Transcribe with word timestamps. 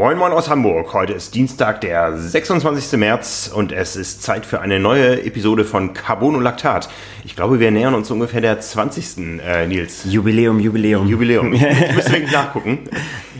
Moin 0.00 0.16
Moin 0.16 0.32
aus 0.32 0.48
Hamburg. 0.48 0.94
Heute 0.94 1.12
ist 1.12 1.34
Dienstag, 1.34 1.82
der 1.82 2.16
26. 2.16 2.98
März 2.98 3.52
und 3.54 3.70
es 3.70 3.96
ist 3.96 4.22
Zeit 4.22 4.46
für 4.46 4.62
eine 4.62 4.80
neue 4.80 5.22
Episode 5.26 5.66
von 5.66 5.92
Carbonolactat. 5.92 6.88
Ich 7.22 7.36
glaube, 7.36 7.60
wir 7.60 7.70
nähern 7.70 7.92
uns 7.92 8.10
ungefähr 8.10 8.40
der 8.40 8.58
20. 8.58 9.40
Äh, 9.46 9.66
Nils. 9.66 10.06
Jubiläum, 10.06 10.58
Jubiläum. 10.58 11.06
Jubiläum. 11.06 11.52
Ich 11.52 11.94
müsste 11.94 12.12
wirklich 12.12 12.32
nachgucken. 12.32 12.78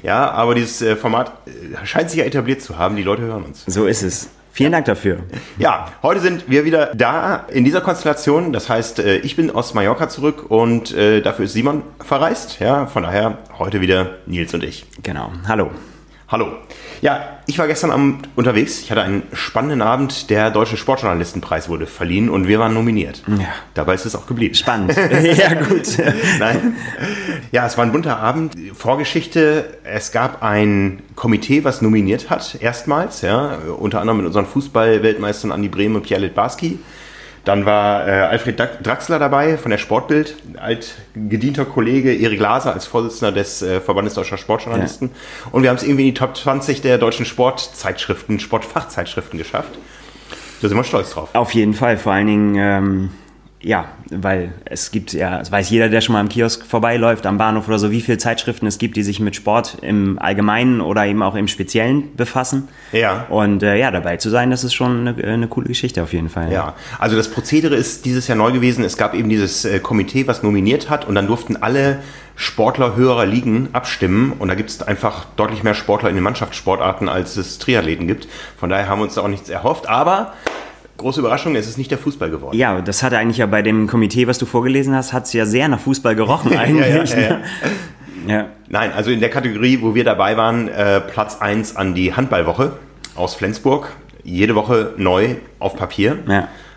Ja, 0.03 0.33
aber 0.33 0.55
dieses 0.55 0.83
äh, 0.83 0.97
Format 0.97 1.33
äh, 1.47 1.87
scheint 1.87 2.11
sich 2.11 2.19
ja 2.19 2.27
etabliert 2.27 2.61
zu 2.61 2.77
haben. 2.77 2.95
Die 2.95 3.05
Leute 3.05 3.23
hören 3.23 3.45
uns. 3.45 3.65
So 3.67 3.87
ist 3.87 4.03
es. 4.03 4.29
Vielen 4.53 4.73
Dank 4.73 4.85
dafür. 4.85 5.21
Ja, 5.57 5.87
heute 6.03 6.21
sind 6.21 6.51
wir 6.51 6.67
wieder 6.67 6.95
da 6.95 7.47
in 7.51 7.65
dieser 7.65 7.81
Konstellation. 7.81 8.53
Das 8.53 8.69
heißt, 8.69 8.99
äh, 8.99 9.17
ich 9.21 9.35
bin 9.35 9.51
aus 9.51 9.73
Mallorca 9.73 10.11
zurück 10.11 10.51
und 10.51 10.95
dafür 10.95 11.47
ist 11.47 11.55
Simon 11.55 11.81
verreist. 12.05 12.61
Ja, 12.61 12.85
von 12.85 13.05
daher 13.05 13.39
heute 13.59 13.81
wieder 13.81 14.17
Nils 14.27 14.53
und 14.53 14.63
ich. 14.63 14.85
Genau. 15.03 15.33
Hallo. 15.49 15.71
Hallo. 16.31 16.53
Ja, 17.01 17.41
ich 17.47 17.59
war 17.59 17.67
gestern 17.67 17.91
Abend 17.91 18.29
unterwegs. 18.37 18.79
Ich 18.83 18.93
hatte 18.93 19.03
einen 19.03 19.25
spannenden 19.33 19.83
Abend. 19.83 20.31
Der 20.31 20.53
Deutsche 20.53 20.77
Sportjournalistenpreis 20.77 21.69
wurde 21.69 21.89
verliehen 21.89 22.31
und 22.31 22.47
wir 22.47 22.61
waren 22.61 22.73
nominiert. 22.73 23.25
Ja. 23.27 23.49
Dabei 23.75 23.95
ist 23.95 24.07
es 24.07 24.15
auch 24.15 24.29
geblieben. 24.29 24.55
Spannend. 24.55 24.97
ja, 24.97 25.55
gut. 25.55 25.89
Nein. 26.39 26.77
Ja, 27.51 27.67
es 27.67 27.77
war 27.77 27.85
ein 27.85 27.91
bunter 27.91 28.19
Abend. 28.19 28.55
Vorgeschichte, 28.75 29.79
es 29.83 30.13
gab 30.13 30.45
ein 30.45 31.03
Komitee, 31.17 31.65
was 31.65 31.83
nominiert 31.83 32.31
hat, 32.31 32.59
erstmals, 32.61 33.23
ja, 33.23 33.59
unter 33.79 34.01
anderem 34.01 34.19
mit 34.19 34.27
unseren 34.27 34.47
Fußball-Weltmeistern 34.47 35.51
Andi 35.51 35.69
Brehm 35.69 35.97
und 35.97 36.03
Pierre 36.03 36.23
Litbarski. 36.23 36.79
Dann 37.45 37.65
war 37.65 38.07
äh, 38.07 38.11
Alfred 38.11 38.61
Draxler 38.83 39.19
dabei 39.19 39.57
von 39.57 39.71
der 39.71 39.79
Sportbild, 39.79 40.37
alt 40.59 40.95
gedienter 41.15 41.65
Kollege, 41.65 42.15
Erik 42.15 42.39
Laser 42.39 42.73
als 42.75 42.87
Vorsitzender 42.87 43.33
des 43.33 43.63
äh, 43.63 43.81
Verbandes 43.81 44.15
Deutscher 44.15 44.37
Sportjournalisten. 44.37 45.09
Ja. 45.09 45.51
Und 45.53 45.63
wir 45.63 45.71
haben 45.71 45.77
es 45.77 45.83
irgendwie 45.83 46.09
in 46.09 46.15
die 46.15 46.19
Top 46.19 46.37
20 46.37 46.83
der 46.83 46.99
deutschen 46.99 47.25
Sportzeitschriften, 47.25 48.41
Sportfachzeitschriften 48.41 49.39
geschafft. 49.39 49.79
Da 50.61 50.69
sind 50.69 50.77
wir 50.77 50.85
stolz 50.85 51.11
drauf. 51.11 51.31
Auf 51.33 51.55
jeden 51.55 51.73
Fall, 51.73 51.97
vor 51.97 52.13
allen 52.13 52.27
Dingen. 52.27 52.55
Ähm 52.57 53.11
ja, 53.63 53.89
weil 54.11 54.53
es 54.65 54.91
gibt 54.91 55.13
ja, 55.13 55.39
es 55.41 55.53
weiß 55.53 55.69
jeder, 55.69 55.91
der 55.91 56.01
schon 56.01 56.15
mal 56.15 56.21
am 56.21 56.31
Kiosk 56.31 56.65
vorbeiläuft, 56.65 57.27
am 57.27 57.37
Bahnhof 57.37 57.69
oder 57.69 57.79
so, 57.79 57.91
wie 57.91 58.01
viele 58.01 58.17
Zeitschriften 58.17 58.67
es 58.67 58.79
gibt, 58.79 58.97
die 58.97 59.03
sich 59.03 59.21
mit 59.21 59.37
Sport 59.37 59.79
im 59.83 60.19
Allgemeinen 60.19 60.81
oder 60.81 61.05
eben 61.05 61.23
auch 61.23 61.35
im 61.35 61.47
Speziellen 61.47 62.17
befassen. 62.17 62.69
Ja. 62.93 63.27
Und 63.29 63.63
äh, 63.63 63.77
ja, 63.77 63.91
dabei 63.91 64.17
zu 64.17 64.31
sein, 64.31 64.51
das 64.51 64.65
ist 64.65 64.73
schon 64.73 65.07
eine, 65.07 65.25
eine, 65.25 65.47
coole 65.47 65.69
Geschichte 65.69 66.03
auf 66.03 66.15
jeden 66.15 66.31
Fall. 66.31 66.51
Ja, 66.51 66.75
also 66.99 67.17
das 67.17 67.31
Prozedere 67.31 67.75
ist 67.75 68.07
dieses 68.07 68.29
Jahr 68.29 68.39
neu 68.39 68.51
gewesen. 68.53 68.83
Es 68.83 68.97
gab 68.97 69.15
eben 69.15 69.29
dieses 69.29 69.67
äh, 69.67 69.79
Komitee, 69.79 70.27
was 70.27 70.43
nominiert 70.43 70.89
hat 70.89 71.07
und 71.07 71.15
dann 71.15 71.27
durften 71.27 71.57
alle 71.57 71.99
Sportler 72.37 72.97
höherer 72.97 73.27
Ligen 73.27 73.69
abstimmen 73.75 74.33
und 74.39 74.49
da 74.49 74.55
gibt 74.55 74.71
es 74.71 74.81
einfach 74.81 75.27
deutlich 75.37 75.63
mehr 75.63 75.75
Sportler 75.75 76.09
in 76.09 76.15
den 76.15 76.25
Mannschaftssportarten, 76.25 77.11
als 77.11 77.37
es 77.37 77.59
Triathleten 77.59 78.07
gibt. 78.07 78.27
Von 78.57 78.71
daher 78.71 78.89
haben 78.89 79.01
wir 79.01 79.05
uns 79.05 79.17
da 79.17 79.21
auch 79.21 79.29
nichts 79.29 79.51
erhofft, 79.51 79.87
aber 79.87 80.33
große 81.01 81.21
Überraschung, 81.21 81.57
es 81.57 81.67
ist 81.67 81.79
nicht 81.79 81.91
der 81.91 81.99
Fußball 81.99 82.31
geworden. 82.31 82.57
Ja, 82.57 82.81
das 82.81 83.03
hatte 83.03 83.19
eigentlich 83.19 83.39
ja 83.39 83.47
bei 83.47 83.63
dem 83.63 83.87
Komitee, 83.87 84.27
was 84.27 84.39
du 84.39 84.47
vorgelesen 84.47 84.95
hast, 84.95 85.13
hat 85.13 85.25
es 85.25 85.33
ja 85.33 85.47
sehr 85.47 85.69
nach 85.69 85.81
Fußball 85.81 86.15
gerochen 86.15 86.57
eigentlich. 86.57 87.11
ja, 87.11 87.21
ja, 87.21 87.29
ne? 87.29 87.43
ja, 88.27 88.47
Nein, 88.69 88.93
also 88.93 89.11
in 89.11 89.21
der 89.21 89.31
Kategorie, 89.31 89.81
wo 89.81 89.95
wir 89.95 90.05
dabei 90.05 90.37
waren, 90.37 90.69
äh, 90.69 91.01
Platz 91.01 91.41
1 91.41 91.77
an 91.77 91.95
die 91.95 92.15
Handballwoche 92.15 92.73
aus 93.17 93.35
Flensburg. 93.35 93.89
Jede 94.23 94.55
Woche 94.55 94.95
neu 94.97 95.37
auf 95.59 95.77
Papier. 95.77 96.19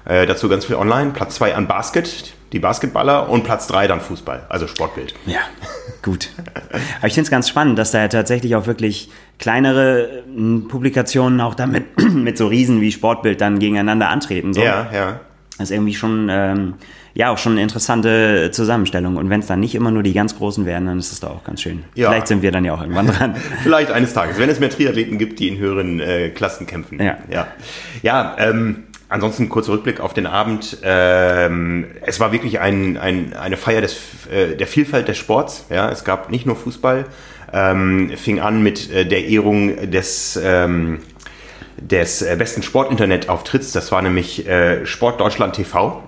Äh, 0.05 0.25
dazu 0.25 0.49
ganz 0.49 0.65
viel 0.65 0.75
online. 0.75 1.11
Platz 1.11 1.35
2 1.35 1.55
an 1.55 1.67
Basket 1.67 2.33
die 2.53 2.59
Basketballer 2.59 3.29
und 3.29 3.43
Platz 3.43 3.67
3 3.67 3.87
dann 3.87 3.99
Fußball, 3.99 4.45
also 4.47 4.67
Sportbild. 4.67 5.15
Ja, 5.25 5.39
gut. 6.03 6.29
Aber 6.99 7.07
ich 7.07 7.15
finde 7.15 7.25
es 7.25 7.31
ganz 7.31 7.49
spannend, 7.49 7.79
dass 7.79 7.91
da 7.91 7.99
ja 7.99 8.07
tatsächlich 8.07 8.55
auch 8.55 8.67
wirklich 8.67 9.09
kleinere 9.39 10.23
hm, 10.25 10.67
Publikationen 10.69 11.41
auch 11.41 11.55
damit 11.55 11.85
mit 12.13 12.37
so 12.37 12.47
Riesen 12.47 12.79
wie 12.79 12.91
Sportbild 12.91 13.41
dann 13.41 13.57
gegeneinander 13.57 14.09
antreten. 14.09 14.53
So. 14.53 14.61
Ja, 14.61 14.89
ja. 14.93 15.19
Das 15.57 15.69
ist 15.69 15.75
irgendwie 15.75 15.93
schon, 15.93 16.29
ähm, 16.31 16.75
ja, 17.13 17.31
auch 17.31 17.37
schon 17.37 17.53
eine 17.53 17.61
interessante 17.61 18.49
Zusammenstellung. 18.51 19.17
Und 19.17 19.29
wenn 19.29 19.39
es 19.39 19.47
dann 19.47 19.59
nicht 19.59 19.75
immer 19.75 19.91
nur 19.91 20.01
die 20.01 20.13
ganz 20.13 20.35
Großen 20.35 20.65
werden, 20.65 20.85
dann 20.85 20.99
ist 20.99 21.11
es 21.11 21.19
doch 21.19 21.29
auch 21.29 21.43
ganz 21.43 21.61
schön. 21.61 21.83
Ja. 21.95 22.09
Vielleicht 22.09 22.27
sind 22.27 22.41
wir 22.41 22.51
dann 22.51 22.65
ja 22.65 22.73
auch 22.73 22.81
irgendwann 22.81 23.07
dran. 23.07 23.35
Vielleicht 23.63 23.91
eines 23.91 24.13
Tages, 24.13 24.39
wenn 24.39 24.49
es 24.49 24.59
mehr 24.59 24.71
Triathleten 24.71 25.17
gibt, 25.17 25.39
die 25.39 25.47
in 25.47 25.57
höheren 25.57 25.99
äh, 25.99 26.29
Klassen 26.29 26.65
kämpfen. 26.65 26.99
Ja. 27.01 27.17
Ja, 27.29 27.47
ja 28.01 28.35
ähm, 28.39 28.85
Ansonsten 29.13 29.47
kurzer 29.47 29.73
Rückblick 29.73 29.99
auf 29.99 30.15
den 30.15 30.25
Abend. 30.25 30.79
Ähm, 30.81 31.85
es 32.01 32.19
war 32.19 32.31
wirklich 32.31 32.59
ein, 32.59 32.97
ein, 32.97 33.33
eine 33.33 33.57
Feier 33.57 33.79
des, 33.79 33.95
äh, 34.31 34.55
der 34.55 34.65
Vielfalt 34.65 35.07
des 35.07 35.19
Sports. 35.19 35.67
Ja, 35.69 35.91
es 35.91 36.03
gab 36.03 36.31
nicht 36.31 36.47
nur 36.47 36.55
Fußball. 36.55 37.05
Ähm, 37.53 38.11
fing 38.17 38.39
an 38.39 38.63
mit 38.63 38.91
äh, 38.91 39.05
der 39.05 39.27
Ehrung 39.27 39.91
des 39.91 40.39
ähm, 40.43 40.97
des 41.77 42.23
äh, 42.23 42.35
besten 42.39 42.63
Sportinternet-Auftritts. 42.63 43.71
Das 43.71 43.91
war 43.91 44.01
nämlich 44.01 44.47
äh, 44.47 44.83
Sport 44.87 45.21
Deutschland 45.21 45.53
TV. 45.53 46.01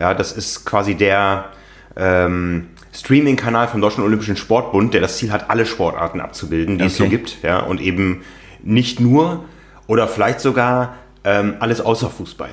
Ja, 0.00 0.14
das 0.14 0.32
ist 0.32 0.64
quasi 0.64 0.94
der 0.94 1.50
ähm, 1.94 2.68
Streaming-Kanal 2.94 3.68
vom 3.68 3.82
Deutschen 3.82 4.02
Olympischen 4.02 4.38
Sportbund, 4.38 4.94
der 4.94 5.02
das 5.02 5.18
Ziel 5.18 5.30
hat, 5.30 5.50
alle 5.50 5.66
Sportarten 5.66 6.22
abzubilden, 6.22 6.78
die 6.78 6.84
okay. 6.84 6.90
es 6.90 6.96
so 6.96 7.06
gibt. 7.06 7.42
Ja, 7.42 7.58
und 7.58 7.82
eben 7.82 8.22
nicht 8.62 8.98
nur 8.98 9.44
oder 9.86 10.08
vielleicht 10.08 10.40
sogar 10.40 10.94
ähm, 11.26 11.56
alles 11.58 11.80
außer 11.80 12.08
Fußball. 12.08 12.50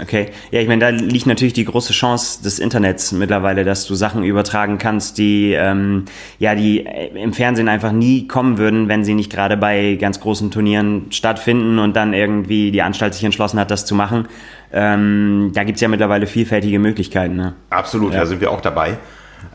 Okay, 0.00 0.26
ja, 0.50 0.60
ich 0.60 0.68
meine, 0.68 0.80
da 0.80 0.90
liegt 0.90 1.26
natürlich 1.26 1.54
die 1.54 1.64
große 1.64 1.92
Chance 1.92 2.42
des 2.42 2.58
Internets 2.58 3.10
mittlerweile, 3.12 3.64
dass 3.64 3.86
du 3.86 3.94
Sachen 3.94 4.22
übertragen 4.22 4.78
kannst, 4.78 5.18
die 5.18 5.54
ähm, 5.54 6.04
ja, 6.38 6.54
die 6.54 6.86
äh, 6.86 7.08
im 7.20 7.32
Fernsehen 7.32 7.68
einfach 7.68 7.90
nie 7.90 8.28
kommen 8.28 8.58
würden, 8.58 8.88
wenn 8.88 9.02
sie 9.02 9.14
nicht 9.14 9.32
gerade 9.32 9.56
bei 9.56 9.96
ganz 9.96 10.20
großen 10.20 10.50
Turnieren 10.50 11.06
stattfinden 11.10 11.78
und 11.78 11.96
dann 11.96 12.12
irgendwie 12.12 12.70
die 12.70 12.82
Anstalt 12.82 13.14
sich 13.14 13.24
entschlossen 13.24 13.58
hat, 13.58 13.70
das 13.70 13.86
zu 13.86 13.94
machen. 13.94 14.28
Ähm, 14.72 15.52
da 15.54 15.64
gibt's 15.64 15.80
ja 15.80 15.88
mittlerweile 15.88 16.26
vielfältige 16.26 16.78
Möglichkeiten. 16.78 17.36
Ne? 17.36 17.54
Absolut, 17.70 18.12
ja. 18.12 18.20
da 18.20 18.26
sind 18.26 18.40
wir 18.40 18.52
auch 18.52 18.60
dabei. 18.60 18.98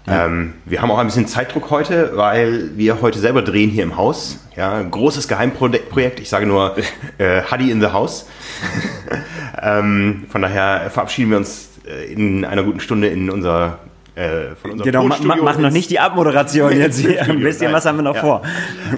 Ja. 0.05 0.25
Ähm, 0.25 0.53
wir 0.65 0.81
haben 0.81 0.91
auch 0.91 0.97
ein 0.97 1.05
bisschen 1.05 1.27
Zeitdruck 1.27 1.69
heute, 1.69 2.11
weil 2.15 2.71
wir 2.75 3.01
heute 3.01 3.19
selber 3.19 3.41
drehen 3.41 3.69
hier 3.69 3.83
im 3.83 3.95
Haus. 3.95 4.39
Ja, 4.55 4.81
großes 4.81 5.27
Geheimprojekt. 5.27 6.19
Ich 6.19 6.29
sage 6.29 6.45
nur 6.45 6.75
äh, 7.17 7.41
Huddy 7.49 7.71
in 7.71 7.79
the 7.79 7.87
House. 7.87 8.27
ähm, 9.61 10.25
von 10.29 10.41
daher 10.41 10.89
verabschieden 10.89 11.31
wir 11.31 11.37
uns 11.37 11.69
äh, 11.87 12.11
in 12.11 12.45
einer 12.45 12.63
guten 12.63 12.79
Stunde 12.79 13.07
in 13.07 13.29
unser 13.29 13.79
äh, 14.15 14.55
von 14.61 14.71
unserem 14.71 14.91
genau, 14.91 15.05
ma 15.05 15.35
mach 15.41 15.57
noch 15.57 15.71
nicht 15.71 15.89
die 15.89 15.99
Abmoderation 15.99 16.71
jetzt 16.77 16.99
hier. 16.99 17.23
Ein 17.23 17.39
bisschen 17.39 17.71
was 17.73 17.85
haben 17.85 17.97
wir 17.97 18.03
noch 18.03 18.15
ja. 18.15 18.21
vor. 18.21 18.41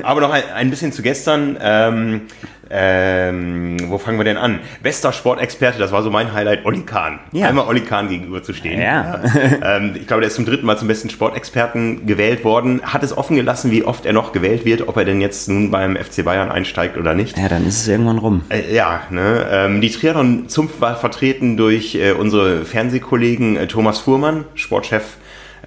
Aber 0.03 0.19
noch 0.19 0.31
ein, 0.31 0.43
ein 0.53 0.69
bisschen 0.69 0.91
zu 0.91 1.01
gestern. 1.01 1.57
Ähm, 1.61 2.21
ähm, 2.69 3.77
wo 3.89 3.97
fangen 3.97 4.17
wir 4.17 4.23
denn 4.23 4.37
an? 4.37 4.59
Bester 4.81 5.13
Sportexperte, 5.13 5.77
das 5.77 5.91
war 5.91 6.01
so 6.01 6.09
mein 6.09 6.33
Highlight, 6.33 6.65
Olli 6.65 6.81
Kahn. 6.81 7.19
Ja. 7.31 7.47
Einmal 7.47 7.67
Olli 7.67 7.81
Kahn 7.81 8.09
gegenüber 8.09 8.41
zu 8.41 8.53
stehen. 8.53 8.81
Ja. 8.81 9.21
ja. 9.23 9.77
Ähm, 9.77 9.93
ich 9.95 10.07
glaube, 10.07 10.21
der 10.21 10.27
ist 10.27 10.35
zum 10.35 10.45
dritten 10.45 10.65
Mal 10.65 10.77
zum 10.77 10.87
besten 10.87 11.09
Sportexperten 11.09 12.05
gewählt 12.05 12.43
worden. 12.43 12.81
Hat 12.83 13.03
es 13.03 13.15
offen 13.15 13.35
gelassen, 13.35 13.71
wie 13.71 13.83
oft 13.83 14.05
er 14.05 14.13
noch 14.13 14.31
gewählt 14.31 14.65
wird, 14.65 14.87
ob 14.87 14.97
er 14.97 15.05
denn 15.05 15.21
jetzt 15.21 15.47
nun 15.47 15.71
beim 15.71 15.95
FC 15.95 16.23
Bayern 16.23 16.51
einsteigt 16.51 16.97
oder 16.97 17.13
nicht. 17.13 17.37
Ja, 17.37 17.47
dann 17.47 17.65
ist 17.67 17.81
es 17.81 17.87
irgendwann 17.87 18.17
rum. 18.17 18.43
Äh, 18.49 18.73
ja, 18.73 19.01
ne? 19.09 19.47
Ähm, 19.51 19.81
die 19.81 19.89
Triathlon-Zunft 19.89 20.81
war 20.81 20.95
vertreten 20.95 21.57
durch 21.57 21.95
äh, 21.95 22.11
unsere 22.11 22.65
Fernsehkollegen 22.65 23.57
äh, 23.57 23.67
Thomas 23.67 23.99
Fuhrmann, 23.99 24.45
Sportchef 24.55 25.17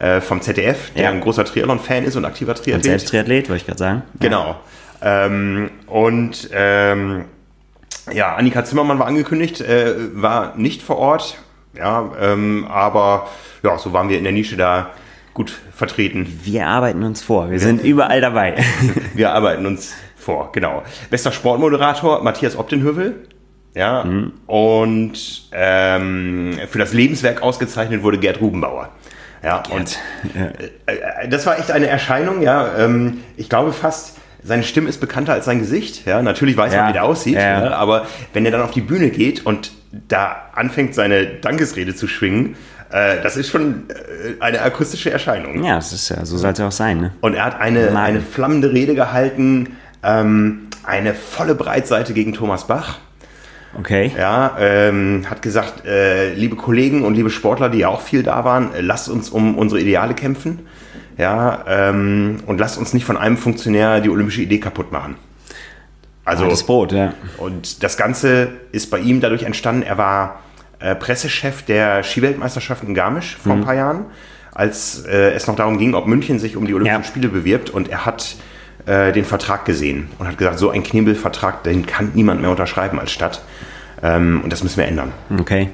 äh, 0.00 0.20
vom 0.20 0.40
ZDF, 0.40 0.92
der 0.94 1.04
ja. 1.04 1.10
ein 1.10 1.20
großer 1.20 1.44
Triathlon-Fan 1.44 2.04
ist 2.04 2.16
und 2.16 2.24
aktiver 2.24 2.54
Triathlet. 2.54 2.76
Und 2.76 2.82
selbst 2.84 3.08
Triathlet, 3.08 3.48
wollte 3.48 3.60
ich 3.60 3.66
gerade 3.66 3.78
sagen. 3.78 4.02
Genau. 4.20 4.56
Ähm, 5.02 5.70
und 5.86 6.50
ähm, 6.52 7.24
ja, 8.12 8.34
Annika 8.34 8.64
Zimmermann 8.64 8.98
war 8.98 9.06
angekündigt, 9.06 9.60
äh, 9.60 9.94
war 10.14 10.56
nicht 10.56 10.82
vor 10.82 10.98
Ort. 10.98 11.38
Ja, 11.76 12.10
ähm, 12.20 12.66
aber 12.68 13.28
ja, 13.62 13.78
so 13.78 13.92
waren 13.92 14.08
wir 14.08 14.18
in 14.18 14.24
der 14.24 14.32
Nische 14.32 14.56
da 14.56 14.90
gut 15.34 15.52
vertreten. 15.72 16.40
Wir 16.42 16.66
arbeiten 16.66 17.04
uns 17.04 17.22
vor, 17.22 17.50
wir 17.50 17.60
sind 17.60 17.82
überall 17.84 18.20
dabei. 18.20 18.56
wir 19.14 19.32
arbeiten 19.32 19.66
uns 19.66 19.94
vor, 20.16 20.50
genau. 20.52 20.82
Bester 21.10 21.30
Sportmoderator 21.30 22.22
Matthias 22.22 22.56
Optenhövel. 22.56 23.26
Ja, 23.74 24.02
mhm. 24.02 24.32
und 24.46 25.48
ähm, 25.52 26.58
für 26.68 26.78
das 26.78 26.92
Lebenswerk 26.92 27.42
ausgezeichnet 27.42 28.02
wurde 28.02 28.18
Gerd 28.18 28.40
Rubenbauer. 28.40 28.88
Ja, 29.44 29.62
Gerd. 29.62 29.70
und 29.70 29.98
äh, 30.86 31.24
äh, 31.24 31.28
das 31.28 31.46
war 31.46 31.58
echt 31.58 31.70
eine 31.70 31.86
Erscheinung, 31.86 32.42
ja. 32.42 32.76
Ähm, 32.76 33.18
ich 33.36 33.48
glaube 33.48 33.72
fast, 33.72 34.16
seine 34.42 34.62
Stimme 34.62 34.88
ist 34.88 35.00
bekannter 35.00 35.32
als 35.32 35.44
sein 35.44 35.58
Gesicht. 35.58 36.06
Ja, 36.06 36.22
natürlich 36.22 36.56
weiß 36.56 36.72
ja. 36.72 36.80
man, 36.80 36.88
wie 36.88 36.92
der 36.92 37.04
aussieht. 37.04 37.34
Ja. 37.34 37.64
Ja, 37.64 37.70
aber 37.72 38.06
wenn 38.32 38.44
er 38.44 38.52
dann 38.52 38.62
auf 38.62 38.70
die 38.70 38.80
Bühne 38.80 39.10
geht 39.10 39.44
und 39.44 39.72
da 40.08 40.50
anfängt, 40.54 40.94
seine 40.94 41.26
Dankesrede 41.26 41.94
zu 41.94 42.06
schwingen, 42.06 42.56
äh, 42.90 43.20
das 43.22 43.36
ist 43.36 43.50
schon 43.50 43.84
äh, 43.88 44.40
eine 44.40 44.62
akustische 44.62 45.10
Erscheinung. 45.10 45.62
Ja, 45.64 45.76
das 45.76 45.92
ist 45.92 46.08
ja, 46.08 46.24
so 46.24 46.36
sollte 46.36 46.62
es 46.62 46.68
auch 46.68 46.76
sein. 46.76 47.00
Ne? 47.00 47.12
Und 47.20 47.34
er 47.34 47.44
hat 47.44 47.60
eine, 47.60 47.98
eine 47.98 48.20
flammende 48.20 48.72
Rede 48.72 48.94
gehalten, 48.94 49.76
ähm, 50.02 50.68
eine 50.84 51.14
volle 51.14 51.54
Breitseite 51.54 52.14
gegen 52.14 52.32
Thomas 52.32 52.66
Bach. 52.66 52.98
Okay. 53.78 54.12
Ja, 54.16 54.56
ähm, 54.58 55.26
hat 55.28 55.42
gesagt, 55.42 55.84
äh, 55.84 56.32
liebe 56.32 56.56
Kollegen 56.56 57.04
und 57.04 57.14
liebe 57.14 57.28
Sportler, 57.28 57.68
die 57.68 57.78
ja 57.78 57.88
auch 57.88 58.00
viel 58.00 58.22
da 58.22 58.44
waren, 58.44 58.72
äh, 58.74 58.80
lasst 58.80 59.10
uns 59.10 59.28
um 59.28 59.58
unsere 59.58 59.80
Ideale 59.80 60.14
kämpfen. 60.14 60.60
Ja, 61.18 61.64
ähm, 61.66 62.38
und 62.46 62.58
lasst 62.58 62.78
uns 62.78 62.94
nicht 62.94 63.04
von 63.04 63.16
einem 63.16 63.36
Funktionär 63.36 64.00
die 64.00 64.08
olympische 64.08 64.40
Idee 64.40 64.58
kaputt 64.58 64.92
machen. 64.92 65.16
Also, 66.24 66.46
das 66.48 66.64
Brot, 66.64 66.92
ja. 66.92 67.14
Und 67.38 67.82
das 67.82 67.96
Ganze 67.96 68.48
ist 68.70 68.90
bei 68.90 68.98
ihm 68.98 69.20
dadurch 69.20 69.42
entstanden, 69.42 69.82
er 69.82 69.98
war 69.98 70.40
äh, 70.78 70.94
Pressechef 70.94 71.62
der 71.62 72.02
Skiweltmeisterschaften 72.02 72.88
in 72.88 72.94
Garmisch 72.94 73.36
vor 73.42 73.52
ein 73.54 73.64
paar 73.64 73.74
Jahren, 73.74 74.04
als 74.54 75.04
äh, 75.06 75.32
es 75.32 75.46
noch 75.46 75.56
darum 75.56 75.78
ging, 75.78 75.94
ob 75.94 76.06
München 76.06 76.38
sich 76.38 76.56
um 76.56 76.66
die 76.66 76.74
Olympischen 76.74 77.02
Ja. 77.02 77.08
Spiele 77.08 77.28
bewirbt 77.28 77.70
und 77.70 77.88
er 77.88 78.04
hat 78.04 78.36
äh, 78.86 79.10
den 79.12 79.24
Vertrag 79.24 79.64
gesehen 79.64 80.08
und 80.18 80.28
hat 80.28 80.38
gesagt, 80.38 80.58
so 80.58 80.70
ein 80.70 80.82
Knebelvertrag, 80.82 81.64
den 81.64 81.86
kann 81.86 82.12
niemand 82.14 82.42
mehr 82.42 82.50
unterschreiben 82.50 83.00
als 83.00 83.10
Stadt. 83.10 83.42
Ähm, 84.02 84.42
und 84.44 84.52
das 84.52 84.62
müssen 84.62 84.76
wir 84.76 84.86
ändern. 84.86 85.12
Okay. 85.38 85.70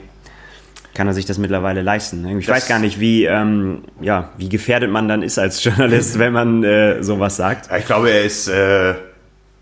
Kann 0.95 1.07
er 1.09 1.13
sich 1.15 1.27
das 1.27 1.39
mittlerweile 1.39 1.83
leisten? 1.83 2.25
Ich 2.39 2.47
Das- 2.47 2.57
weiß 2.57 2.69
gar 2.69 2.79
nicht, 2.79 3.01
wie, 3.01 3.25
ähm, 3.25 3.83
ja, 4.01 4.31
wie 4.39 4.49
gefährdet 4.49 4.91
man 4.91 5.09
dann 5.09 5.23
ist 5.23 5.39
als 5.39 5.63
Journalist, 5.65 6.19
wenn 6.19 6.33
man 6.33 6.63
äh, 6.65 7.03
sowas 7.03 7.37
sagt. 7.37 7.69
Ich 7.77 7.87
glaube, 7.87 8.11
er 8.11 8.23
ist 8.25 8.49
äh, 8.49 8.95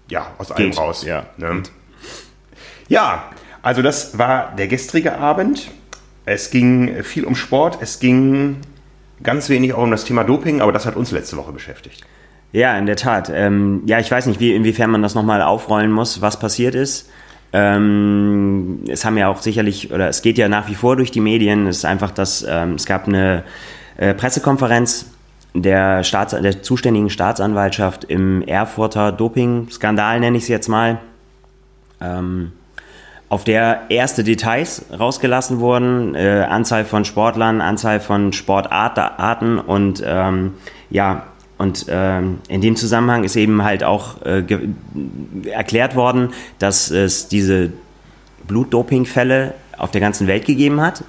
ja 0.08 0.26
aus 0.38 0.52
allem 0.52 0.70
Geht, 0.70 0.78
raus. 0.78 1.04
ja. 1.04 1.24
Ne? 1.38 1.62
ja, 2.88 3.30
also 3.62 3.82
das 3.82 4.18
war 4.18 4.54
der 4.56 4.68
gestrige 4.68 5.16
Abend. 5.18 5.70
Es 6.24 6.50
ging 6.50 7.02
viel 7.02 7.24
um 7.24 7.34
Sport, 7.34 7.78
es 7.80 7.98
ging 7.98 8.58
ganz 9.22 9.48
wenig 9.48 9.72
auch 9.74 9.82
um 9.82 9.90
das 9.90 10.04
Thema 10.04 10.24
Doping, 10.24 10.60
aber 10.60 10.72
das 10.72 10.86
hat 10.86 10.96
uns 10.96 11.10
letzte 11.10 11.36
Woche 11.36 11.52
beschäftigt. 11.52 12.02
Ja, 12.52 12.76
in 12.76 12.84
der 12.86 12.96
Tat. 12.96 13.30
Ähm, 13.34 13.82
ja, 13.86 13.98
ich 13.98 14.10
weiß 14.10 14.26
nicht, 14.26 14.38
wie, 14.38 14.54
inwiefern 14.54 14.90
man 14.90 15.00
das 15.02 15.14
nochmal 15.14 15.40
aufrollen 15.42 15.90
muss, 15.90 16.20
was 16.20 16.38
passiert 16.38 16.74
ist. 16.74 17.08
Ähm, 17.52 18.80
es 18.88 19.04
haben 19.04 19.18
ja 19.18 19.28
auch 19.28 19.42
sicherlich, 19.42 19.92
oder 19.92 20.08
es 20.08 20.22
geht 20.22 20.38
ja 20.38 20.48
nach 20.48 20.68
wie 20.68 20.74
vor 20.74 20.96
durch 20.96 21.10
die 21.10 21.20
Medien, 21.20 21.66
es 21.66 21.78
ist 21.78 21.84
einfach, 21.84 22.10
dass 22.10 22.46
ähm, 22.48 22.74
es 22.74 22.86
gab 22.86 23.06
eine 23.06 23.44
äh, 23.98 24.14
Pressekonferenz 24.14 25.06
der, 25.54 26.02
Staats 26.02 26.34
der 26.34 26.62
zuständigen 26.62 27.10
Staatsanwaltschaft 27.10 28.04
im 28.04 28.42
Erfurter 28.42 29.12
Doping-Skandal, 29.12 30.20
nenne 30.20 30.38
ich 30.38 30.44
es 30.44 30.48
jetzt 30.48 30.68
mal, 30.68 30.98
ähm, 32.00 32.52
auf 33.28 33.44
der 33.44 33.82
erste 33.88 34.24
Details 34.24 34.84
rausgelassen 34.98 35.60
wurden, 35.60 36.14
äh, 36.14 36.46
Anzahl 36.48 36.84
von 36.84 37.04
Sportlern, 37.04 37.60
Anzahl 37.62 38.00
von 38.00 38.32
Sportarten 38.32 39.58
und 39.58 40.02
ähm, 40.04 40.54
ja, 40.90 41.24
und 41.62 41.86
ähm, 41.88 42.40
in 42.48 42.60
dem 42.60 42.74
Zusammenhang 42.74 43.22
ist 43.22 43.36
eben 43.36 43.62
halt 43.62 43.84
auch 43.84 44.20
äh, 44.22 44.42
erklärt 45.48 45.94
worden, 45.94 46.30
dass 46.58 46.90
es 46.90 47.28
diese 47.28 47.72
Blutdopingfälle 48.48 49.54
auf 49.78 49.92
der 49.92 50.00
ganzen 50.00 50.26
Welt 50.26 50.44
gegeben 50.44 50.80
hat. 50.80 51.04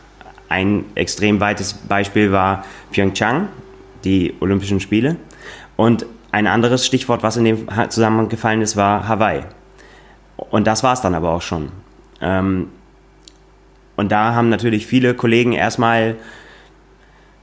Ein 0.50 0.86
extrem 0.94 1.40
weites 1.40 1.74
Beispiel 1.74 2.32
war 2.32 2.66
Pyeongchang, 2.92 3.48
die 4.04 4.36
Olympischen 4.42 4.80
Spiele. 4.80 5.16
Und 5.76 6.06
ein 6.32 6.46
anderes 6.46 6.86
Stichwort, 6.86 7.24
was 7.24 7.36
in 7.36 7.46
dem 7.46 7.68
Zusammenhang 7.90 8.30
gefallen 8.30 8.62
ist, 8.62 8.78
war 8.78 9.08
Hawaii. 9.08 9.42
Und 10.38 10.68
das 10.68 10.84
war 10.84 10.94
es 10.94 11.02
dann 11.02 11.16
aber 11.16 11.32
auch 11.32 11.42
schon. 11.42 11.70
Ähm, 12.22 12.68
und 13.96 14.12
da 14.12 14.36
haben 14.36 14.50
natürlich 14.50 14.86
viele 14.86 15.16
Kollegen 15.16 15.54
erstmal, 15.54 16.16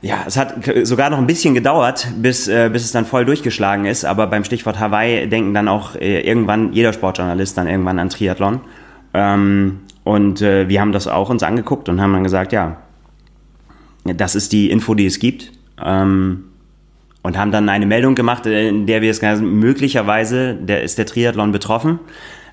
ja, 0.03 0.25
es 0.27 0.37
hat 0.37 0.55
sogar 0.85 1.11
noch 1.11 1.19
ein 1.19 1.27
bisschen 1.27 1.55
gedauert, 1.55 2.09
bis, 2.17 2.49
äh, 2.49 2.71
bis 2.73 2.85
es 2.85 2.93
dann 2.93 3.05
voll 3.05 3.27
durchgeschlagen 3.27 3.85
ist. 3.85 4.05
Aber 4.05 4.27
beim 4.27 4.45
Stichwort 4.45 4.79
Hawaii 4.79 5.29
denken 5.29 5.53
dann 5.53 5.69
auch 5.69 5.95
äh, 5.95 6.21
irgendwann 6.21 6.73
jeder 6.73 6.93
Sportjournalist 6.93 7.59
dann 7.59 7.69
irgendwann 7.69 7.99
an 7.99 8.09
Triathlon. 8.09 8.61
Ähm, 9.13 9.81
und 10.05 10.41
äh, 10.41 10.69
wir 10.69 10.81
haben 10.81 10.93
das 10.93 11.07
auch 11.07 11.29
uns 11.29 11.43
angeguckt 11.43 11.89
und 11.89 12.01
haben 12.01 12.15
dann 12.15 12.25
gesagt, 12.25 12.53
ja, 12.53 12.79
das 14.05 14.35
ist 14.35 14.53
die 14.53 14.71
Info, 14.71 14.95
die 14.95 15.07
es 15.07 15.19
gibt. 15.19 15.53
Ähm, 15.85 16.45
und 17.23 17.37
haben 17.37 17.53
dann 17.53 17.69
eine 17.69 17.85
Meldung 17.85 18.15
gemacht, 18.15 18.47
äh, 18.47 18.69
in 18.69 18.87
der 18.87 19.03
wir 19.03 19.11
es 19.11 19.23
haben, 19.23 19.59
möglicherweise 19.59 20.55
der, 20.55 20.83
ist 20.83 20.97
der 20.97 21.05
Triathlon 21.05 21.53
betroffen. 21.53 21.99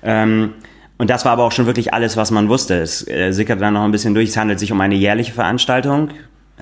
Ähm, 0.02 0.52
und 0.98 1.08
das 1.08 1.24
war 1.24 1.32
aber 1.32 1.44
auch 1.44 1.52
schon 1.52 1.66
wirklich 1.66 1.94
alles, 1.94 2.16
was 2.16 2.30
man 2.30 2.48
wusste. 2.48 2.74
Es 2.74 3.06
äh, 3.08 3.32
sickerte 3.32 3.60
dann 3.60 3.74
noch 3.74 3.84
ein 3.84 3.92
bisschen 3.92 4.14
durch. 4.14 4.30
Es 4.30 4.36
handelt 4.36 4.58
sich 4.58 4.72
um 4.72 4.80
eine 4.80 4.96
jährliche 4.96 5.32
Veranstaltung. 5.32 6.10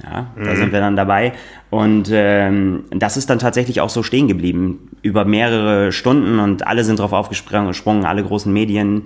Ja, 0.05 0.27
da 0.37 0.57
sind 0.57 0.73
wir 0.73 0.81
dann 0.81 0.97
dabei. 0.97 1.33
Und 1.71 2.11
ähm, 2.13 2.85
das 2.91 3.17
ist 3.17 3.31
dann 3.31 3.39
tatsächlich 3.39 3.81
auch 3.81 3.89
so 3.89 4.03
stehen 4.03 4.29
geblieben. 4.29 4.91
Über 5.03 5.25
mehrere 5.25 5.93
Stunden 5.93 6.39
und 6.39 6.67
alle 6.67 6.85
sind 6.85 6.99
drauf 6.99 7.13
aufgesprungen, 7.13 8.05
alle 8.05 8.23
großen 8.23 8.53
Medien. 8.53 9.05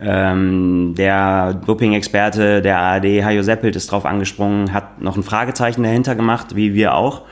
Ähm, 0.00 0.94
der 0.96 1.54
Doping-Experte 1.54 2.62
der 2.62 2.78
ARD, 2.78 3.24
Hajo 3.24 3.42
Seppelt, 3.42 3.74
ist 3.74 3.90
drauf 3.90 4.06
angesprungen, 4.06 4.72
hat 4.72 5.00
noch 5.00 5.16
ein 5.16 5.24
Fragezeichen 5.24 5.82
dahinter 5.82 6.14
gemacht, 6.14 6.54
wie 6.54 6.74
wir 6.74 6.94
auch. 6.94 7.22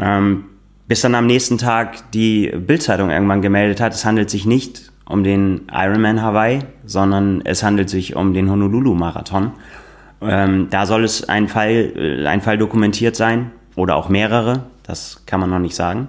Ähm, 0.00 0.44
bis 0.88 1.00
dann 1.02 1.14
am 1.14 1.26
nächsten 1.26 1.58
Tag 1.58 2.10
die 2.12 2.52
Bildzeitung 2.56 3.10
irgendwann 3.10 3.42
gemeldet 3.42 3.80
hat, 3.80 3.92
es 3.92 4.04
handelt 4.04 4.30
sich 4.30 4.46
nicht 4.46 4.92
um 5.08 5.24
den 5.24 5.62
Ironman 5.72 6.22
Hawaii, 6.22 6.60
sondern 6.84 7.42
es 7.44 7.62
handelt 7.62 7.90
sich 7.90 8.16
um 8.16 8.34
den 8.34 8.50
Honolulu-Marathon. 8.50 9.52
Ähm, 10.22 10.68
da 10.70 10.86
soll 10.86 11.04
es 11.04 11.28
ein 11.28 11.48
Fall, 11.48 11.92
äh, 11.96 12.26
ein 12.26 12.40
Fall 12.40 12.58
dokumentiert 12.58 13.16
sein 13.16 13.50
oder 13.74 13.96
auch 13.96 14.08
mehrere, 14.08 14.62
das 14.82 15.22
kann 15.26 15.40
man 15.40 15.50
noch 15.50 15.58
nicht 15.58 15.74
sagen. 15.74 16.08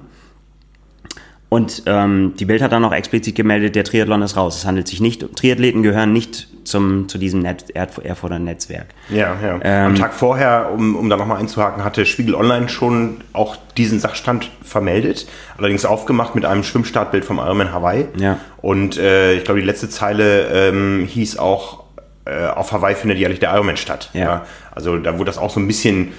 Und 1.49 1.83
ähm, 1.85 2.33
die 2.37 2.43
Bild 2.43 2.61
hat 2.61 2.73
dann 2.73 2.81
noch 2.81 2.93
explizit 2.93 3.35
gemeldet, 3.35 3.75
der 3.75 3.85
Triathlon 3.85 4.21
ist 4.21 4.35
raus. 4.35 4.57
Es 4.57 4.65
handelt 4.65 4.87
sich 4.87 4.99
nicht, 4.99 5.35
Triathleten 5.37 5.81
gehören 5.81 6.11
nicht 6.11 6.49
zum, 6.65 7.07
zu 7.07 7.17
diesem 7.17 7.41
Net, 7.41 7.73
Erf- 7.73 8.01
Erfurter 8.01 8.37
Netzwerk. 8.37 8.87
Ja, 9.07 9.37
ja. 9.41 9.57
Ähm, 9.61 9.85
Am 9.87 9.95
Tag 9.95 10.13
vorher, 10.13 10.71
um, 10.73 10.97
um 10.97 11.09
da 11.09 11.15
nochmal 11.15 11.39
einzuhaken, 11.39 11.85
hatte 11.85 12.05
Spiegel 12.05 12.35
Online 12.35 12.67
schon 12.67 13.21
auch 13.31 13.55
diesen 13.77 13.99
Sachstand 13.99 14.51
vermeldet, 14.61 15.25
allerdings 15.57 15.85
aufgemacht 15.85 16.35
mit 16.35 16.43
einem 16.43 16.63
Schwimmstartbild 16.63 17.23
vom 17.23 17.37
Ironman 17.37 17.71
Hawaii. 17.71 18.07
Ja. 18.17 18.39
Und 18.61 18.97
äh, 18.97 19.35
ich 19.35 19.45
glaube, 19.45 19.61
die 19.61 19.65
letzte 19.65 19.87
Zeile 19.89 20.47
ähm, 20.47 21.05
hieß 21.07 21.39
auch, 21.39 21.86
äh, 22.27 22.47
auf 22.47 22.71
Hawaii 22.71 22.95
findet 22.95 23.17
jährlich 23.17 23.39
der 23.39 23.53
Ironman 23.53 23.77
statt. 23.77 24.09
Ja. 24.13 24.45
Also 24.71 24.97
da 24.97 25.13
wurde 25.13 25.25
das 25.25 25.37
auch 25.37 25.49
so 25.49 25.59
ein 25.59 25.67
bisschen 25.67 26.13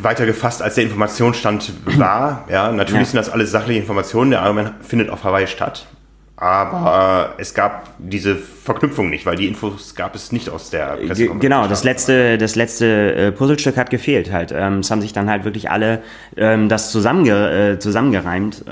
weiter 0.00 0.26
gefasst, 0.26 0.62
als 0.62 0.76
der 0.76 0.84
Informationsstand 0.84 1.72
war. 1.98 2.46
Ja, 2.50 2.70
natürlich 2.72 3.00
Ja. 3.00 3.04
sind 3.06 3.16
das 3.16 3.30
alles 3.30 3.50
sachliche 3.50 3.80
Informationen. 3.80 4.30
Der 4.30 4.42
Ironman 4.42 4.74
findet 4.80 5.10
auf 5.10 5.24
Hawaii 5.24 5.46
statt. 5.46 5.86
Aber 6.36 7.34
es 7.38 7.54
gab 7.54 7.90
diese 7.98 8.34
Verknüpfung 8.34 9.10
nicht, 9.10 9.26
weil 9.26 9.36
die 9.36 9.46
Infos 9.46 9.94
gab 9.94 10.16
es 10.16 10.32
nicht 10.32 10.48
aus 10.50 10.70
der 10.70 10.96
Pressekonferenz. 10.96 11.40
Genau, 11.40 11.68
das 11.68 11.84
letzte, 11.84 12.36
das 12.36 12.56
letzte 12.56 13.14
äh, 13.14 13.32
Puzzlestück 13.32 13.76
hat 13.76 13.90
gefehlt 13.90 14.32
halt. 14.32 14.50
Ähm, 14.52 14.80
es 14.80 14.90
haben 14.90 15.00
sich 15.00 15.12
dann 15.12 15.30
halt 15.30 15.44
wirklich 15.44 15.70
alle 15.70 16.02
ähm, 16.36 16.68
das 16.68 16.90
zusammenge 16.90 17.74
äh, 17.74 17.78
zusammengereimt. 17.78 18.64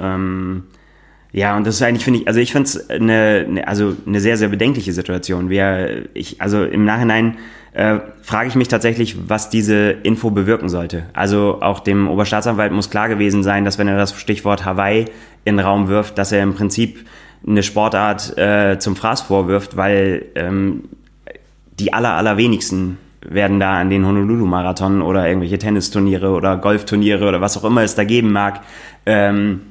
Ja, 1.33 1.57
und 1.57 1.67
das 1.67 1.77
ist 1.77 1.83
eigentlich, 1.83 2.05
finde 2.05 2.21
ich, 2.21 2.29
also 2.29 2.41
ich 2.41 2.53
finde 2.53 2.69
es 2.69 2.91
eine, 2.91 3.47
eine, 3.49 3.69
also 3.69 3.97
eine 4.07 4.21
sehr, 4.21 4.37
sehr 4.37 4.49
bedenkliche 4.49 4.93
Situation. 4.93 5.49
Wir, 5.49 6.09
ich, 6.15 6.41
also 6.41 6.65
im 6.65 6.85
Nachhinein 6.85 7.37
äh, 7.73 8.01
frage 8.23 8.49
ich 8.49 8.57
mich 8.57 8.69
tatsächlich, 8.69 9.29
was 9.29 9.49
diese 9.49 9.91
Info 9.91 10.31
bewirken 10.31 10.69
sollte. 10.69 11.05
Also 11.13 11.59
auch 11.61 11.81
dem 11.81 12.09
Oberstaatsanwalt 12.09 12.73
muss 12.73 12.91
klar 12.91 13.09
gewesen 13.09 13.45
sein, 13.45 13.65
dass 13.65 13.79
wenn 13.79 13.87
er 13.87 13.97
das 13.97 14.19
Stichwort 14.19 14.65
Hawaii 14.65 15.05
in 15.45 15.57
den 15.57 15.65
Raum 15.65 15.89
wirft, 15.89 16.19
dass 16.19 16.33
er 16.33 16.43
im 16.43 16.55
Prinzip 16.55 17.07
eine 17.47 17.63
Sportart 17.63 18.37
äh, 18.37 18.79
zum 18.79 18.97
Fraß 18.97 19.23
vorwirft, 19.23 19.77
weil 19.77 20.27
ähm, 20.35 20.85
die 21.79 21.93
aller, 21.93 22.15
allerwenigsten 22.15 22.99
werden 23.23 23.61
da 23.61 23.79
an 23.79 23.91
den 23.91 24.07
Honolulu-Marathon 24.07 25.03
oder 25.03 25.29
irgendwelche 25.29 25.59
Tennisturniere 25.59 26.31
oder 26.31 26.57
Golfturniere 26.57 27.29
oder 27.29 27.41
was 27.41 27.57
auch 27.57 27.65
immer 27.65 27.83
es 27.83 27.95
da 27.95 28.05
geben 28.05 28.33
mag, 28.33 28.61
ähm, 29.07 29.63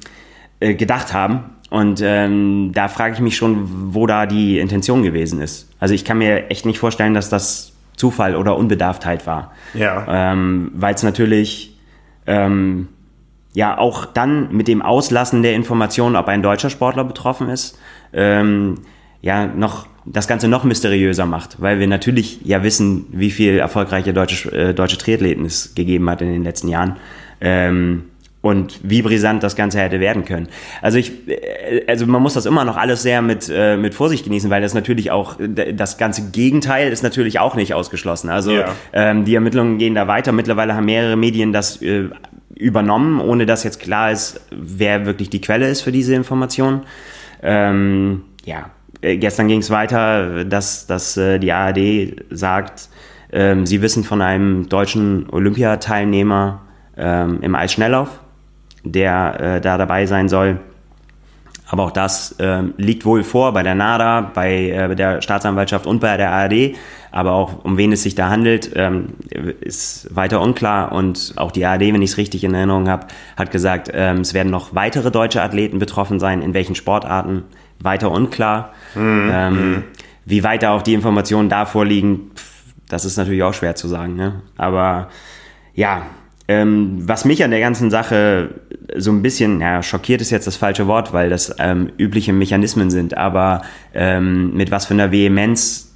äh, 0.60 0.74
gedacht 0.74 1.12
haben. 1.12 1.44
Und 1.70 2.00
ähm, 2.02 2.72
da 2.74 2.88
frage 2.88 3.14
ich 3.14 3.20
mich 3.20 3.36
schon, 3.36 3.94
wo 3.94 4.06
da 4.06 4.26
die 4.26 4.58
Intention 4.58 5.02
gewesen 5.02 5.40
ist. 5.40 5.68
Also 5.78 5.94
ich 5.94 6.04
kann 6.04 6.18
mir 6.18 6.50
echt 6.50 6.66
nicht 6.66 6.78
vorstellen, 6.78 7.14
dass 7.14 7.28
das 7.28 7.72
Zufall 7.96 8.34
oder 8.34 8.56
Unbedarftheit 8.56 9.26
war. 9.26 9.52
Ja. 9.74 10.32
Ähm, 10.32 10.72
Weil 10.74 10.94
es 10.94 11.02
natürlich 11.02 11.78
ähm, 12.26 12.88
ja 13.52 13.78
auch 13.78 14.06
dann 14.06 14.52
mit 14.52 14.68
dem 14.68 14.82
Auslassen 14.82 15.42
der 15.42 15.54
Informationen, 15.54 16.16
ob 16.16 16.28
ein 16.28 16.42
deutscher 16.42 16.70
Sportler 16.70 17.04
betroffen 17.04 17.48
ist, 17.48 17.78
ähm, 18.12 18.76
ja 19.22 19.46
noch 19.46 19.86
das 20.06 20.26
Ganze 20.26 20.48
noch 20.48 20.64
mysteriöser 20.64 21.26
macht, 21.26 21.60
weil 21.60 21.78
wir 21.78 21.86
natürlich 21.86 22.40
ja 22.42 22.62
wissen, 22.62 23.06
wie 23.10 23.30
viel 23.30 23.58
erfolgreiche 23.58 24.12
deutsche, 24.12 24.50
äh, 24.50 24.74
deutsche 24.74 24.98
Triathleten 24.98 25.44
es 25.44 25.74
gegeben 25.74 26.08
hat 26.08 26.22
in 26.22 26.32
den 26.32 26.42
letzten 26.42 26.68
Jahren. 26.68 26.96
Ähm, 27.40 28.04
und 28.42 28.80
wie 28.82 29.02
brisant 29.02 29.42
das 29.42 29.54
Ganze 29.54 29.80
hätte 29.80 30.00
werden 30.00 30.24
können. 30.24 30.48
Also 30.80 30.98
ich, 30.98 31.28
äh, 31.28 31.84
also 31.86 32.06
man 32.06 32.22
muss 32.22 32.34
das 32.34 32.46
immer 32.46 32.64
noch 32.64 32.76
alles 32.76 33.02
sehr 33.02 33.20
mit, 33.22 33.50
äh, 33.52 33.76
mit 33.76 33.94
Vorsicht 33.94 34.24
genießen, 34.24 34.50
weil 34.50 34.62
das 34.62 34.72
natürlich 34.74 35.10
auch, 35.10 35.36
das 35.38 35.98
ganze 35.98 36.30
Gegenteil 36.30 36.90
ist 36.90 37.02
natürlich 37.02 37.38
auch 37.38 37.54
nicht 37.54 37.74
ausgeschlossen. 37.74 38.30
Also 38.30 38.52
Ja. 38.52 38.74
ähm, 38.92 39.24
die 39.24 39.34
Ermittlungen 39.34 39.78
gehen 39.78 39.94
da 39.94 40.06
weiter. 40.08 40.32
Mittlerweile 40.32 40.74
haben 40.74 40.86
mehrere 40.86 41.16
Medien 41.16 41.52
das 41.52 41.82
äh, 41.82 42.08
übernommen, 42.54 43.20
ohne 43.20 43.46
dass 43.46 43.64
jetzt 43.64 43.80
klar 43.80 44.10
ist, 44.10 44.40
wer 44.50 45.06
wirklich 45.06 45.30
die 45.30 45.40
Quelle 45.40 45.68
ist 45.68 45.82
für 45.82 45.92
diese 45.92 46.14
Information. 46.14 46.82
Ähm, 47.42 48.22
ja, 48.44 48.70
äh, 49.02 49.16
gestern 49.16 49.48
ging 49.48 49.60
es 49.60 49.70
weiter, 49.70 50.44
dass, 50.44 50.86
dass 50.86 51.16
äh, 51.16 51.38
die 51.38 51.52
ARD 51.52 52.16
sagt, 52.30 52.88
ähm, 53.32 53.64
sie 53.66 53.80
wissen 53.82 54.04
von 54.04 54.20
einem 54.22 54.68
deutschen 54.68 55.28
Olympiateilnehmer 55.30 56.62
ähm, 56.96 57.38
im 57.42 57.54
Eisschnelllauf, 57.54 58.20
der 58.84 59.40
äh, 59.40 59.60
da 59.60 59.78
dabei 59.78 60.06
sein 60.06 60.28
soll. 60.28 60.60
Aber 61.70 61.84
auch 61.84 61.92
das 61.92 62.32
äh, 62.40 62.62
liegt 62.78 63.04
wohl 63.04 63.22
vor 63.22 63.52
bei 63.52 63.62
der 63.62 63.76
NADA, 63.76 64.32
bei 64.34 64.70
äh, 64.70 64.96
der 64.96 65.22
Staatsanwaltschaft 65.22 65.86
und 65.86 66.00
bei 66.00 66.16
der 66.16 66.32
ARD. 66.32 66.74
Aber 67.12 67.32
auch 67.32 67.64
um 67.64 67.76
wen 67.76 67.92
es 67.92 68.02
sich 68.02 68.16
da 68.16 68.28
handelt, 68.28 68.72
ähm, 68.74 69.14
ist 69.60 70.14
weiter 70.14 70.40
unklar. 70.40 70.90
Und 70.90 71.34
auch 71.36 71.52
die 71.52 71.64
ARD, 71.64 71.82
wenn 71.82 72.02
ich 72.02 72.10
es 72.10 72.16
richtig 72.16 72.42
in 72.42 72.54
Erinnerung 72.54 72.88
habe, 72.88 73.06
hat 73.36 73.52
gesagt, 73.52 73.88
ähm, 73.94 74.18
es 74.18 74.34
werden 74.34 74.50
noch 74.50 74.74
weitere 74.74 75.12
deutsche 75.12 75.42
Athleten 75.42 75.78
betroffen 75.78 76.18
sein. 76.18 76.42
In 76.42 76.54
welchen 76.54 76.74
Sportarten? 76.74 77.44
Weiter 77.78 78.10
unklar. 78.10 78.72
Mhm. 78.96 79.30
Ähm, 79.32 79.84
wie 80.24 80.42
weit 80.42 80.64
da 80.64 80.72
auch 80.72 80.82
die 80.82 80.94
Informationen 80.94 81.48
da 81.48 81.66
vorliegen, 81.66 82.32
das 82.88 83.04
ist 83.04 83.16
natürlich 83.16 83.42
auch 83.44 83.54
schwer 83.54 83.76
zu 83.76 83.86
sagen. 83.86 84.16
Ne? 84.16 84.42
Aber 84.56 85.08
ja, 85.74 86.02
ähm, 86.50 86.96
was 87.06 87.24
mich 87.24 87.44
an 87.44 87.52
der 87.52 87.60
ganzen 87.60 87.92
Sache 87.92 88.56
so 88.96 89.12
ein 89.12 89.22
bisschen, 89.22 89.60
ja, 89.60 89.84
schockiert 89.84 90.20
ist 90.20 90.30
jetzt 90.30 90.48
das 90.48 90.56
falsche 90.56 90.88
Wort, 90.88 91.12
weil 91.12 91.30
das 91.30 91.54
ähm, 91.60 91.92
übliche 91.96 92.32
Mechanismen 92.32 92.90
sind, 92.90 93.16
aber 93.16 93.62
ähm, 93.94 94.52
mit 94.54 94.72
was 94.72 94.86
für 94.86 94.94
einer 94.94 95.12
Vehemenz 95.12 95.92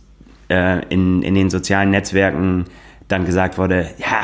äh, 0.48 0.86
in, 0.90 1.24
in 1.24 1.34
den 1.34 1.50
sozialen 1.50 1.90
Netzwerken 1.90 2.66
dann 3.08 3.26
gesagt 3.26 3.58
wurde, 3.58 3.90
ja, 3.98 4.22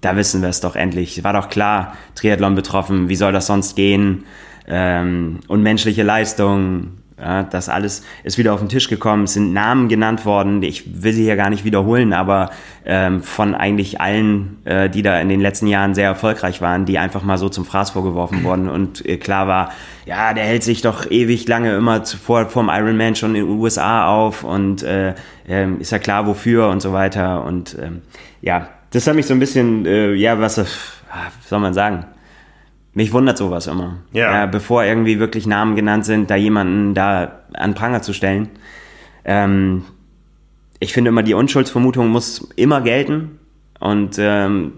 da 0.00 0.16
wissen 0.16 0.40
wir 0.40 0.48
es 0.48 0.62
doch 0.62 0.74
endlich. 0.74 1.22
War 1.22 1.34
doch 1.34 1.50
klar, 1.50 1.92
Triathlon 2.14 2.54
betroffen, 2.54 3.10
wie 3.10 3.16
soll 3.16 3.32
das 3.32 3.46
sonst 3.46 3.76
gehen? 3.76 4.24
Ähm, 4.66 5.40
unmenschliche 5.48 6.02
Leistung, 6.02 6.92
ja, 7.20 7.42
das 7.42 7.68
alles 7.68 8.04
ist 8.22 8.38
wieder 8.38 8.54
auf 8.54 8.60
den 8.60 8.68
Tisch 8.68 8.88
gekommen, 8.88 9.24
es 9.24 9.34
sind 9.34 9.52
Namen 9.52 9.88
genannt 9.88 10.24
worden, 10.24 10.62
ich 10.62 11.02
will 11.02 11.12
sie 11.12 11.24
hier 11.24 11.36
gar 11.36 11.50
nicht 11.50 11.64
wiederholen, 11.64 12.12
aber 12.12 12.50
ähm, 12.84 13.22
von 13.22 13.54
eigentlich 13.54 14.00
allen, 14.00 14.58
äh, 14.64 14.88
die 14.88 15.02
da 15.02 15.20
in 15.20 15.28
den 15.28 15.40
letzten 15.40 15.66
Jahren 15.66 15.94
sehr 15.94 16.06
erfolgreich 16.06 16.60
waren, 16.60 16.84
die 16.84 16.98
einfach 16.98 17.22
mal 17.22 17.36
so 17.36 17.48
zum 17.48 17.64
Fraß 17.64 17.90
vorgeworfen 17.90 18.44
wurden. 18.44 18.68
Und 18.68 19.04
äh, 19.04 19.16
klar 19.16 19.46
war, 19.46 19.72
ja, 20.06 20.32
der 20.32 20.44
hält 20.44 20.62
sich 20.62 20.80
doch 20.80 21.10
ewig 21.10 21.46
lange 21.48 21.74
immer 21.74 22.04
zuvor 22.04 22.46
vom 22.46 22.68
Ironman 22.68 23.16
schon 23.16 23.34
in 23.34 23.46
den 23.46 23.58
USA 23.58 24.08
auf 24.08 24.44
und 24.44 24.82
äh, 24.82 25.14
äh, 25.48 25.70
ist 25.80 25.92
ja 25.92 25.98
klar 25.98 26.26
wofür 26.26 26.68
und 26.68 26.80
so 26.80 26.92
weiter. 26.92 27.44
Und 27.44 27.76
ähm, 27.80 28.02
ja, 28.40 28.68
das 28.90 29.06
hat 29.06 29.14
mich 29.14 29.26
so 29.26 29.34
ein 29.34 29.40
bisschen, 29.40 29.84
äh, 29.86 30.14
ja, 30.14 30.40
was, 30.40 30.58
was 30.58 30.68
soll 31.48 31.60
man 31.60 31.74
sagen, 31.74 32.06
mich 32.98 33.12
wundert 33.12 33.38
sowas 33.38 33.68
immer. 33.68 33.98
Ja. 34.12 34.42
Äh, 34.42 34.48
bevor 34.48 34.82
irgendwie 34.82 35.20
wirklich 35.20 35.46
Namen 35.46 35.76
genannt 35.76 36.04
sind, 36.04 36.30
da 36.30 36.34
jemanden 36.34 36.94
da 36.94 37.30
an 37.54 37.74
Pranger 37.74 38.02
zu 38.02 38.12
stellen. 38.12 38.48
Ähm, 39.24 39.84
ich 40.80 40.92
finde 40.92 41.10
immer, 41.10 41.22
die 41.22 41.34
Unschuldsvermutung 41.34 42.08
muss 42.08 42.48
immer 42.56 42.80
gelten. 42.80 43.38
Und 43.78 44.16
ähm, 44.18 44.72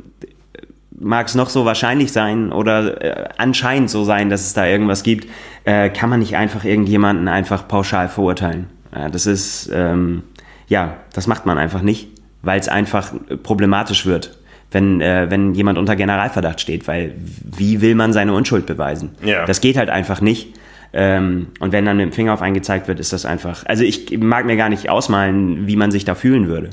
mag 0.91 1.29
es 1.29 1.35
noch 1.35 1.49
so 1.49 1.65
wahrscheinlich 1.65 2.13
sein 2.13 2.53
oder 2.53 3.03
äh, 3.03 3.29
anscheinend 3.39 3.89
so 3.89 4.05
sein, 4.05 4.29
dass 4.29 4.43
es 4.43 4.53
da 4.53 4.67
irgendwas 4.67 5.03
gibt, 5.03 5.27
äh, 5.65 5.89
kann 5.89 6.11
man 6.11 6.21
nicht 6.21 6.37
einfach 6.37 6.67
irgendjemanden 6.67 7.27
einfach 7.27 7.69
pauschal 7.69 8.11
verurteilen. 8.11 8.67
Ja, 8.95 9.09
das 9.09 9.25
ist, 9.25 9.71
ähm, 9.73 10.25
ja, 10.69 10.99
das 11.15 11.27
macht 11.27 11.47
man 11.47 11.57
einfach 11.57 11.81
nicht, 11.81 12.09
weil 12.43 12.61
es 12.61 12.69
einfach 12.69 13.15
problematisch 13.43 14.05
wird 14.05 14.40
wenn, 14.71 15.01
äh, 15.01 15.27
wenn 15.31 15.55
jemand 15.55 15.79
unter 15.79 15.97
Generalverdacht 15.97 16.61
steht, 16.61 16.87
weil 16.87 17.15
wie 17.17 17.81
will 17.81 17.95
man 17.95 18.13
seine 18.13 18.33
Unschuld 18.33 18.67
beweisen? 18.67 19.11
Ja. 19.25 19.45
Das 19.45 19.61
geht 19.61 19.77
halt 19.77 19.91
einfach 19.91 20.21
nicht. 20.21 20.55
Ähm, 20.93 21.49
und 21.61 21.73
wenn 21.73 21.85
dann 21.85 21.97
mit 21.97 22.07
dem 22.07 22.13
Finger 22.13 22.35
auf 22.35 22.43
einen 22.43 22.55
gezeigt 22.55 22.89
wird, 22.89 23.01
ist 23.01 23.13
das 23.13 23.25
einfach. 23.25 23.65
Also 23.67 23.85
ich 23.85 24.19
mag 24.19 24.47
mir 24.47 24.57
gar 24.57 24.69
nicht 24.69 24.91
ausmalen, 24.91 25.67
wie 25.67 25.77
man 25.77 25.91
sich 25.91 26.05
da 26.05 26.15
fühlen 26.15 26.49
würde. 26.49 26.71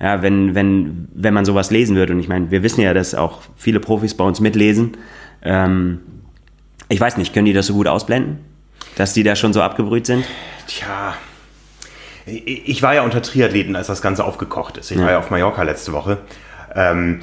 Ja, 0.00 0.22
wenn, 0.22 0.54
wenn, 0.54 1.08
wenn 1.12 1.34
man 1.34 1.44
sowas 1.44 1.70
lesen 1.70 1.96
würde. 1.96 2.12
Und 2.12 2.20
ich 2.20 2.28
meine, 2.28 2.50
wir 2.50 2.62
wissen 2.62 2.80
ja, 2.80 2.94
dass 2.94 3.14
auch 3.14 3.42
viele 3.56 3.80
Profis 3.80 4.14
bei 4.14 4.24
uns 4.24 4.40
mitlesen. 4.40 4.96
Ähm, 5.42 6.00
ich 6.88 7.00
weiß 7.00 7.16
nicht, 7.16 7.34
können 7.34 7.46
die 7.46 7.52
das 7.52 7.66
so 7.66 7.74
gut 7.74 7.88
ausblenden? 7.88 8.38
Dass 8.96 9.12
die 9.12 9.22
da 9.22 9.36
schon 9.36 9.52
so 9.52 9.60
abgebrüht 9.60 10.06
sind? 10.06 10.24
Tja. 10.66 11.14
Ich 12.26 12.82
war 12.82 12.94
ja 12.94 13.02
unter 13.02 13.22
Triathleten, 13.22 13.74
als 13.74 13.86
das 13.88 14.02
Ganze 14.02 14.24
aufgekocht 14.24 14.76
ist. 14.76 14.90
Ich 14.90 14.98
ja. 14.98 15.04
war 15.04 15.12
ja 15.12 15.18
auf 15.18 15.30
Mallorca 15.30 15.62
letzte 15.62 15.92
Woche. 15.92 16.18
Ähm, 16.74 17.22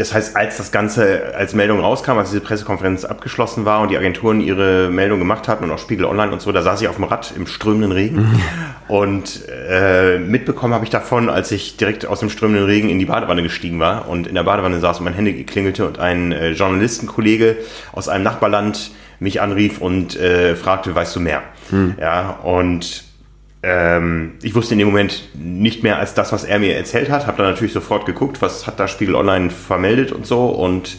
das 0.00 0.14
heißt, 0.14 0.34
als 0.34 0.56
das 0.56 0.72
Ganze 0.72 1.34
als 1.36 1.52
Meldung 1.52 1.80
rauskam, 1.80 2.12
als 2.12 2.30
diese 2.30 2.40
Pressekonferenz 2.40 3.04
abgeschlossen 3.04 3.66
war 3.66 3.82
und 3.82 3.90
die 3.90 3.98
Agenturen 3.98 4.40
ihre 4.40 4.88
Meldung 4.88 5.18
gemacht 5.18 5.46
hatten 5.46 5.64
und 5.64 5.70
auch 5.70 5.78
Spiegel 5.78 6.06
Online 6.06 6.32
und 6.32 6.40
so, 6.40 6.52
da 6.52 6.62
saß 6.62 6.80
ich 6.80 6.88
auf 6.88 6.96
dem 6.96 7.04
Rad 7.04 7.34
im 7.36 7.46
strömenden 7.46 7.92
Regen. 7.92 8.40
und 8.88 9.42
äh, 9.68 10.18
mitbekommen 10.18 10.72
habe 10.72 10.84
ich 10.84 10.90
davon, 10.90 11.28
als 11.28 11.52
ich 11.52 11.76
direkt 11.76 12.06
aus 12.06 12.20
dem 12.20 12.30
strömenden 12.30 12.64
Regen 12.64 12.88
in 12.88 12.98
die 12.98 13.04
Badewanne 13.04 13.42
gestiegen 13.42 13.78
war 13.78 14.08
und 14.08 14.26
in 14.26 14.34
der 14.34 14.42
Badewanne 14.42 14.80
saß 14.80 15.00
und 15.00 15.04
mein 15.04 15.12
Handy 15.12 15.44
klingelte 15.44 15.86
und 15.86 15.98
ein 15.98 16.32
äh, 16.32 16.52
Journalistenkollege 16.52 17.58
aus 17.92 18.08
einem 18.08 18.24
Nachbarland 18.24 18.92
mich 19.18 19.42
anrief 19.42 19.82
und 19.82 20.18
äh, 20.18 20.56
fragte, 20.56 20.94
weißt 20.94 21.14
du 21.14 21.20
mehr? 21.20 21.42
Hm. 21.68 21.96
Ja, 22.00 22.38
und 22.42 23.04
ähm, 23.62 24.32
ich 24.42 24.54
wusste 24.54 24.74
in 24.74 24.78
dem 24.78 24.88
Moment 24.88 25.28
nicht 25.34 25.82
mehr 25.82 25.98
als 25.98 26.14
das, 26.14 26.32
was 26.32 26.44
er 26.44 26.58
mir 26.58 26.76
erzählt 26.76 27.10
hat. 27.10 27.26
Habe 27.26 27.38
dann 27.42 27.52
natürlich 27.52 27.72
sofort 27.72 28.06
geguckt, 28.06 28.40
was 28.40 28.66
hat 28.66 28.80
da 28.80 28.88
Spiegel 28.88 29.14
Online 29.14 29.50
vermeldet 29.50 30.12
und 30.12 30.26
so. 30.26 30.46
Und 30.46 30.96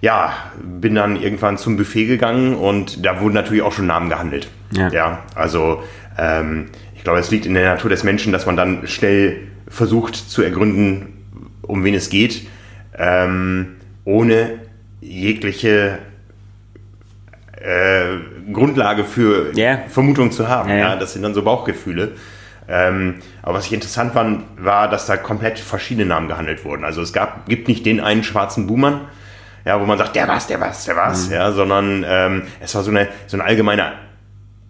ja, 0.00 0.32
bin 0.62 0.94
dann 0.94 1.20
irgendwann 1.20 1.58
zum 1.58 1.76
Buffet 1.76 2.06
gegangen 2.06 2.54
und 2.54 3.04
da 3.04 3.20
wurden 3.20 3.34
natürlich 3.34 3.62
auch 3.62 3.72
schon 3.72 3.86
Namen 3.86 4.08
gehandelt. 4.08 4.48
Ja, 4.72 4.88
ja 4.90 5.24
also 5.34 5.82
ähm, 6.16 6.66
ich 6.96 7.04
glaube, 7.04 7.20
es 7.20 7.30
liegt 7.30 7.46
in 7.46 7.54
der 7.54 7.74
Natur 7.74 7.90
des 7.90 8.02
Menschen, 8.02 8.32
dass 8.32 8.46
man 8.46 8.56
dann 8.56 8.86
schnell 8.86 9.36
versucht 9.68 10.16
zu 10.16 10.42
ergründen, 10.42 11.14
um 11.62 11.84
wen 11.84 11.94
es 11.94 12.10
geht, 12.10 12.46
ähm, 12.96 13.76
ohne 14.04 14.60
jegliche 15.00 15.98
äh, 17.60 18.52
Grundlage 18.52 19.04
für 19.04 19.52
yeah. 19.56 19.80
Vermutungen 19.88 20.32
zu 20.32 20.48
haben. 20.48 20.70
Ja, 20.70 20.76
ja. 20.76 20.96
Das 20.96 21.12
sind 21.12 21.22
dann 21.22 21.34
so 21.34 21.42
Bauchgefühle. 21.42 22.12
Ähm, 22.68 23.16
aber 23.42 23.58
was 23.58 23.66
ich 23.66 23.72
interessant 23.72 24.12
fand, 24.12 24.44
war, 24.58 24.88
dass 24.90 25.06
da 25.06 25.16
komplett 25.16 25.58
verschiedene 25.58 26.06
Namen 26.06 26.28
gehandelt 26.28 26.64
wurden. 26.64 26.84
Also 26.84 27.00
es 27.00 27.12
gab, 27.12 27.46
gibt 27.46 27.66
nicht 27.66 27.86
den 27.86 28.00
einen 28.00 28.22
schwarzen 28.22 28.66
Buhmann, 28.66 29.00
ja, 29.64 29.80
wo 29.80 29.86
man 29.86 29.96
sagt, 29.96 30.14
der 30.14 30.28
was, 30.28 30.46
der 30.46 30.60
was, 30.60 30.84
der 30.84 30.96
was, 30.96 31.28
mhm. 31.28 31.34
ja, 31.34 31.52
sondern 31.52 32.04
ähm, 32.06 32.42
es 32.60 32.74
war 32.74 32.82
so 32.82 32.90
eine, 32.90 33.08
so 33.26 33.38
eine 33.38 33.44
allgemeine, 33.44 33.92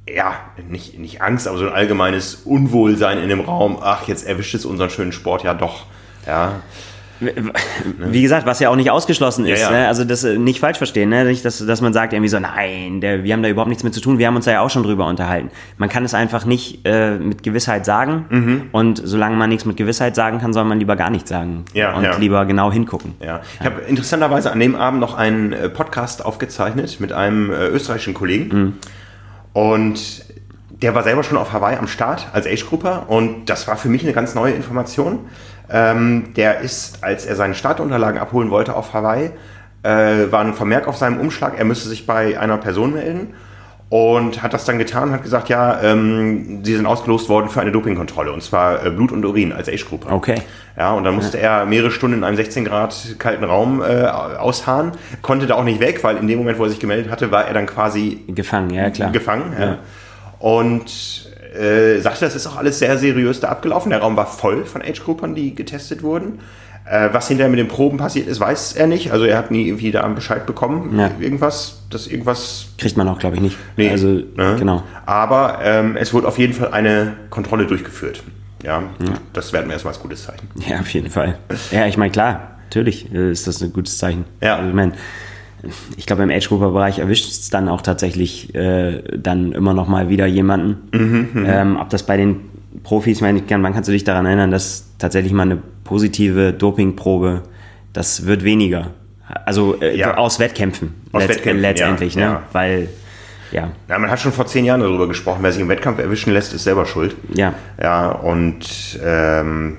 ja, 0.09 0.35
nicht, 0.69 0.99
nicht 0.99 1.21
Angst, 1.23 1.49
aber 1.49 1.59
so 1.59 1.67
ein 1.67 1.73
allgemeines 1.73 2.37
Unwohlsein 2.37 3.19
in 3.19 3.29
dem 3.29 3.41
Raum. 3.41 3.79
Ach, 3.83 4.07
jetzt 4.07 4.27
erwischt 4.27 4.55
es 4.55 4.65
unseren 4.65 4.91
schönen 4.91 5.13
Sport 5.13 5.43
ja 5.43 5.55
doch. 5.55 5.87
Ja. 6.25 6.63
Wie 7.99 8.23
gesagt, 8.23 8.47
was 8.47 8.61
ja 8.61 8.71
auch 8.71 8.77
nicht 8.77 8.91
ausgeschlossen 8.91 9.45
ist. 9.47 9.61
Ja, 9.61 9.71
ja. 9.71 9.79
Ne? 9.79 9.89
Also 9.89 10.05
das 10.05 10.25
äh, 10.25 10.39
nicht 10.39 10.61
falsch 10.61 10.79
verstehen, 10.79 11.09
ne? 11.09 11.25
nicht, 11.25 11.45
dass, 11.45 11.65
dass 11.65 11.81
man 11.81 11.93
sagt 11.93 12.13
irgendwie 12.13 12.29
so, 12.29 12.39
nein, 12.39 13.01
der, 13.01 13.25
wir 13.25 13.33
haben 13.33 13.43
da 13.43 13.49
überhaupt 13.49 13.69
nichts 13.69 13.85
mit 13.85 13.95
zu 13.95 14.01
tun. 14.01 14.19
Wir 14.19 14.27
haben 14.27 14.37
uns 14.37 14.45
da 14.45 14.53
ja 14.53 14.61
auch 14.61 14.71
schon 14.71 14.83
drüber 14.83 15.07
unterhalten. 15.07 15.51
Man 15.77 15.89
kann 15.89 16.05
es 16.05 16.15
einfach 16.15 16.45
nicht 16.45 16.87
äh, 16.87 17.19
mit 17.19 17.43
Gewissheit 17.43 17.85
sagen. 17.85 18.27
Mhm. 18.29 18.63
Und 18.73 19.01
solange 19.05 19.37
man 19.37 19.49
nichts 19.51 19.65
mit 19.65 19.77
Gewissheit 19.77 20.15
sagen 20.15 20.39
kann, 20.39 20.53
soll 20.53 20.65
man 20.65 20.79
lieber 20.79 20.97
gar 20.97 21.11
nichts 21.11 21.29
sagen 21.29 21.65
ja, 21.73 21.95
und 21.95 22.21
lieber 22.21 22.47
genau 22.47 22.71
hingucken. 22.73 23.15
Ja. 23.21 23.41
Ich 23.61 23.67
habe 23.67 23.83
interessanterweise 23.83 24.53
an 24.53 24.61
dem 24.61 24.75
Abend 24.75 25.01
noch 25.01 25.17
einen 25.17 25.53
äh, 25.53 25.69
Podcast 25.69 26.25
aufgezeichnet 26.25 27.01
mit 27.01 27.13
einem 27.13 27.51
äh, 27.51 27.67
österreichischen 27.69 28.15
Kollegen. 28.15 28.49
Mhm. 28.49 28.73
Und 29.53 30.25
der 30.83 30.95
war 30.95 31.03
selber 31.03 31.25
schon 31.25 31.39
auf 31.39 31.53
Hawaii 31.53 31.77
am 31.77 31.89
Start 31.89 32.29
als 32.33 32.47
Age-Grupper 32.47 33.07
und 33.09 33.47
das 33.47 33.67
war 33.67 33.77
für 33.77 33.89
mich 33.89 34.03
eine 34.05 34.13
ganz 34.13 34.35
neue 34.35 34.53
Information. 34.53 35.21
Ähm, 35.71 36.33
der 36.37 36.61
ist, 36.61 37.05
als 37.05 37.27
er 37.27 37.37
seine 37.37 37.55
Startunterlagen 37.55 38.21
abholen 38.21 38.51
wollte 38.51 38.75
auf 38.75 38.95
Hawaii, 38.95 39.31
äh, 39.83 40.31
war 40.31 40.41
ein 40.41 40.55
Vermerk 40.55 40.89
auf 40.89 40.97
seinem 40.97 41.21
Umschlag, 41.21 41.59
er 41.59 41.65
müsste 41.65 41.89
sich 41.89 42.07
bei 42.07 42.39
einer 42.39 42.59
Person 42.59 42.95
melden 42.95 43.35
und 43.91 44.43
hat 44.43 44.53
das 44.53 44.65
dann 44.67 44.79
getan 44.79 45.09
und 45.09 45.15
hat 45.15 45.23
gesagt, 45.23 45.49
ja, 45.49 45.81
ähm, 45.83 46.63
sie 46.63 46.77
sind 46.77 46.87
ausgelost 46.87 47.29
worden 47.29 47.49
für 47.49 47.61
eine 47.61 47.73
Dopingkontrolle 47.73 48.33
und 48.33 48.43
zwar 48.43 48.85
äh, 48.85 48.91
Blut 48.91 49.13
und 49.13 49.25
Urin 49.25 49.53
als 49.53 49.69
Age-Gruppe. 49.69 50.11
Okay. 50.11 50.43
Ja, 50.77 50.93
und 50.93 51.05
dann 51.05 51.15
musste 51.15 51.39
ja. 51.39 51.61
er 51.61 51.67
mehrere 51.67 51.91
Stunden 51.91 52.19
in 52.19 52.25
einem 52.25 52.37
16 52.37 52.67
Grad 52.67 53.17
kalten 53.19 53.45
Raum 53.45 53.83
äh, 53.83 54.05
ausharren, 54.05 54.93
konnte 55.23 55.47
da 55.47 55.55
auch 55.55 55.65
nicht 55.65 55.81
weg, 55.81 56.05
weil 56.05 56.19
in 56.19 56.29
dem 56.29 56.39
Moment, 56.39 56.59
wo 56.59 56.65
er 56.65 56.71
sich 56.71 56.81
gemeldet 56.81 57.11
hatte, 57.11 57.31
war 57.31 57.47
er 57.47 57.55
dann 57.55 57.67
quasi 57.67 58.25
gefangen, 58.29 58.71
ja 58.71 58.91
klar. 58.91 59.11
Gefangen, 59.11 59.55
ja. 59.59 59.67
ja. 59.67 59.79
Und 60.39 61.28
äh, 61.55 62.01
sagte, 62.01 62.25
das 62.25 62.35
ist 62.35 62.47
auch 62.47 62.57
alles 62.57 62.79
sehr 62.79 62.99
seriös 62.99 63.41
da 63.41 63.49
abgelaufen. 63.49 63.91
Der 63.91 64.01
Raum 64.01 64.17
war 64.17 64.27
voll 64.27 64.65
von 64.65 64.83
Age-Groupern, 64.83 65.35
die 65.35 65.55
getestet 65.55 66.03
wurden. 66.03 66.41
Äh, 66.85 67.11
was 67.13 67.29
hinterher 67.29 67.51
mit 67.51 67.59
den 67.59 67.69
Proben 67.69 67.99
passiert 67.99 68.29
ist, 68.29 68.41
weiß 68.41 68.73
er 68.75 68.87
nicht. 68.87 69.13
Also 69.13 69.25
er 69.27 69.37
hat 69.37 69.51
nie 69.51 69.67
irgendwie 69.67 69.91
da 69.91 70.07
Bescheid 70.09 70.47
bekommen. 70.47 70.99
Ja. 70.99 71.11
Irgendwas, 71.21 71.83
dass 71.91 72.07
irgendwas. 72.07 72.69
Kriegt 72.79 72.97
man 72.97 73.09
auch, 73.09 73.19
glaube 73.19 73.37
ich, 73.37 73.43
nicht. 73.43 73.59
Nee, 73.77 73.91
also, 73.91 74.09
ne? 74.09 74.57
genau. 74.59 74.83
Aber 75.05 75.59
ähm, 75.63 75.97
es 75.97 76.15
wurde 76.15 76.27
auf 76.27 76.39
jeden 76.39 76.55
Fall 76.55 76.73
eine 76.73 77.15
Kontrolle 77.29 77.67
durchgeführt. 77.67 78.23
Ja, 78.63 78.83
ja. 78.99 79.15
das 79.35 79.53
werden 79.53 79.67
wir 79.67 79.75
erstmal 79.75 79.95
als 79.95 80.03
gutes 80.03 80.25
Zeichen. 80.25 80.49
Ja, 80.67 80.81
auf 80.81 80.89
jeden 80.91 81.11
Fall. 81.11 81.39
Ja, 81.71 81.87
ich 81.87 81.97
meine, 81.97 82.11
klar, 82.11 82.57
natürlich 82.65 83.13
ist 83.13 83.47
das 83.47 83.63
ein 83.63 83.73
gutes 83.73 83.99
Zeichen. 83.99 84.25
Ja. 84.41 84.57
Also, 84.57 84.71
ich 84.71 84.75
meine, 84.75 84.93
ich 85.97 86.07
glaube, 86.07 86.23
im 86.23 86.31
Age-Grouper-Bereich 86.31 86.99
erwischt 86.99 87.29
es 87.29 87.51
dann 87.51 87.69
auch 87.69 87.83
tatsächlich 87.83 88.55
äh, 88.55 89.03
dann 89.17 89.53
immer 89.53 89.75
noch 89.75 89.89
mal 89.89 90.09
wieder 90.09 90.27
jemanden. 90.27 90.89
Mhm, 90.93 91.29
mhm, 91.33 91.47
ähm, 91.47 91.77
ob 91.81 91.91
das 91.91 92.05
bei 92.05 92.17
den 92.17 92.41
Profis, 92.85 93.21
meine 93.21 93.39
ich, 93.39 93.45
wann 93.49 93.73
kannst 93.73 93.89
du 93.89 93.93
dich 93.93 94.05
daran 94.05 94.27
erinnern, 94.27 94.51
dass 94.51 94.87
tatsächlich 94.99 95.33
mal 95.33 95.43
eine 95.43 95.59
positive 95.85 96.53
Dopingprobe, 96.53 97.43
das 97.93 98.27
wird 98.27 98.45
weniger. 98.45 98.93
Also 99.45 99.81
äh, 99.81 99.97
ja. 99.97 100.17
aus 100.17 100.39
Wettkämpfen, 100.39 100.95
aus 101.13 101.23
letzt 101.23 101.37
Wettkämpfen 101.37 101.61
letztendlich, 101.61 102.15
ja, 102.15 102.21
ne? 102.21 102.27
Ja. 102.27 102.43
Weil 102.53 102.89
ja. 103.51 103.71
Ja, 103.89 103.99
man 103.99 104.11
hat 104.11 104.21
schon 104.21 104.33
vor 104.33 104.47
zehn 104.47 104.65
Jahren 104.65 104.81
darüber 104.81 105.09
gesprochen, 105.09 105.39
wer 105.43 105.53
sich 105.53 105.63
im 105.63 105.69
Wettkampf 105.69 105.99
erwischen 105.99 106.33
lässt, 106.33 106.53
ist 106.55 106.65
selber 106.65 106.87
schuld. 106.87 107.17
Ja. 107.33 107.55
Ja, 107.83 108.11
und 108.11 108.99
ähm, 109.03 109.79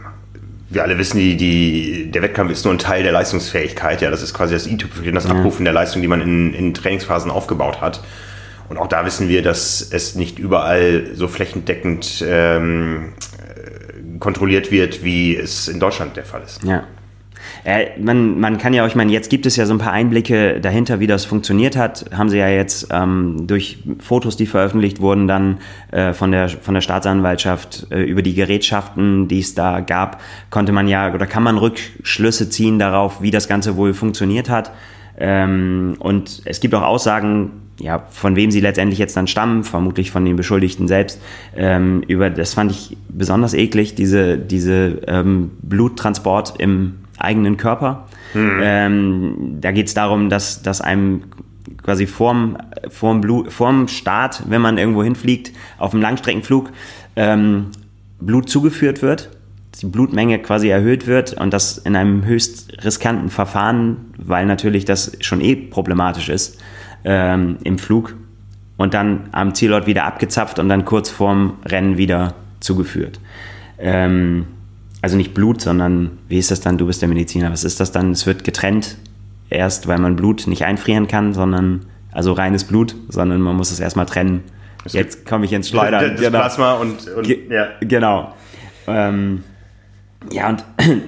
wir 0.69 0.83
alle 0.83 0.97
wissen, 0.97 1.17
die, 1.17 1.35
die, 1.35 2.11
der 2.11 2.21
Wettkampf 2.21 2.51
ist 2.51 2.63
nur 2.63 2.73
ein 2.73 2.77
Teil 2.77 3.03
der 3.03 3.11
Leistungsfähigkeit. 3.11 4.01
Ja, 4.01 4.11
das 4.11 4.21
ist 4.21 4.33
quasi 4.33 4.53
das 4.53 4.67
i-Tüpfelchen, 4.67 5.15
das 5.15 5.25
Abrufen 5.25 5.65
der 5.65 5.73
Leistung, 5.73 6.01
die 6.01 6.07
man 6.07 6.21
in, 6.21 6.53
in 6.53 6.73
Trainingsphasen 6.73 7.31
aufgebaut 7.31 7.81
hat. 7.81 8.01
Und 8.69 8.77
auch 8.77 8.87
da 8.87 9.03
wissen 9.03 9.29
wir, 9.29 9.41
dass 9.41 9.81
es 9.81 10.13
nicht 10.13 10.37
überall 10.37 11.07
so 11.15 11.27
flächendeckend 11.27 12.23
ähm, 12.27 13.13
äh, 13.37 14.19
kontrolliert 14.19 14.71
wird, 14.71 15.03
wie 15.03 15.35
es 15.35 15.67
in 15.67 15.79
Deutschland 15.79 16.15
der 16.15 16.25
Fall 16.25 16.43
ist. 16.43 16.63
Ja. 16.63 16.83
Äh, 17.63 17.99
man, 17.99 18.39
man 18.39 18.57
kann 18.57 18.73
ja 18.73 18.83
auch, 18.83 18.87
ich 18.87 18.95
meine, 18.95 19.11
jetzt 19.11 19.29
gibt 19.29 19.45
es 19.45 19.55
ja 19.55 19.65
so 19.65 19.73
ein 19.73 19.79
paar 19.79 19.91
Einblicke 19.91 20.59
dahinter, 20.61 20.99
wie 20.99 21.07
das 21.07 21.25
funktioniert 21.25 21.75
hat. 21.75 22.05
Haben 22.15 22.29
sie 22.29 22.37
ja 22.37 22.49
jetzt 22.49 22.87
ähm, 22.91 23.47
durch 23.47 23.79
Fotos, 23.99 24.37
die 24.37 24.45
veröffentlicht 24.45 25.01
wurden, 25.01 25.27
dann 25.27 25.59
äh, 25.91 26.13
von, 26.13 26.31
der, 26.31 26.49
von 26.49 26.73
der 26.73 26.81
Staatsanwaltschaft 26.81 27.87
äh, 27.91 28.01
über 28.01 28.21
die 28.21 28.33
Gerätschaften, 28.33 29.27
die 29.27 29.39
es 29.39 29.55
da 29.55 29.79
gab, 29.81 30.21
konnte 30.49 30.71
man 30.71 30.87
ja 30.87 31.13
oder 31.13 31.27
kann 31.27 31.43
man 31.43 31.57
Rückschlüsse 31.57 32.49
ziehen 32.49 32.79
darauf, 32.79 33.21
wie 33.21 33.31
das 33.31 33.47
Ganze 33.47 33.75
wohl 33.75 33.93
funktioniert 33.93 34.49
hat. 34.49 34.71
Ähm, 35.17 35.95
und 35.99 36.41
es 36.45 36.61
gibt 36.61 36.73
auch 36.73 36.81
Aussagen, 36.81 37.51
ja, 37.79 38.03
von 38.09 38.35
wem 38.35 38.51
sie 38.51 38.59
letztendlich 38.59 38.99
jetzt 38.99 39.15
dann 39.15 39.27
stammen, 39.27 39.63
vermutlich 39.63 40.11
von 40.11 40.25
den 40.25 40.35
Beschuldigten 40.35 40.87
selbst. 40.87 41.21
Ähm, 41.55 42.03
über 42.07 42.29
das 42.29 42.53
fand 42.53 42.71
ich 42.71 42.97
besonders 43.09 43.53
eklig, 43.53 43.95
diese, 43.95 44.37
diese 44.37 45.01
ähm, 45.07 45.51
Bluttransport 45.61 46.55
im 46.59 46.95
eigenen 47.19 47.57
Körper. 47.57 48.07
Mhm. 48.33 48.59
Ähm, 48.61 49.57
da 49.61 49.71
geht 49.71 49.87
es 49.87 49.93
darum, 49.93 50.29
dass, 50.29 50.61
dass 50.61 50.81
einem 50.81 51.23
quasi 51.81 52.07
vorm, 52.07 52.57
vorm, 52.89 53.21
Blut, 53.21 53.51
vorm 53.51 53.87
Start, 53.87 54.43
wenn 54.47 54.61
man 54.61 54.77
irgendwo 54.77 55.03
hinfliegt, 55.03 55.51
auf 55.77 55.93
einem 55.93 56.01
Langstreckenflug, 56.01 56.71
ähm, 57.15 57.67
Blut 58.19 58.49
zugeführt 58.49 59.01
wird, 59.01 59.29
die 59.81 59.85
Blutmenge 59.85 60.39
quasi 60.39 60.69
erhöht 60.69 61.07
wird 61.07 61.33
und 61.33 61.53
das 61.53 61.77
in 61.77 61.95
einem 61.95 62.25
höchst 62.25 62.83
riskanten 62.83 63.29
Verfahren, 63.29 64.13
weil 64.17 64.45
natürlich 64.45 64.85
das 64.85 65.11
schon 65.21 65.41
eh 65.41 65.55
problematisch 65.55 66.29
ist 66.29 66.61
ähm, 67.05 67.57
im 67.63 67.77
Flug 67.77 68.15
und 68.77 68.93
dann 68.93 69.29
am 69.31 69.55
Zielort 69.55 69.87
wieder 69.87 70.05
abgezapft 70.05 70.59
und 70.59 70.69
dann 70.69 70.85
kurz 70.85 71.09
vorm 71.09 71.57
Rennen 71.65 71.97
wieder 71.97 72.35
zugeführt. 72.59 73.19
Ähm, 73.77 74.47
also 75.01 75.15
nicht 75.15 75.33
Blut, 75.33 75.61
sondern 75.61 76.19
wie 76.27 76.37
ist 76.37 76.51
das 76.51 76.61
dann? 76.61 76.77
Du 76.77 76.87
bist 76.87 77.01
der 77.01 77.09
Mediziner. 77.09 77.51
Was 77.51 77.63
ist 77.63 77.79
das 77.79 77.91
dann? 77.91 78.11
Es 78.11 78.25
wird 78.25 78.43
getrennt 78.43 78.97
erst, 79.49 79.87
weil 79.87 79.99
man 79.99 80.15
Blut 80.15 80.47
nicht 80.47 80.65
einfrieren 80.65 81.07
kann, 81.07 81.33
sondern 81.33 81.85
also 82.11 82.33
reines 82.33 82.63
Blut, 82.65 82.95
sondern 83.07 83.41
man 83.41 83.55
muss 83.55 83.71
es 83.71 83.79
erstmal 83.79 84.05
trennen. 84.05 84.43
Jetzt 84.85 85.25
komme 85.25 85.45
ich 85.45 85.53
ins 85.53 85.69
Schleudern. 85.69 86.11
Das 86.11 86.21
genau. 86.21 86.39
Plasma 86.39 86.73
und, 86.73 87.07
und 87.07 87.27
ja. 87.27 87.67
Genau. 87.81 88.33
Ähm, 88.87 89.43
ja, 90.31 90.49
und 90.49 90.63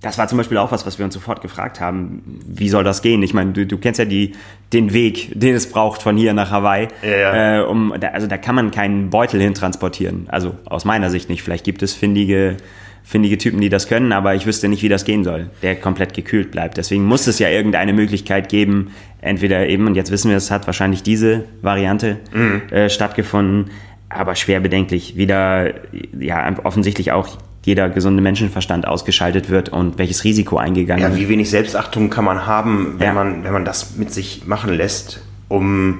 das 0.00 0.18
war 0.18 0.28
zum 0.28 0.38
Beispiel 0.38 0.58
auch 0.58 0.70
was, 0.72 0.84
was 0.86 0.98
wir 0.98 1.04
uns 1.04 1.14
sofort 1.14 1.40
gefragt 1.40 1.80
haben. 1.80 2.40
Wie 2.46 2.68
soll 2.68 2.84
das 2.84 3.02
gehen? 3.02 3.22
Ich 3.22 3.32
meine, 3.32 3.52
du, 3.52 3.66
du 3.66 3.78
kennst 3.78 3.98
ja 3.98 4.04
die, 4.04 4.32
den 4.72 4.92
Weg, 4.92 5.32
den 5.34 5.54
es 5.54 5.70
braucht 5.70 6.02
von 6.02 6.16
hier 6.16 6.34
nach 6.34 6.50
Hawaii. 6.50 6.88
Ja, 7.02 7.10
ja. 7.10 7.60
Äh, 7.60 7.64
um, 7.64 7.94
da, 7.98 8.08
also 8.08 8.26
da 8.26 8.36
kann 8.36 8.54
man 8.54 8.70
keinen 8.70 9.10
Beutel 9.10 9.40
hin 9.40 9.54
transportieren. 9.54 10.26
Also 10.28 10.56
aus 10.66 10.84
meiner 10.84 11.10
Sicht 11.10 11.28
nicht. 11.30 11.42
Vielleicht 11.42 11.64
gibt 11.64 11.82
es 11.82 11.94
findige 11.94 12.56
findige 13.04 13.36
Typen, 13.36 13.60
die 13.60 13.68
das 13.68 13.86
können, 13.86 14.12
aber 14.12 14.34
ich 14.34 14.46
wüsste 14.46 14.66
nicht, 14.66 14.82
wie 14.82 14.88
das 14.88 15.04
gehen 15.04 15.24
soll, 15.24 15.50
der 15.62 15.76
komplett 15.76 16.14
gekühlt 16.14 16.50
bleibt. 16.50 16.78
Deswegen 16.78 17.04
muss 17.04 17.26
es 17.26 17.38
ja 17.38 17.50
irgendeine 17.50 17.92
Möglichkeit 17.92 18.48
geben, 18.48 18.92
entweder 19.20 19.68
eben, 19.68 19.86
und 19.86 19.94
jetzt 19.94 20.10
wissen 20.10 20.30
wir, 20.30 20.38
es 20.38 20.50
hat 20.50 20.66
wahrscheinlich 20.66 21.02
diese 21.02 21.44
Variante 21.60 22.16
mhm. 22.32 22.62
äh, 22.70 22.88
stattgefunden, 22.88 23.70
aber 24.08 24.34
schwer 24.36 24.60
bedenklich, 24.60 25.16
wieder 25.16 25.74
ja 26.18 26.54
offensichtlich 26.64 27.12
auch 27.12 27.28
jeder 27.64 27.88
gesunde 27.90 28.22
Menschenverstand 28.22 28.86
ausgeschaltet 28.86 29.50
wird 29.50 29.68
und 29.68 29.98
welches 29.98 30.24
Risiko 30.24 30.56
eingegangen 30.56 31.02
wird. 31.02 31.12
Ja, 31.12 31.18
wie 31.18 31.28
wenig 31.28 31.50
Selbstachtung 31.50 32.10
kann 32.10 32.24
man 32.24 32.46
haben, 32.46 32.94
wenn, 32.98 33.06
ja. 33.06 33.12
man, 33.12 33.44
wenn 33.44 33.52
man 33.52 33.64
das 33.64 33.96
mit 33.96 34.12
sich 34.12 34.46
machen 34.46 34.72
lässt, 34.74 35.22
um 35.48 35.98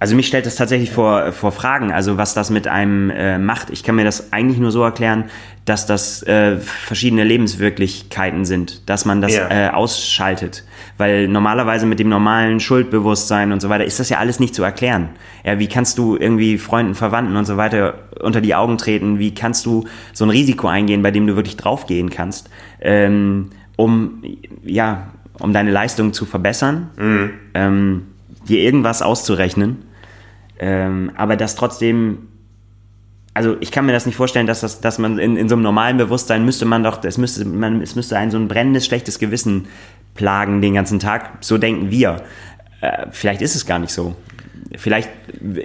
also 0.00 0.16
mich 0.16 0.26
stellt 0.26 0.46
das 0.46 0.56
tatsächlich 0.56 0.90
vor, 0.90 1.30
vor 1.32 1.52
Fragen, 1.52 1.92
also 1.92 2.16
was 2.16 2.32
das 2.32 2.48
mit 2.48 2.66
einem 2.66 3.10
äh, 3.10 3.36
macht. 3.36 3.68
Ich 3.68 3.84
kann 3.84 3.96
mir 3.96 4.04
das 4.04 4.32
eigentlich 4.32 4.58
nur 4.58 4.72
so 4.72 4.82
erklären, 4.82 5.26
dass 5.66 5.84
das 5.84 6.22
äh, 6.22 6.56
verschiedene 6.56 7.22
Lebenswirklichkeiten 7.22 8.46
sind, 8.46 8.88
dass 8.88 9.04
man 9.04 9.20
das 9.20 9.34
ja. 9.34 9.48
äh, 9.50 9.68
ausschaltet. 9.68 10.64
Weil 10.96 11.28
normalerweise 11.28 11.84
mit 11.84 11.98
dem 11.98 12.08
normalen 12.08 12.60
Schuldbewusstsein 12.60 13.52
und 13.52 13.60
so 13.60 13.68
weiter 13.68 13.84
ist 13.84 14.00
das 14.00 14.08
ja 14.08 14.16
alles 14.16 14.40
nicht 14.40 14.54
zu 14.54 14.62
erklären. 14.62 15.10
Ja, 15.44 15.58
wie 15.58 15.66
kannst 15.66 15.98
du 15.98 16.16
irgendwie 16.16 16.56
Freunden, 16.56 16.94
Verwandten 16.94 17.36
und 17.36 17.44
so 17.44 17.58
weiter 17.58 17.98
unter 18.22 18.40
die 18.40 18.54
Augen 18.54 18.78
treten? 18.78 19.18
Wie 19.18 19.34
kannst 19.34 19.66
du 19.66 19.86
so 20.14 20.24
ein 20.24 20.30
Risiko 20.30 20.66
eingehen, 20.66 21.02
bei 21.02 21.10
dem 21.10 21.26
du 21.26 21.36
wirklich 21.36 21.58
draufgehen 21.58 22.08
kannst, 22.08 22.48
ähm, 22.80 23.50
um 23.76 24.22
ja, 24.64 25.08
um 25.38 25.52
deine 25.52 25.70
Leistung 25.70 26.14
zu 26.14 26.24
verbessern, 26.24 26.88
mhm. 26.96 27.30
ähm, 27.52 28.06
dir 28.48 28.60
irgendwas 28.60 29.02
auszurechnen? 29.02 29.89
Ähm, 30.62 31.10
aber 31.16 31.36
das 31.36 31.56
trotzdem, 31.56 32.28
also 33.32 33.56
ich 33.60 33.72
kann 33.72 33.86
mir 33.86 33.92
das 33.92 34.04
nicht 34.04 34.16
vorstellen, 34.16 34.46
dass, 34.46 34.60
das, 34.60 34.82
dass 34.82 34.98
man 34.98 35.18
in, 35.18 35.38
in 35.38 35.48
so 35.48 35.54
einem 35.54 35.62
normalen 35.62 35.96
Bewusstsein 35.96 36.44
müsste 36.44 36.66
man 36.66 36.84
doch, 36.84 37.02
es 37.02 37.16
müsste, 37.16 37.46
man, 37.46 37.80
es 37.80 37.96
müsste 37.96 38.18
ein 38.18 38.30
so 38.30 38.36
ein 38.36 38.46
brennendes, 38.46 38.84
schlechtes 38.84 39.18
Gewissen 39.18 39.68
plagen 40.14 40.60
den 40.60 40.74
ganzen 40.74 40.98
Tag. 40.98 41.38
So 41.40 41.56
denken 41.56 41.90
wir. 41.90 42.22
Äh, 42.82 43.06
vielleicht 43.10 43.40
ist 43.40 43.54
es 43.54 43.64
gar 43.64 43.78
nicht 43.78 43.92
so. 43.92 44.14
Vielleicht 44.76 45.08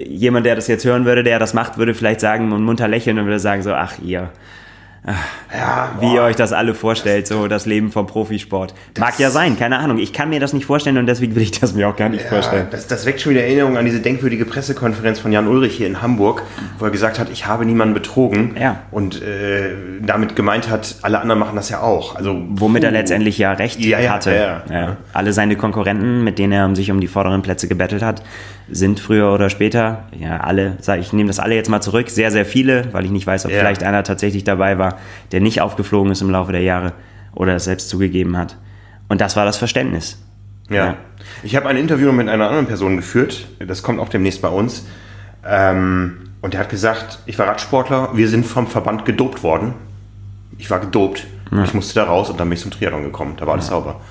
jemand, 0.08 0.46
der 0.46 0.56
das 0.56 0.68
jetzt 0.68 0.86
hören 0.86 1.04
würde, 1.04 1.24
der 1.24 1.40
das 1.40 1.54
macht, 1.54 1.78
würde 1.78 1.94
vielleicht 1.94 2.22
sagen 2.22 2.54
und 2.54 2.64
munter 2.64 2.88
lächeln 2.88 3.20
und 3.20 3.26
würde 3.26 3.40
sagen 3.40 3.64
so, 3.64 3.74
ach 3.74 4.00
ihr, 4.00 4.32
ja, 5.54 5.92
wie 6.00 6.16
ihr 6.16 6.24
euch 6.24 6.36
das 6.36 6.52
alle 6.52 6.74
vorstellt, 6.74 7.28
so 7.28 7.48
das 7.48 7.66
Leben 7.66 7.92
vom 7.92 8.08
Profisport. 8.08 8.74
Mag 9.00 9.20
ja 9.20 9.30
sein, 9.30 9.58
keine 9.58 9.78
Ahnung. 9.78 10.00
Ich 10.00 10.14
kann 10.14 10.30
mir 10.30 10.40
das 10.40 10.54
nicht 10.54 10.66
vorstellen 10.66 10.98
und 10.98 11.06
deswegen 11.06 11.36
will 11.36 11.44
ich 11.44 11.52
das 11.52 11.74
mir 11.74 11.88
auch 11.88 11.96
gar 11.96 12.10
nicht 12.10 12.24
ja, 12.24 12.30
vorstellen. 12.30 12.68
Das, 12.72 12.88
das 12.88 13.06
weckt 13.06 13.22
schon 13.22 13.34
wieder 13.34 13.44
Erinnerung 13.44 13.78
an 13.78 13.86
diese 13.86 14.00
denkwürdige 14.00 14.46
Pressekonferenz 14.46 15.20
von 15.20 15.32
Jan 15.32 15.48
Ulrich 15.48 15.76
hier 15.76 15.86
in 15.88 16.02
Hamburg, 16.02 16.42
wo 16.80 16.86
er 16.86 16.92
gesagt 16.92 17.20
hat, 17.20 17.30
ich 17.30 17.46
habe 17.46 17.66
niemanden 17.66 17.94
betrogen. 17.94 18.56
Ja. 18.60 18.84
Und 18.90 19.22
äh, 19.22 19.76
damit 20.02 20.36
gemeint 20.36 20.70
hat, 20.70 20.96
alle 21.04 21.20
anderen 21.20 21.40
machen 21.40 21.56
das 21.56 21.70
ja 21.70 21.82
auch. 21.82 22.16
Also, 22.16 22.42
Womit 22.50 22.82
puh. 22.82 22.88
er 22.88 22.92
letztendlich 22.92 23.38
ja 23.38 23.52
recht 23.54 23.80
hatte. 23.80 24.98
Alle 25.14 25.34
seine 25.34 25.56
Konkurrenten, 25.56 26.24
mit 26.24 26.40
denen 26.40 26.54
er 26.54 26.76
sich 26.76 26.90
um 26.90 27.00
die 27.00 27.08
vorderen 27.08 27.44
Plätze 27.44 27.68
gebettelt 27.68 28.02
hat, 28.02 28.24
sind 28.70 29.00
früher 29.00 29.32
oder 29.32 29.50
später, 29.50 30.06
ja, 30.18 30.38
alle, 30.38 30.78
ich 31.00 31.14
nehme 31.14 31.28
das 31.28 31.40
alle 31.40 31.56
jetzt 31.56 31.70
mal 31.70 31.82
zurück, 31.82 32.10
sehr, 32.10 32.32
sehr 32.32 32.46
viele, 32.46 32.94
weil 32.94 33.06
ich 33.06 33.12
nicht 33.12 33.28
weiß, 33.28 33.46
ob 33.46 33.52
ja. 33.52 33.60
vielleicht 33.60 33.84
einer 33.84 34.04
tatsächlich 34.04 34.44
dabei 34.44 34.78
war, 34.78 34.98
der 35.32 35.42
nicht 35.42 35.62
aufgeflogen 35.62 36.12
ist 36.12 36.22
im 36.22 36.30
Laufe 36.30 36.52
der 36.52 36.62
Jahre 36.62 36.94
oder 37.34 37.56
es 37.56 37.66
selbst 37.66 37.90
zugegeben 37.90 38.38
hat. 38.38 38.58
Und 39.08 39.22
das 39.22 39.36
war 39.36 39.46
das 39.46 39.58
Verständnis. 39.58 40.18
Ja. 40.70 40.76
ja. 40.76 40.98
Ich 41.44 41.56
habe 41.56 41.68
ein 41.68 41.78
Interview 41.78 42.12
mit 42.12 42.28
einer 42.28 42.48
anderen 42.48 42.66
Person 42.66 42.96
geführt, 42.96 43.48
das 43.60 43.84
kommt 43.84 44.00
auch 44.00 44.10
demnächst 44.10 44.42
bei 44.42 44.50
uns. 44.50 44.88
Ähm, 45.46 46.18
und 46.42 46.54
der 46.54 46.62
hat 46.62 46.70
gesagt, 46.70 47.20
ich 47.26 47.38
war 47.38 47.48
Radsportler, 47.48 48.10
wir 48.14 48.28
sind 48.30 48.46
vom 48.46 48.68
Verband 48.68 49.06
gedopt 49.06 49.44
worden. 49.44 49.74
Ich 50.58 50.70
war 50.72 50.80
gedopt. 50.80 51.28
Ja. 51.52 51.64
Ich 51.64 51.74
musste 51.74 51.96
da 51.96 52.06
raus 52.06 52.30
und 52.30 52.40
dann 52.40 52.50
bin 52.50 52.56
ich 52.56 52.62
zum 52.62 52.72
Triathlon 52.72 53.04
gekommen. 53.04 53.36
Da 53.38 53.46
war 53.46 53.54
alles 53.54 53.68
sauber. 53.68 54.02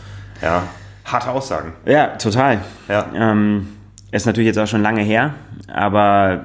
Ja. 0.43 0.65
Harte 1.05 1.31
Aussagen. 1.31 1.73
Ja, 1.85 2.09
total. 2.17 2.61
Ja. 2.89 3.07
Ähm, 3.15 3.69
ist 4.15 4.27
natürlich 4.27 4.47
jetzt 4.47 4.59
auch 4.59 4.69
schon 4.69 4.83
lange 4.83 5.03
her, 5.03 5.35
aber 5.67 6.45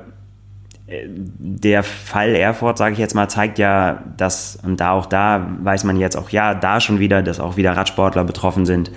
äh, 0.87 1.05
der 1.07 1.83
Fall 1.83 2.29
Erfurt, 2.29 2.79
sage 2.79 2.93
ich 2.93 2.99
jetzt 2.99 3.13
mal, 3.13 3.29
zeigt 3.29 3.59
ja, 3.59 4.03
dass, 4.17 4.57
und 4.63 4.79
da 4.79 4.91
auch 4.91 5.05
da 5.05 5.47
weiß 5.61 5.83
man 5.83 5.97
jetzt 5.97 6.17
auch, 6.17 6.31
ja, 6.31 6.55
da 6.55 6.81
schon 6.81 6.97
wieder, 6.97 7.21
dass 7.21 7.39
auch 7.39 7.57
wieder 7.57 7.77
Radsportler 7.77 8.23
betroffen 8.23 8.65
sind, 8.65 8.89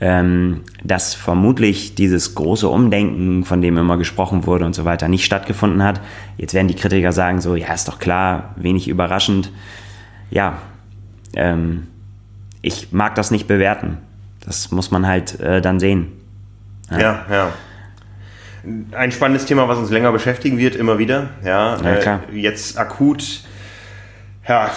ähm, 0.00 0.60
dass 0.84 1.14
vermutlich 1.14 1.94
dieses 1.94 2.34
große 2.34 2.68
Umdenken, 2.68 3.44
von 3.44 3.62
dem 3.62 3.78
immer 3.78 3.96
gesprochen 3.96 4.44
wurde 4.44 4.66
und 4.66 4.74
so 4.74 4.84
weiter, 4.84 5.08
nicht 5.08 5.24
stattgefunden 5.24 5.82
hat. 5.82 6.02
Jetzt 6.36 6.52
werden 6.52 6.68
die 6.68 6.76
Kritiker 6.76 7.12
sagen 7.12 7.40
so, 7.40 7.56
ja, 7.56 7.72
ist 7.72 7.88
doch 7.88 7.98
klar, 7.98 8.54
wenig 8.56 8.88
überraschend. 8.88 9.50
Ja, 10.30 10.58
ähm, 11.34 11.86
ich 12.60 12.92
mag 12.92 13.14
das 13.14 13.30
nicht 13.30 13.48
bewerten. 13.48 13.96
Das 14.44 14.70
muss 14.70 14.90
man 14.90 15.06
halt 15.06 15.40
äh, 15.40 15.62
dann 15.62 15.80
sehen. 15.80 16.08
ja. 16.90 17.00
ja. 17.00 17.24
ja 17.30 17.52
ein 18.92 19.12
spannendes 19.12 19.46
Thema, 19.46 19.68
was 19.68 19.78
uns 19.78 19.90
länger 19.90 20.12
beschäftigen 20.12 20.58
wird, 20.58 20.76
immer 20.76 20.98
wieder. 20.98 21.30
Ja, 21.44 21.76
ja. 21.76 22.20
Äh, 22.32 22.38
jetzt 22.38 22.78
akut, 22.78 23.42
ja, 24.48 24.70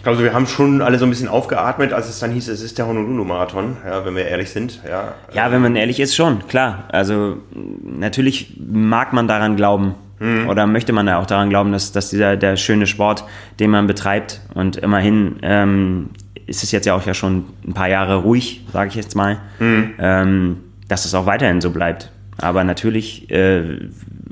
ich 0.00 0.04
glaube, 0.04 0.22
wir 0.22 0.32
haben 0.32 0.46
schon 0.46 0.80
alle 0.80 0.98
so 0.98 1.04
ein 1.04 1.10
bisschen 1.10 1.28
aufgeatmet, 1.28 1.92
als 1.92 2.08
es 2.08 2.18
dann 2.20 2.30
hieß, 2.30 2.48
es 2.48 2.62
ist 2.62 2.78
der 2.78 2.86
Honolulu-Marathon, 2.86 3.76
ja, 3.86 4.02
wenn 4.06 4.16
wir 4.16 4.24
ehrlich 4.24 4.48
sind. 4.48 4.80
Ja. 4.88 5.12
ja, 5.34 5.52
wenn 5.52 5.60
man 5.60 5.76
ehrlich 5.76 6.00
ist, 6.00 6.16
schon, 6.16 6.48
klar. 6.48 6.84
Also 6.88 7.36
natürlich 7.84 8.56
mag 8.58 9.12
man 9.12 9.28
daran 9.28 9.56
glauben. 9.56 9.94
Mhm. 10.20 10.48
Oder 10.48 10.66
möchte 10.66 10.94
man 10.94 11.06
ja 11.06 11.18
auch 11.18 11.26
daran 11.26 11.50
glauben, 11.50 11.70
dass, 11.72 11.92
dass 11.92 12.08
dieser 12.08 12.38
der 12.38 12.56
schöne 12.56 12.86
Sport, 12.86 13.24
den 13.58 13.70
man 13.70 13.86
betreibt, 13.86 14.40
und 14.54 14.76
immerhin 14.76 15.36
ähm, 15.42 16.08
ist 16.46 16.62
es 16.62 16.72
jetzt 16.72 16.86
ja 16.86 16.94
auch 16.94 17.04
ja 17.04 17.12
schon 17.12 17.44
ein 17.66 17.74
paar 17.74 17.88
Jahre 17.88 18.16
ruhig, 18.16 18.64
sage 18.72 18.88
ich 18.88 18.94
jetzt 18.94 19.14
mal, 19.14 19.38
mhm. 19.58 19.94
ähm, 19.98 20.56
dass 20.88 21.04
es 21.04 21.14
auch 21.14 21.26
weiterhin 21.26 21.60
so 21.60 21.72
bleibt. 21.72 22.10
Aber 22.40 22.64
natürlich 22.64 23.30
äh, 23.30 23.62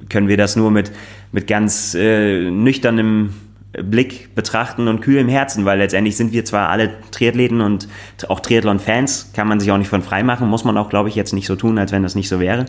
können 0.09 0.29
wir 0.29 0.37
das 0.37 0.57
nur 0.57 0.71
mit, 0.71 0.91
mit 1.33 1.47
ganz 1.47 1.95
äh, 1.95 2.51
nüchternem 2.51 3.35
Blick 3.83 4.35
betrachten 4.35 4.89
und 4.89 5.01
kühlem 5.01 5.29
Herzen, 5.29 5.65
weil 5.65 5.79
letztendlich 5.79 6.17
sind 6.17 6.33
wir 6.33 6.45
zwar 6.45 6.71
alle 6.71 6.91
Triathleten 7.11 7.61
und 7.61 7.89
auch 8.29 8.41
Triathlon-Fans, 8.41 9.33
kann 9.35 9.47
man 9.47 9.61
sich 9.61 9.71
auch 9.71 9.79
nicht 9.79 9.89
von 9.89 10.03
frei 10.03 10.23
machen, 10.23 10.49
muss 10.49 10.65
man 10.65 10.77
auch, 10.79 10.89
glaube 10.89 11.09
ich, 11.09 11.15
jetzt 11.15 11.33
nicht 11.33 11.47
so 11.47 11.55
tun, 11.55 11.79
als 11.79 11.93
wenn 11.93 12.03
das 12.03 12.15
nicht 12.15 12.29
so 12.29 12.41
wäre. 12.41 12.67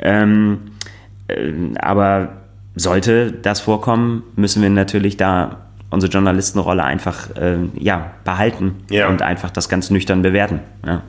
Ähm, 0.00 0.58
äh, 1.28 1.52
aber 1.78 2.34
sollte 2.74 3.32
das 3.32 3.60
vorkommen, 3.60 4.22
müssen 4.36 4.62
wir 4.62 4.70
natürlich 4.70 5.16
da 5.16 5.58
unsere 5.90 6.10
Journalistenrolle 6.10 6.84
einfach 6.84 7.34
äh, 7.36 7.58
ja, 7.78 8.12
behalten 8.24 8.76
ja. 8.90 9.08
und 9.08 9.22
einfach 9.22 9.50
das 9.50 9.68
ganz 9.68 9.90
nüchtern 9.90 10.22
bewerten. 10.22 10.60
Ja. 10.86 11.02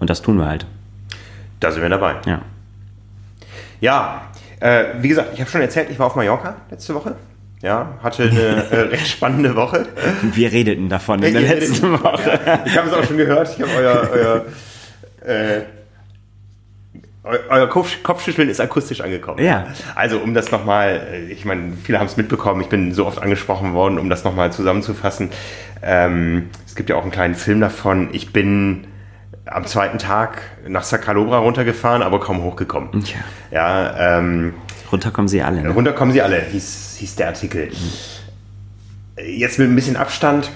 Und 0.00 0.10
das 0.10 0.22
tun 0.22 0.38
wir 0.38 0.46
halt. 0.46 0.66
Da 1.60 1.70
sind 1.70 1.82
wir 1.82 1.88
dabei. 1.88 2.16
Ja. 2.26 2.42
Ja, 3.84 4.22
äh, 4.60 4.84
wie 5.00 5.08
gesagt, 5.08 5.34
ich 5.34 5.40
habe 5.40 5.50
schon 5.50 5.60
erzählt, 5.60 5.90
ich 5.90 5.98
war 5.98 6.06
auf 6.06 6.16
Mallorca 6.16 6.56
letzte 6.70 6.94
Woche. 6.94 7.16
Ja, 7.60 7.98
hatte 8.02 8.22
eine 8.22 8.70
äh, 8.70 8.80
recht 8.92 9.06
spannende 9.08 9.54
Woche. 9.56 9.84
Wir 10.22 10.50
redeten 10.52 10.88
davon 10.88 11.22
in 11.22 11.34
der 11.34 11.42
letzten 11.42 11.92
Woche. 11.92 12.40
Ja, 12.46 12.62
ich 12.64 12.78
habe 12.78 12.88
es 12.88 12.94
auch 12.94 13.04
schon 13.04 13.18
gehört. 13.18 13.54
Ich 13.54 13.60
habe 13.60 13.70
euer, 13.76 14.08
euer, 14.10 14.44
äh, 15.30 15.60
euer 17.50 17.68
Kopf, 17.68 18.02
Kopfschütteln 18.02 18.48
ist 18.48 18.58
akustisch 18.58 19.02
angekommen. 19.02 19.44
Ja. 19.44 19.66
Also 19.94 20.16
um 20.16 20.32
das 20.32 20.50
nochmal, 20.50 21.06
äh, 21.12 21.30
ich 21.30 21.44
meine, 21.44 21.74
viele 21.82 21.98
haben 21.98 22.06
es 22.06 22.16
mitbekommen, 22.16 22.62
ich 22.62 22.70
bin 22.70 22.94
so 22.94 23.04
oft 23.04 23.20
angesprochen 23.20 23.74
worden, 23.74 23.98
um 23.98 24.08
das 24.08 24.24
nochmal 24.24 24.50
zusammenzufassen. 24.50 25.28
Ähm, 25.82 26.48
es 26.66 26.74
gibt 26.74 26.88
ja 26.88 26.96
auch 26.96 27.02
einen 27.02 27.12
kleinen 27.12 27.34
Film 27.34 27.60
davon. 27.60 28.08
Ich 28.14 28.32
bin 28.32 28.86
am 29.46 29.66
zweiten 29.66 29.98
Tag 29.98 30.42
nach 30.66 30.84
Sacalobra 30.84 31.38
runtergefahren, 31.38 32.02
aber 32.02 32.20
kaum 32.20 32.42
hochgekommen. 32.42 33.04
Ja. 33.50 33.88
Ja, 33.94 34.18
ähm, 34.18 34.54
runterkommen 34.90 35.28
sie 35.28 35.42
alle. 35.42 35.62
Ne? 35.62 35.70
Runterkommen 35.70 36.12
sie 36.12 36.22
alle, 36.22 36.40
hieß, 36.40 36.96
hieß 36.98 37.16
der 37.16 37.28
Artikel. 37.28 37.70
Jetzt 39.16 39.58
mit 39.58 39.68
ein 39.68 39.76
bisschen 39.76 39.96
Abstand. 39.96 40.50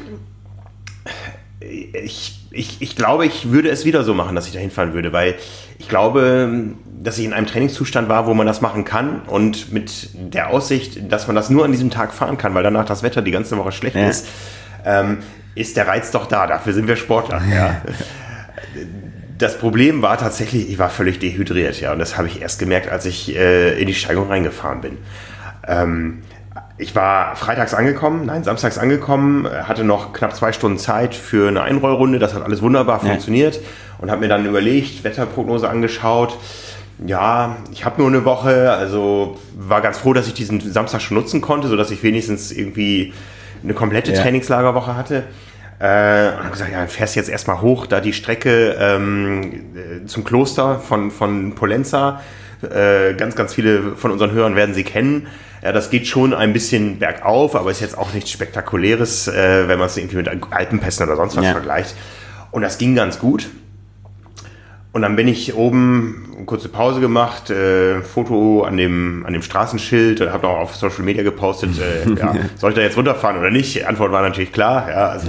Ich, 1.61 2.46
ich, 2.51 2.81
ich 2.81 2.96
glaube, 2.96 3.27
ich 3.27 3.51
würde 3.51 3.68
es 3.68 3.85
wieder 3.85 4.05
so 4.05 4.14
machen, 4.14 4.35
dass 4.35 4.46
ich 4.46 4.53
da 4.53 4.59
hinfahren 4.59 4.94
würde, 4.94 5.12
weil 5.12 5.35
ich 5.79 5.88
glaube, 5.88 6.74
dass 7.01 7.18
ich 7.18 7.24
in 7.24 7.33
einem 7.33 7.46
Trainingszustand 7.46 8.09
war, 8.09 8.27
wo 8.27 8.35
man 8.35 8.46
das 8.46 8.61
machen 8.61 8.85
kann 8.85 9.20
und 9.27 9.72
mit 9.72 10.11
der 10.14 10.51
Aussicht, 10.51 11.12
dass 11.12 11.27
man 11.27 11.37
das 11.37 11.51
nur 11.51 11.64
an 11.64 11.72
diesem 11.72 11.90
Tag 11.90 12.12
fahren 12.12 12.38
kann, 12.38 12.55
weil 12.55 12.62
danach 12.62 12.85
das 12.85 13.03
Wetter 13.03 13.22
die 13.22 13.31
ganze 13.31 13.57
Woche 13.59 13.70
schlecht 13.70 13.96
ja. 13.96 14.09
ist, 14.09 14.27
ähm, 14.85 15.18
ist 15.55 15.77
der 15.77 15.87
Reiz 15.87 16.11
doch 16.11 16.27
da. 16.27 16.46
Dafür 16.46 16.72
sind 16.72 16.88
wir 16.88 16.96
Sportler. 16.96 17.42
Ja. 17.53 17.83
Das 19.38 19.59
Problem 19.59 20.03
war 20.03 20.19
tatsächlich, 20.19 20.69
ich 20.69 20.79
war 20.79 20.91
völlig 20.91 21.19
dehydriert, 21.21 21.81
ja, 21.81 21.93
und 21.93 21.99
das 21.99 22.17
habe 22.17 22.27
ich 22.27 22.43
erst 22.43 22.59
gemerkt, 22.59 22.91
als 22.91 23.07
ich 23.07 23.37
äh, 23.37 23.81
in 23.81 23.87
die 23.87 23.95
Steigung 23.95 24.29
reingefahren 24.29 24.81
bin. 24.81 24.99
Ähm, 25.67 26.23
ich 26.77 26.95
war 26.95 27.37
freitags 27.37 27.75
angekommen, 27.75 28.27
nein, 28.27 28.45
samstags 28.45 28.79
angekommen, 28.79 29.49
hatte 29.64 29.85
noch 29.85 30.12
knapp 30.12 30.35
zwei 30.35 30.53
Stunden 30.53 30.79
Zeit 30.79 31.14
für 31.14 31.49
eine 31.49 31.62
Einrollrunde, 31.62 32.19
das 32.19 32.35
hat 32.35 32.43
alles 32.43 32.62
wunderbar 32.62 33.01
ja. 33.03 33.11
funktioniert 33.11 33.61
und 33.99 34.11
habe 34.11 34.21
mir 34.21 34.29
dann 34.29 34.47
überlegt, 34.47 35.05
Wetterprognose 35.05 35.69
angeschaut. 35.69 36.37
Ja, 37.07 37.59
ich 37.73 37.85
habe 37.85 38.01
nur 38.01 38.09
eine 38.09 38.25
Woche, 38.25 38.73
also 38.73 39.38
war 39.57 39.81
ganz 39.81 39.99
froh, 39.99 40.12
dass 40.12 40.27
ich 40.27 40.35
diesen 40.35 40.61
Samstag 40.61 41.01
schon 41.01 41.17
nutzen 41.17 41.41
konnte, 41.41 41.69
sodass 41.69 41.91
ich 41.93 42.03
wenigstens 42.03 42.51
irgendwie 42.51 43.12
eine 43.62 43.75
komplette 43.75 44.12
ja. 44.12 44.21
Trainingslagerwoche 44.21 44.97
hatte. 44.97 45.25
Äh, 45.81 46.33
und 46.33 46.45
haben 46.45 46.51
gesagt, 46.51 46.73
ja, 46.73 46.87
fährst 46.87 47.14
jetzt 47.14 47.29
erstmal 47.29 47.61
hoch, 47.61 47.87
da 47.87 48.01
die 48.01 48.12
Strecke 48.12 48.77
ähm, 48.81 49.43
äh, 50.03 50.07
zum 50.07 50.25
Kloster 50.25 50.81
von, 50.81 51.11
von 51.11 51.55
Polenza. 51.55 52.21
Äh, 52.62 53.14
ganz, 53.14 53.37
ganz 53.37 53.55
viele 53.55 53.95
von 53.95 54.11
unseren 54.11 54.33
Hörern 54.33 54.57
werden 54.57 54.75
sie 54.75 54.83
kennen. 54.83 55.29
Ja, 55.62 55.73
das 55.73 55.91
geht 55.91 56.07
schon 56.07 56.35
ein 56.35 56.53
bisschen 56.53 56.99
bergauf, 56.99 57.55
aber 57.55 57.71
ist 57.71 57.81
jetzt 57.81 57.97
auch 57.97 58.12
nichts 58.12 58.31
Spektakuläres, 58.31 59.29
äh, 59.29 59.69
wenn 59.69 59.79
man 59.79 59.87
es 59.87 59.97
irgendwie 59.97 60.17
mit 60.17 60.29
Alpenpässen 60.29 61.07
oder 61.07 61.17
sonst 61.17 61.37
was 61.37 61.45
ja. 61.45 61.53
vergleicht. 61.53 61.95
Und 62.51 62.62
das 62.62 62.79
ging 62.79 62.95
ganz 62.95 63.19
gut. 63.19 63.49
Und 64.92 65.03
dann 65.03 65.16
bin 65.16 65.29
ich 65.29 65.55
oben, 65.55 66.33
eine 66.35 66.46
kurze 66.46 66.70
Pause 66.70 67.01
gemacht, 67.01 67.51
äh, 67.51 68.01
Foto 68.01 68.62
an 68.62 68.79
dem, 68.79 69.24
an 69.27 69.35
dem 69.35 69.42
Straßenschild, 69.42 70.20
habe 70.33 70.48
auch 70.48 70.59
auf 70.59 70.77
Social 70.77 71.03
Media 71.03 71.22
gepostet, 71.22 71.70
äh, 71.79 72.09
ja, 72.18 72.35
soll 72.57 72.70
ich 72.70 72.77
da 72.77 72.83
jetzt 72.83 72.96
runterfahren 72.96 73.38
oder 73.38 73.51
nicht? 73.51 73.74
Die 73.74 73.85
Antwort 73.85 74.12
war 74.12 74.22
natürlich 74.22 74.53
klar, 74.53 74.88
ja, 74.88 75.09
also 75.09 75.29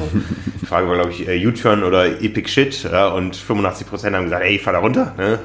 die 0.61 0.65
Frage 0.65 0.87
war, 0.87 0.95
glaube 0.95 1.11
ich, 1.11 1.27
äh, 1.27 1.45
U-Turn 1.45 1.83
oder 1.83 2.05
Epic 2.05 2.49
Shit, 2.49 2.83
ja, 2.83 3.09
und 3.09 3.35
85% 3.35 4.15
haben 4.15 4.23
gesagt, 4.25 4.43
ey, 4.43 4.59
fahr 4.59 4.73
da 4.73 4.79
runter, 4.79 5.13
ne? 5.17 5.39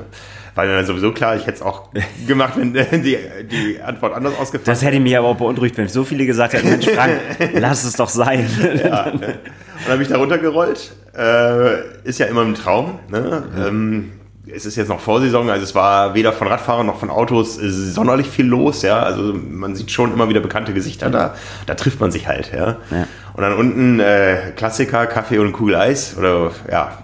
War 0.54 0.66
dann 0.66 0.86
sowieso 0.86 1.10
klar, 1.10 1.34
ich 1.34 1.42
hätte 1.42 1.56
es 1.56 1.62
auch 1.62 1.88
gemacht, 2.28 2.52
wenn 2.56 2.72
die, 2.72 3.18
die 3.50 3.80
Antwort 3.82 4.14
anders 4.14 4.34
ausgefallen 4.34 4.66
wäre. 4.66 4.74
Das 4.76 4.84
hätte 4.84 5.00
mich 5.00 5.18
aber 5.18 5.26
auch 5.26 5.36
beunruhigt, 5.36 5.76
wenn 5.76 5.88
so 5.88 6.04
viele 6.04 6.24
gesagt 6.26 6.52
hätten, 6.52 6.70
Mensch, 6.70 6.86
Frank, 6.88 7.18
lass 7.54 7.82
es 7.82 7.94
doch 7.94 8.08
sein. 8.08 8.48
ja, 8.62 9.06
ne? 9.06 9.12
Und 9.12 9.88
dann 9.88 9.98
bin 9.98 10.02
ich 10.02 10.08
da 10.08 10.18
runtergerollt. 10.18 10.92
Äh, 11.14 11.93
ist 12.04 12.18
ja 12.18 12.26
immer 12.26 12.42
ein 12.42 12.54
Traum. 12.54 12.98
Ne? 13.08 13.42
Mhm. 13.54 13.66
Ähm, 13.66 14.12
es 14.46 14.66
ist 14.66 14.76
jetzt 14.76 14.88
noch 14.88 15.00
Vorsaison, 15.00 15.48
also 15.48 15.64
es 15.64 15.74
war 15.74 16.14
weder 16.14 16.32
von 16.32 16.46
Radfahrern 16.46 16.86
noch 16.86 16.98
von 16.98 17.10
Autos 17.10 17.56
sonderlich 17.56 18.28
viel 18.28 18.46
los, 18.46 18.82
ja. 18.82 19.02
Also 19.02 19.32
man 19.32 19.74
sieht 19.74 19.90
schon 19.90 20.12
immer 20.12 20.28
wieder 20.28 20.40
bekannte 20.40 20.74
Gesichter 20.74 21.10
da. 21.10 21.34
Da 21.66 21.74
trifft 21.74 22.00
man 22.00 22.10
sich 22.10 22.28
halt, 22.28 22.52
ja. 22.52 22.76
ja. 22.90 23.06
Und 23.32 23.42
dann 23.42 23.54
unten 23.54 24.00
äh, 24.00 24.52
Klassiker, 24.54 25.06
Kaffee 25.06 25.38
und 25.38 25.52
Kugel 25.52 25.76
Eis 25.76 26.16
oder 26.18 26.52
ja, 26.70 26.98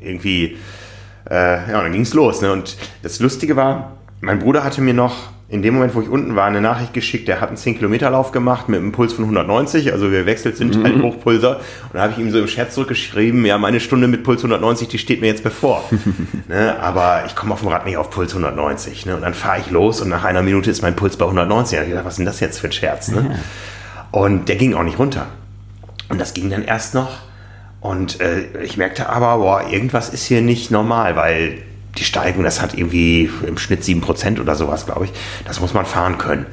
irgendwie, 0.00 0.56
äh, 1.30 1.70
ja, 1.70 1.78
und 1.78 1.84
dann 1.84 1.92
ging's 1.92 2.14
los. 2.14 2.40
Ne? 2.40 2.50
Und 2.50 2.76
das 3.02 3.20
Lustige 3.20 3.56
war, 3.56 3.98
mein 4.20 4.38
Bruder 4.38 4.64
hatte 4.64 4.80
mir 4.80 4.94
noch 4.94 5.14
in 5.50 5.62
dem 5.62 5.74
Moment, 5.74 5.96
wo 5.96 6.00
ich 6.00 6.08
unten 6.08 6.36
war, 6.36 6.46
eine 6.46 6.60
Nachricht 6.60 6.94
geschickt, 6.94 7.26
der 7.26 7.40
hat 7.40 7.48
einen 7.48 7.58
10-Kilometer-Lauf 7.58 8.30
gemacht 8.30 8.68
mit 8.68 8.78
einem 8.78 8.92
Puls 8.92 9.12
von 9.12 9.24
190, 9.24 9.92
also 9.92 10.12
wir 10.12 10.24
wechselt 10.24 10.56
sind 10.56 10.76
mhm. 10.76 10.84
halt 10.84 11.02
Hochpulser. 11.02 11.56
Und 11.56 11.94
da 11.94 12.02
habe 12.02 12.12
ich 12.12 12.18
ihm 12.18 12.30
so 12.30 12.38
im 12.38 12.46
Scherz 12.46 12.74
zurückgeschrieben, 12.74 13.44
ja, 13.44 13.58
meine 13.58 13.80
Stunde 13.80 14.06
mit 14.06 14.22
Puls 14.22 14.44
190, 14.44 14.86
die 14.86 14.98
steht 14.98 15.20
mir 15.20 15.26
jetzt 15.26 15.42
bevor. 15.42 15.82
ne, 16.48 16.78
aber 16.80 17.24
ich 17.26 17.34
komme 17.34 17.52
auf 17.52 17.60
dem 17.60 17.68
Rad 17.68 17.84
nicht 17.84 17.96
auf 17.96 18.10
Puls 18.10 18.30
190. 18.32 19.06
Ne? 19.06 19.16
Und 19.16 19.22
dann 19.22 19.34
fahre 19.34 19.58
ich 19.58 19.72
los 19.72 20.00
und 20.00 20.08
nach 20.08 20.22
einer 20.22 20.42
Minute 20.42 20.70
ist 20.70 20.82
mein 20.82 20.94
Puls 20.94 21.16
bei 21.16 21.24
190. 21.24 21.72
Da 21.72 21.78
habe 21.78 21.86
ich 21.86 21.90
gedacht, 21.90 22.06
was 22.06 22.12
ist 22.12 22.18
denn 22.18 22.26
das 22.26 22.38
jetzt 22.38 22.60
für 22.60 22.68
ein 22.68 22.72
Scherz? 22.72 23.08
Ne? 23.08 23.30
Ja. 23.30 24.20
Und 24.20 24.48
der 24.48 24.54
ging 24.54 24.74
auch 24.74 24.84
nicht 24.84 25.00
runter. 25.00 25.26
Und 26.08 26.20
das 26.20 26.32
ging 26.32 26.48
dann 26.50 26.62
erst 26.62 26.94
noch. 26.94 27.18
Und 27.80 28.20
äh, 28.20 28.42
ich 28.62 28.76
merkte 28.76 29.08
aber, 29.08 29.38
boah, 29.38 29.68
irgendwas 29.68 30.10
ist 30.10 30.26
hier 30.26 30.42
nicht 30.42 30.70
normal, 30.70 31.16
weil 31.16 31.58
die 31.98 32.04
Steigung, 32.04 32.44
das 32.44 32.60
hat 32.60 32.74
irgendwie 32.74 33.30
im 33.46 33.58
Schnitt 33.58 33.82
7% 33.82 34.40
oder 34.40 34.54
sowas, 34.54 34.86
glaube 34.86 35.06
ich. 35.06 35.12
Das 35.44 35.60
muss 35.60 35.74
man 35.74 35.86
fahren 35.86 36.18
können. 36.18 36.46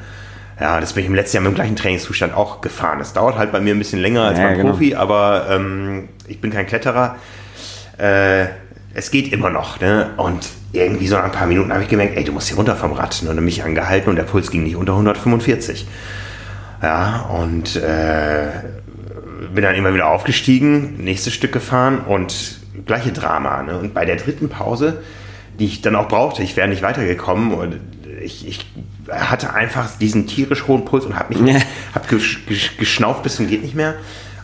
Ja, 0.59 0.79
das 0.81 0.93
bin 0.93 1.03
ich 1.03 1.09
im 1.09 1.15
letzten 1.15 1.37
Jahr 1.37 1.43
mit 1.43 1.51
dem 1.51 1.55
gleichen 1.55 1.75
Trainingszustand 1.75 2.33
auch 2.33 2.61
gefahren. 2.61 2.97
Das 2.99 3.13
dauert 3.13 3.37
halt 3.37 3.51
bei 3.51 3.59
mir 3.59 3.75
ein 3.75 3.77
bisschen 3.77 4.01
länger 4.01 4.23
als 4.23 4.39
ja, 4.39 4.47
beim 4.47 4.57
genau. 4.57 4.71
Profi, 4.71 4.95
aber 4.95 5.47
ähm, 5.51 6.09
ich 6.27 6.41
bin 6.41 6.51
kein 6.51 6.65
Kletterer. 6.65 7.15
Äh, 7.97 8.47
es 8.95 9.11
geht 9.11 9.31
immer 9.31 9.51
noch. 9.51 9.79
Ne? 9.79 10.09
Und 10.17 10.49
irgendwie 10.73 11.07
so 11.07 11.15
nach 11.15 11.25
ein 11.25 11.31
paar 11.31 11.45
Minuten 11.45 11.71
habe 11.71 11.83
ich 11.83 11.89
gemerkt, 11.89 12.17
ey, 12.17 12.23
du 12.23 12.31
musst 12.31 12.47
hier 12.47 12.57
runter 12.57 12.75
vom 12.75 12.93
Rad. 12.93 13.21
Und 13.21 13.27
dann 13.27 13.45
mich 13.45 13.63
angehalten 13.63 14.09
und 14.09 14.15
der 14.15 14.23
Puls 14.23 14.49
ging 14.49 14.63
nicht 14.63 14.75
unter 14.75 14.93
145. 14.93 15.87
Ja, 16.81 17.29
und 17.31 17.75
äh, 17.75 18.47
bin 19.53 19.63
dann 19.63 19.75
immer 19.75 19.93
wieder 19.93 20.07
aufgestiegen, 20.07 20.95
nächstes 20.97 21.33
Stück 21.33 21.51
gefahren 21.51 21.99
und 21.99 22.59
gleiche 22.85 23.11
Drama. 23.11 23.61
Ne? 23.61 23.77
Und 23.77 23.93
bei 23.93 24.05
der 24.05 24.15
dritten 24.15 24.49
Pause 24.49 25.01
die 25.59 25.65
ich 25.65 25.81
dann 25.81 25.95
auch 25.95 26.07
brauchte. 26.07 26.43
Ich 26.43 26.55
wäre 26.55 26.67
nicht 26.67 26.81
weitergekommen 26.81 27.53
und 27.53 27.79
ich, 28.21 28.47
ich 28.47 28.65
hatte 29.09 29.53
einfach 29.53 29.97
diesen 29.97 30.27
tierisch 30.27 30.67
hohen 30.67 30.85
Puls 30.85 31.05
und 31.05 31.17
habe 31.17 31.37
mich 31.37 31.53
ja. 31.53 31.61
hab 31.93 32.07
geschnauft 32.07 33.23
bis 33.23 33.35
zum 33.35 33.47
geht 33.47 33.63
nicht 33.63 33.75
mehr. 33.75 33.95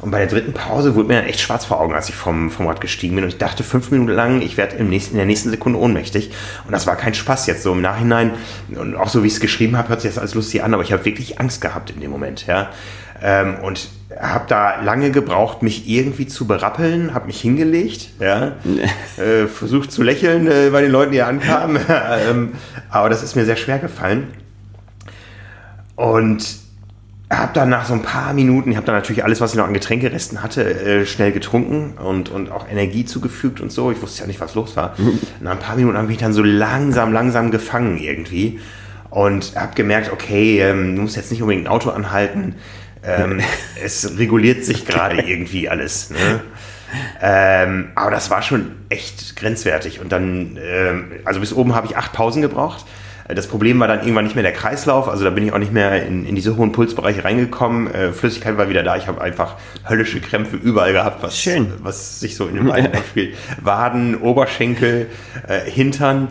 Und 0.03 0.11
bei 0.11 0.19
der 0.19 0.27
dritten 0.27 0.51
Pause 0.51 0.95
wurde 0.95 1.07
mir 1.07 1.15
dann 1.15 1.29
echt 1.29 1.39
schwarz 1.39 1.63
vor 1.63 1.79
Augen, 1.79 1.93
als 1.93 2.09
ich 2.09 2.15
vom, 2.15 2.51
vom 2.51 2.67
Rad 2.67 2.81
gestiegen 2.81 3.15
bin. 3.15 3.23
Und 3.23 3.29
ich 3.29 3.37
dachte 3.37 3.63
fünf 3.63 3.89
Minuten 3.89 4.11
lang, 4.11 4.41
ich 4.41 4.57
werde 4.57 4.75
in 4.75 4.89
der 4.89 5.25
nächsten 5.25 5.49
Sekunde 5.49 5.79
ohnmächtig. 5.79 6.29
Und 6.65 6.73
das 6.73 6.85
war 6.87 6.97
kein 6.97 7.13
Spaß 7.13 7.47
jetzt 7.47 7.63
so 7.63 7.71
im 7.71 7.81
Nachhinein. 7.81 8.31
Und 8.75 8.97
auch 8.97 9.07
so 9.07 9.23
wie 9.23 9.27
ich 9.27 9.33
es 9.33 9.39
geschrieben 9.39 9.77
habe, 9.77 9.87
hört 9.87 10.01
sich 10.01 10.11
das 10.11 10.17
alles 10.17 10.35
lustig 10.35 10.61
an, 10.61 10.73
aber 10.73 10.83
ich 10.83 10.91
habe 10.91 11.05
wirklich 11.05 11.39
Angst 11.39 11.61
gehabt 11.61 11.91
in 11.91 12.01
dem 12.01 12.11
Moment. 12.11 12.45
Ja. 12.47 12.71
Ähm, 13.21 13.55
und 13.63 13.87
habe 14.19 14.45
da 14.47 14.81
lange 14.81 15.11
gebraucht, 15.11 15.63
mich 15.63 15.87
irgendwie 15.87 16.27
zu 16.27 16.47
berappeln, 16.47 17.13
habe 17.13 17.27
mich 17.27 17.39
hingelegt, 17.41 18.09
ja, 18.19 18.53
äh, 19.17 19.47
versucht 19.47 19.91
zu 19.91 20.03
lächeln 20.03 20.47
äh, 20.47 20.69
bei 20.71 20.81
den 20.81 20.91
Leuten, 20.91 21.11
die 21.11 21.21
ankamen, 21.21 21.77
ähm, 22.29 22.53
aber 22.89 23.09
das 23.09 23.23
ist 23.23 23.35
mir 23.35 23.45
sehr 23.45 23.55
schwer 23.55 23.79
gefallen. 23.79 24.27
Und 25.95 26.63
habe 27.29 27.51
dann 27.53 27.69
nach 27.69 27.85
so 27.85 27.93
ein 27.93 28.01
paar 28.01 28.33
Minuten, 28.33 28.71
ich 28.71 28.77
habe 28.77 28.85
dann 28.85 28.95
natürlich 28.95 29.23
alles, 29.23 29.41
was 29.41 29.51
ich 29.51 29.57
noch 29.57 29.67
an 29.67 29.73
Getränkeresten 29.73 30.43
hatte, 30.43 30.63
äh, 30.63 31.05
schnell 31.05 31.31
getrunken 31.31 31.93
und, 31.97 32.29
und 32.29 32.51
auch 32.51 32.67
Energie 32.69 33.05
zugefügt 33.05 33.59
und 33.61 33.71
so. 33.71 33.91
Ich 33.91 34.01
wusste 34.01 34.21
ja 34.21 34.27
nicht, 34.27 34.39
was 34.39 34.55
los 34.55 34.75
war. 34.75 34.93
Mhm. 34.97 35.19
Nach 35.39 35.51
ein 35.51 35.59
paar 35.59 35.75
Minuten 35.75 35.97
habe 35.97 36.11
ich 36.11 36.17
dann 36.17 36.33
so 36.33 36.43
langsam, 36.43 37.13
langsam 37.13 37.51
gefangen 37.51 37.97
irgendwie 37.97 38.59
und 39.09 39.55
habe 39.55 39.73
gemerkt, 39.75 40.11
okay, 40.11 40.59
ähm, 40.59 40.95
du 40.95 41.03
musst 41.03 41.15
jetzt 41.15 41.31
nicht 41.31 41.41
unbedingt 41.41 41.67
ein 41.67 41.71
Auto 41.71 41.89
anhalten 41.89 42.55
ähm, 43.05 43.41
es 43.83 44.17
reguliert 44.17 44.65
sich 44.65 44.85
gerade 44.85 45.21
irgendwie 45.21 45.69
alles. 45.69 46.09
Ne? 46.09 46.41
Ähm, 47.21 47.91
aber 47.95 48.11
das 48.11 48.29
war 48.29 48.41
schon 48.41 48.71
echt 48.89 49.35
grenzwertig. 49.35 49.99
Und 49.99 50.11
dann, 50.11 50.59
ähm, 50.61 51.11
also 51.25 51.39
bis 51.39 51.53
oben 51.53 51.75
habe 51.75 51.87
ich 51.87 51.97
acht 51.97 52.13
Pausen 52.13 52.41
gebraucht. 52.41 52.85
Äh, 53.27 53.35
das 53.35 53.47
Problem 53.47 53.79
war 53.79 53.87
dann 53.87 54.01
irgendwann 54.01 54.25
nicht 54.25 54.35
mehr 54.35 54.43
der 54.43 54.53
Kreislauf, 54.53 55.07
also 55.07 55.23
da 55.23 55.29
bin 55.29 55.45
ich 55.45 55.53
auch 55.53 55.59
nicht 55.59 55.71
mehr 55.71 56.05
in, 56.05 56.25
in 56.25 56.35
diese 56.35 56.55
hohen 56.57 56.71
Pulsbereiche 56.71 57.23
reingekommen. 57.23 57.93
Äh, 57.93 58.11
Flüssigkeit 58.11 58.57
war 58.57 58.69
wieder 58.69 58.83
da, 58.83 58.95
ich 58.95 59.07
habe 59.07 59.21
einfach 59.21 59.55
höllische 59.87 60.21
Krämpfe 60.21 60.55
überall 60.57 60.93
gehabt, 60.93 61.23
was, 61.23 61.37
Schön. 61.37 61.73
was 61.81 62.19
sich 62.19 62.35
so 62.35 62.47
in 62.47 62.55
den 62.55 62.67
Beinen 62.67 62.93
abspielt. 62.93 63.35
Waden, 63.61 64.21
Oberschenkel, 64.21 65.07
äh, 65.47 65.59
Hintern. 65.69 66.29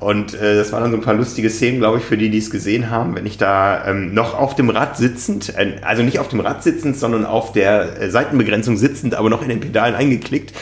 Und 0.00 0.34
äh, 0.34 0.56
das 0.56 0.72
waren 0.72 0.82
dann 0.82 0.90
so 0.90 0.98
ein 0.98 1.02
paar 1.02 1.14
lustige 1.14 1.48
Szenen, 1.48 1.78
glaube 1.78 1.98
ich, 1.98 2.04
für 2.04 2.16
die, 2.16 2.30
die 2.30 2.38
es 2.38 2.50
gesehen 2.50 2.90
haben, 2.90 3.14
wenn 3.14 3.26
ich 3.26 3.38
da 3.38 3.86
ähm, 3.86 4.12
noch 4.12 4.38
auf 4.38 4.54
dem 4.54 4.68
Rad 4.70 4.96
sitzend, 4.96 5.56
äh, 5.56 5.76
also 5.82 6.02
nicht 6.02 6.18
auf 6.18 6.28
dem 6.28 6.40
Rad 6.40 6.62
sitzend, 6.62 6.96
sondern 6.96 7.24
auf 7.24 7.52
der 7.52 8.00
äh, 8.00 8.10
Seitenbegrenzung 8.10 8.76
sitzend, 8.76 9.14
aber 9.14 9.30
noch 9.30 9.42
in 9.42 9.48
den 9.48 9.60
Pedalen 9.60 9.94
eingeklickt, 9.94 10.52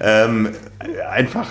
ähm, 0.00 0.50
einfach 1.10 1.48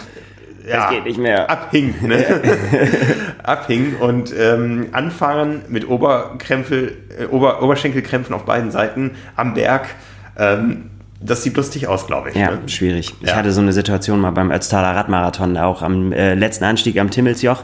ja, 0.67 0.77
das 0.77 0.89
geht 0.91 1.05
nicht 1.05 1.17
mehr. 1.17 1.49
abhing, 1.49 1.95
ne? 2.01 2.23
abhing 3.43 3.95
und 3.95 4.33
ähm, 4.37 4.89
anfahren 4.91 5.63
mit 5.69 5.89
Oberkrämpfe, 5.89 6.93
äh, 7.19 7.25
Ober, 7.25 7.63
Oberschenkelkrämpfen 7.63 8.35
auf 8.35 8.45
beiden 8.45 8.71
Seiten 8.71 9.11
am 9.35 9.53
Berg. 9.55 9.87
Ähm, 10.37 10.90
das 11.21 11.43
sieht 11.43 11.55
lustig 11.57 11.87
aus, 11.87 12.07
glaube 12.07 12.29
ich. 12.29 12.35
Ja, 12.35 12.51
ne? 12.51 12.61
schwierig. 12.67 13.13
Ich 13.21 13.29
Ja. 13.29 13.35
hatte 13.35 13.51
so 13.51 13.61
eine 13.61 13.73
Situation 13.73 14.19
mal 14.19 14.31
beim 14.31 14.51
Ötztaler 14.51 14.95
Radmarathon, 14.95 15.57
auch 15.57 15.81
am 15.81 16.11
äh, 16.11 16.33
letzten 16.33 16.63
Anstieg 16.65 16.99
am 16.99 17.09
Timmelsjoch. 17.11 17.63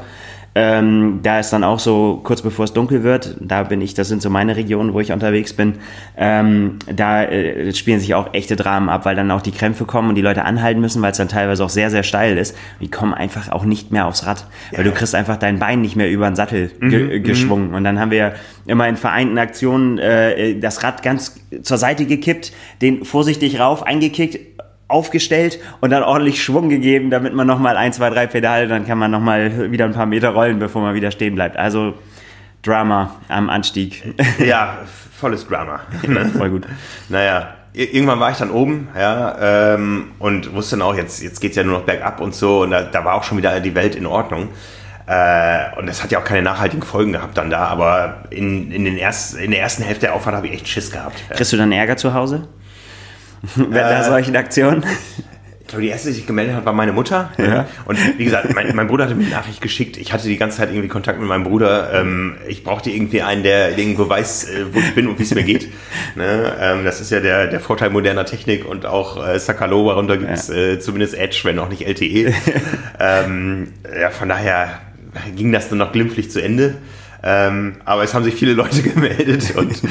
Ähm, 0.60 1.20
da 1.22 1.38
ist 1.38 1.54
dann 1.54 1.63
auch 1.63 1.78
so 1.78 2.20
kurz 2.24 2.41
bevor 2.41 2.65
es 2.65 2.74
dunkel 2.74 3.04
wird, 3.04 3.38
da 3.39 3.62
bin 3.62 3.80
ich, 3.80 3.93
das 3.93 4.08
sind 4.08 4.24
so 4.24 4.32
meine 4.32 4.56
Regionen, 4.56 4.91
wo 4.91 5.00
ich 5.00 5.12
unterwegs 5.12 5.54
bin, 5.54 5.76
ähm, 6.17 6.80
da 6.91 7.26
äh, 7.26 7.72
spielen 7.76 8.00
sich 8.00 8.15
auch 8.15 8.34
echte 8.34 8.56
Dramen 8.56 8.89
ab, 8.89 9.06
weil 9.06 9.15
dann 9.15 9.30
auch 9.30 9.43
die 9.43 9.52
Krämpfe 9.52 9.86
kommen 9.86 10.10
und 10.10 10.15
die 10.15 10.24
Leute 10.24 10.46
anhalten 10.46 10.82
müssen, 10.82 11.00
weil 11.04 11.12
es 11.12 11.17
dann 11.17 11.28
teilweise 11.28 11.63
auch 11.63 11.70
sehr, 11.70 11.91
sehr 11.91 12.02
steil 12.02 12.39
ist. 12.39 12.58
Die 12.82 12.89
kommen 12.89 13.13
einfach 13.13 13.50
auch 13.50 13.65
nicht 13.65 13.91
mehr 13.91 14.08
aufs 14.08 14.26
Rad, 14.26 14.48
weil 14.72 14.84
du 14.84 14.91
kriegst 14.91 15.13
einfach 15.13 15.38
dein 15.38 15.60
Bein 15.60 15.82
nicht 15.82 15.96
mehr 15.96 16.10
über 16.10 16.28
den 16.28 16.36
Sattel 16.36 16.72
ge 16.80 17.20
geschwungen. 17.20 17.76
Und 17.76 17.84
dann 17.84 18.00
haben 18.00 18.10
wir 18.10 18.34
immer 18.65 18.88
in 18.88 18.98
vereinten 18.98 19.38
Aktionen 19.38 20.00
äh, 20.00 20.58
das 20.60 20.82
Rad 20.82 21.04
ganz 21.04 21.39
zur 21.62 21.78
Seite 21.78 22.08
gekippt, 22.08 22.52
den 22.82 23.06
vorsichtig 23.06 23.60
rauf 23.60 23.86
eingekickt, 23.86 24.39
aufgestellt 24.88 25.60
und 25.82 25.89
dann 25.89 26.04
ordentlich 26.04 26.43
Schwung 26.43 26.69
gegeben, 26.69 27.10
damit 27.10 27.34
man 27.34 27.45
nochmal 27.47 27.76
ein, 27.78 27.91
zwei, 27.93 28.10
drei 28.10 28.26
Pedale, 28.28 28.67
dann 28.67 28.86
kann 28.88 28.97
man 28.97 29.12
nochmal 29.12 29.71
wieder 29.71 29.86
ein 29.86 29.93
paar 29.93 30.06
Meter 30.06 30.30
rollen, 30.30 30.60
bevor 30.60 30.82
man 30.82 30.95
wieder 30.95 31.12
stehen 31.12 31.36
bleibt. 31.36 31.58
Also 31.58 31.93
Drama 32.63 33.15
am 33.28 33.50
Anstieg. 33.50 34.04
Ja, 34.45 34.78
volles 35.17 35.47
Drama. 35.47 35.82
ne? 36.08 36.26
Voll 36.38 36.50
gut. 36.50 36.67
Naja, 37.10 37.54
ir- 37.73 37.93
irgendwann 37.93 38.19
war 38.19 38.32
ich 38.32 38.38
dann 38.38 38.50
oben, 38.52 38.88
ja, 38.97 39.73
ähm, 39.76 40.12
und 40.19 40.54
wusste 40.54 40.78
dann 40.78 40.84
auch, 40.88 40.95
jetzt, 40.95 41.21
jetzt 41.21 41.39
geht's 41.41 41.56
ja 41.56 41.63
nur 41.63 41.80
noch 41.80 41.86
bergab 41.86 42.19
und 42.21 42.34
so, 42.34 42.62
und 42.63 42.71
da, 42.71 42.84
da 42.84 43.04
war 43.06 43.15
auch 43.15 43.23
schon 43.23 43.38
wieder 43.38 43.60
die 43.60 43.76
Welt 43.76 43.95
in 43.95 44.06
Ordnung. 44.06 44.50
Äh, 45.06 45.78
und 45.78 45.88
das 45.88 46.04
hat 46.04 46.12
ja 46.12 46.19
auch 46.19 46.26
keine 46.26 46.41
nachhaltigen 46.41 46.84
Folgen 46.84 47.13
gehabt 47.13 47.38
dann 47.38 47.50
da, 47.50 47.67
aber 47.67 48.23
in, 48.30 48.71
in, 48.71 48.84
den 48.84 48.97
erst, 48.97 49.36
in 49.38 49.52
der 49.52 49.62
ersten 49.62 49.84
Hälfte 49.84 50.08
der 50.08 50.15
Auffahrt 50.15 50.36
habe 50.36 50.47
ich 50.47 50.54
echt 50.54 50.67
Schiss 50.67 50.91
gehabt. 50.91 51.23
Kriegst 51.30 51.54
du 51.54 51.58
dann 51.58 51.71
Ärger 51.71 51.95
zu 51.95 52.13
Hause? 52.13 52.47
Wenn 53.56 53.71
Äh. 53.73 53.80
da 53.80 54.04
solchen 54.04 54.36
Aktionen? 54.36 54.84
Ich 55.62 55.67
glaube, 55.71 55.84
die 55.84 55.89
erste, 55.89 56.08
die 56.08 56.13
sich 56.15 56.26
gemeldet 56.26 56.56
hat, 56.56 56.63
war 56.65 56.71
meine 56.71 56.93
Mutter. 56.93 57.30
ne? 57.38 57.65
Und 57.84 58.00
wie 58.17 58.23
gesagt, 58.23 58.56
mein, 58.56 58.73
mein 58.73 58.88
Bruder 58.88 59.04
hatte 59.04 59.15
mir 59.15 59.26
eine 59.26 59.34
Nachricht 59.36 59.60
geschickt. 59.60 59.97
Ich 59.97 60.13
hatte 60.13 60.26
die 60.30 60.38
ganze 60.38 60.60
Zeit 60.60 60.69
irgendwie 60.69 60.88
Kontakt 60.88 61.19
mit 61.19 61.28
meinem 61.28 61.43
Bruder. 61.43 61.91
Ähm, 61.93 62.38
ich 62.47 62.63
brauchte 62.63 62.89
irgendwie 62.89 63.21
einen, 63.21 63.43
der 63.43 63.78
irgendwo 63.78 64.08
weiß, 64.08 64.45
äh, 64.50 64.65
wo 64.73 64.80
ich 64.80 64.95
bin 64.95 65.10
und 65.10 65.19
wie 65.19 65.23
es 65.23 65.36
mir 65.36 65.43
geht. 65.43 65.67
Ne? 66.15 66.54
Ähm, 66.60 66.86
das 66.86 67.02
ist 67.02 67.12
ja 67.12 67.19
der, 67.19 67.47
der 67.47 67.60
Vorteil 67.60 67.89
moderner 67.89 68.23
Technik 68.26 68.65
und 68.65 68.86
auch 68.86 69.23
äh, 69.28 69.38
Sakaloba, 69.39 69.91
darunter 69.91 70.15
gibt's 70.17 70.50
äh, 70.50 70.80
zumindest 70.80 71.13
Edge, 71.15 71.41
wenn 71.43 71.60
auch 71.60 71.67
nicht 71.69 71.86
LTE. 71.86 72.34
ähm, 73.00 73.73
ja, 74.02 74.10
von 74.10 74.30
daher 74.30 74.80
ging 75.36 75.52
das 75.52 75.67
dann 75.69 75.80
noch 75.80 75.91
glimpflich 75.91 76.32
zu 76.32 76.41
Ende. 76.41 76.76
Ähm, 77.23 77.77
aber 77.86 78.03
es 78.03 78.13
haben 78.13 78.23
sich 78.23 78.36
viele 78.36 78.53
Leute 78.53 78.82
gemeldet 78.84 79.56
und 79.56 79.82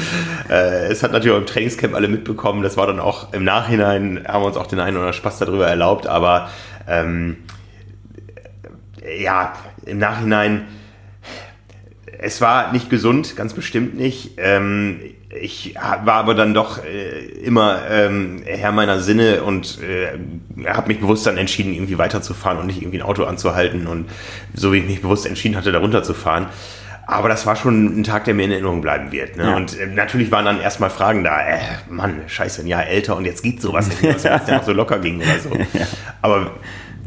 äh, 0.49 0.87
es 0.87 1.03
hat 1.03 1.13
natürlich 1.13 1.35
auch 1.35 1.41
im 1.41 1.47
Trainingscamp 1.47 1.95
alle 1.95 2.09
mitbekommen. 2.09 2.63
Das 2.63 2.77
war 2.77 2.87
dann 2.87 3.01
auch 3.01 3.33
im 3.33 3.45
Nachhinein, 3.45 4.25
haben 4.27 4.43
wir 4.43 4.47
uns 4.47 4.57
auch 4.57 4.67
den 4.67 4.79
einen 4.79 4.97
oder 4.97 5.07
anderen 5.07 5.19
Spaß 5.19 5.39
darüber 5.39 5.67
erlaubt, 5.67 6.07
aber 6.07 6.51
ähm, 6.89 7.39
ja, 9.19 9.55
im 9.85 9.99
Nachhinein, 9.99 10.67
es 12.19 12.41
war 12.41 12.73
nicht 12.73 12.91
gesund, 12.91 13.37
ganz 13.37 13.55
bestimmt 13.55 13.97
nicht. 13.97 14.33
Ähm, 14.39 15.01
ich 15.41 15.75
war 15.75 16.15
aber 16.15 16.35
dann 16.35 16.55
doch 16.55 16.83
äh, 16.85 17.19
immer 17.45 17.83
ähm, 17.91 18.43
Herr 18.47 18.73
meiner 18.73 19.01
Sinne 19.01 19.43
und 19.43 19.79
äh, 19.83 20.19
habe 20.67 20.89
mich 20.89 21.01
bewusst 21.01 21.27
dann 21.27 21.37
entschieden, 21.37 21.75
irgendwie 21.75 21.99
weiterzufahren 21.99 22.59
und 22.59 22.67
nicht 22.67 22.81
irgendwie 22.81 22.99
ein 22.99 23.07
Auto 23.07 23.25
anzuhalten 23.25 23.87
und 23.87 24.07
so 24.55 24.73
wie 24.73 24.79
ich 24.79 24.87
mich 24.87 25.03
bewusst 25.03 25.27
entschieden 25.27 25.57
hatte, 25.57 25.73
da 25.73 25.79
runterzufahren. 25.79 26.47
Aber 27.09 27.29
das 27.29 27.47
war 27.47 27.55
schon 27.55 28.01
ein 28.01 28.05
Tag, 28.05 28.25
der 28.25 28.35
mir 28.35 28.45
in 28.45 28.51
Erinnerung 28.51 28.81
bleiben 28.81 29.13
wird. 29.13 29.37
Ne? 29.37 29.45
Ja. 29.45 29.57
Und 29.57 29.79
äh, 29.79 29.87
natürlich 29.87 30.33
waren 30.33 30.45
dann 30.45 30.61
erstmal 30.61 30.91
Fragen 30.91 31.23
da, 31.23 31.41
äh, 31.41 31.59
Mann, 31.89 32.23
scheiße, 32.27 32.63
ein 32.63 32.67
Jahr 32.67 32.87
älter 32.87 33.17
und 33.17 33.25
jetzt 33.25 33.43
geht 33.43 33.63
sowas 33.63 33.89
nicht 33.89 34.03
was 34.03 34.25
wenn 34.25 34.33
es 34.33 34.49
ja 34.49 34.57
noch 34.57 34.65
so 34.65 34.73
locker 34.73 34.99
ging 34.99 35.19
oder 35.19 35.39
so. 35.39 35.51
Aber 36.23 36.51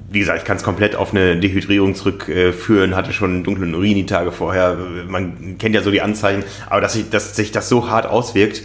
wie 0.09 0.19
gesagt, 0.19 0.39
ich 0.39 0.45
kann 0.45 0.57
es 0.57 0.63
komplett 0.63 0.95
auf 0.95 1.11
eine 1.11 1.37
Dehydrierung 1.37 1.95
zurückführen, 1.95 2.95
hatte 2.95 3.13
schon 3.13 3.43
dunklen 3.43 3.75
Urin 3.75 3.95
die 3.95 4.05
Tage 4.05 4.31
vorher. 4.31 4.77
Man 5.07 5.57
kennt 5.57 5.75
ja 5.75 5.81
so 5.81 5.91
die 5.91 6.01
Anzeichen, 6.01 6.43
aber 6.67 6.81
dass, 6.81 6.95
ich, 6.95 7.09
dass 7.09 7.35
sich 7.35 7.51
das 7.51 7.69
so 7.69 7.89
hart 7.89 8.07
auswirkt, 8.07 8.63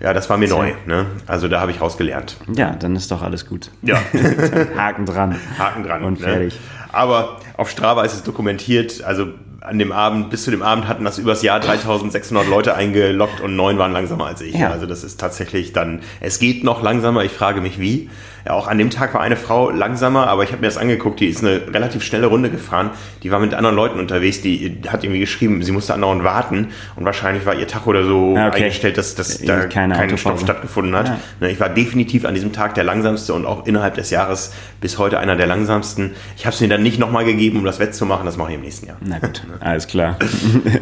ja, 0.00 0.14
das 0.14 0.30
war 0.30 0.38
mir 0.38 0.48
neu. 0.48 0.72
Ne? 0.86 1.06
Also 1.26 1.48
da 1.48 1.60
habe 1.60 1.70
ich 1.70 1.82
rausgelernt. 1.82 2.38
Ja, 2.54 2.70
dann 2.70 2.96
ist 2.96 3.10
doch 3.10 3.20
alles 3.20 3.46
gut. 3.46 3.70
Ja, 3.82 4.00
Haken 4.76 5.04
dran. 5.04 5.36
Haken 5.58 5.84
dran. 5.84 6.02
Und 6.02 6.20
ne? 6.20 6.26
fertig. 6.26 6.58
Aber 6.92 7.40
auf 7.58 7.68
Strava 7.68 8.04
ist 8.04 8.14
es 8.14 8.22
dokumentiert, 8.22 9.04
also 9.04 9.26
an 9.60 9.78
dem 9.78 9.92
Abend, 9.92 10.30
bis 10.30 10.44
zu 10.44 10.50
dem 10.50 10.62
Abend 10.62 10.88
hatten 10.88 11.04
das 11.04 11.18
übers 11.18 11.42
Jahr 11.42 11.60
3600 11.60 12.48
Leute 12.48 12.74
eingeloggt 12.74 13.40
und 13.40 13.56
neun 13.56 13.76
waren 13.78 13.92
langsamer 13.92 14.26
als 14.26 14.40
ich. 14.40 14.54
Ja. 14.54 14.70
Also 14.70 14.86
das 14.86 15.04
ist 15.04 15.20
tatsächlich 15.20 15.72
dann, 15.72 16.00
es 16.20 16.38
geht 16.38 16.64
noch 16.64 16.82
langsamer, 16.82 17.24
ich 17.24 17.32
frage 17.32 17.60
mich 17.60 17.78
wie. 17.78 18.08
Ja, 18.46 18.52
auch 18.52 18.68
an 18.68 18.78
dem 18.78 18.90
Tag 18.90 19.14
war 19.14 19.20
eine 19.20 19.36
Frau 19.36 19.70
langsamer, 19.70 20.28
aber 20.28 20.44
ich 20.44 20.52
habe 20.52 20.60
mir 20.60 20.68
das 20.68 20.76
angeguckt, 20.76 21.20
die 21.20 21.26
ist 21.26 21.44
eine 21.44 21.62
relativ 21.72 22.02
schnelle 22.02 22.26
Runde 22.26 22.50
gefahren. 22.50 22.90
Die 23.22 23.30
war 23.30 23.38
mit 23.38 23.54
anderen 23.54 23.76
Leuten 23.76 23.98
unterwegs, 23.98 24.40
die 24.40 24.80
hat 24.88 25.04
irgendwie 25.04 25.20
geschrieben, 25.20 25.62
sie 25.62 25.72
musste 25.72 25.94
andauernd 25.94 26.24
warten 26.24 26.68
und 26.96 27.04
wahrscheinlich 27.04 27.46
war 27.46 27.54
ihr 27.54 27.66
Tacho 27.66 27.90
oder 27.90 28.04
so 28.04 28.32
okay. 28.32 28.62
eingestellt, 28.62 28.98
dass, 28.98 29.14
dass 29.14 29.38
da 29.38 29.66
Keine 29.66 29.94
kein 29.94 30.16
Stopp 30.16 30.40
stattgefunden 30.40 30.94
hat. 30.96 31.08
Ja. 31.08 31.20
Ne, 31.40 31.50
Ich 31.50 31.60
war 31.60 31.68
definitiv 31.68 32.24
an 32.24 32.34
diesem 32.34 32.52
Tag 32.52 32.74
der 32.74 32.84
langsamste 32.84 33.34
und 33.34 33.46
auch 33.46 33.66
innerhalb 33.66 33.94
des 33.94 34.10
Jahres 34.10 34.52
bis 34.80 34.98
heute 34.98 35.18
einer 35.18 35.36
der 35.36 35.46
langsamsten. 35.46 36.12
Ich 36.36 36.46
habe 36.46 36.54
es 36.54 36.60
mir 36.60 36.68
dann 36.68 36.82
nicht 36.82 36.98
nochmal 36.98 37.24
gegeben, 37.24 37.58
um 37.58 37.64
das 37.64 37.78
wettzumachen, 37.78 38.26
das 38.26 38.36
mache 38.36 38.50
ich 38.50 38.56
im 38.56 38.62
nächsten 38.62 38.86
Jahr. 38.86 38.96
Na 39.00 39.18
gut, 39.18 39.42
alles 39.60 39.86
klar. 39.86 40.16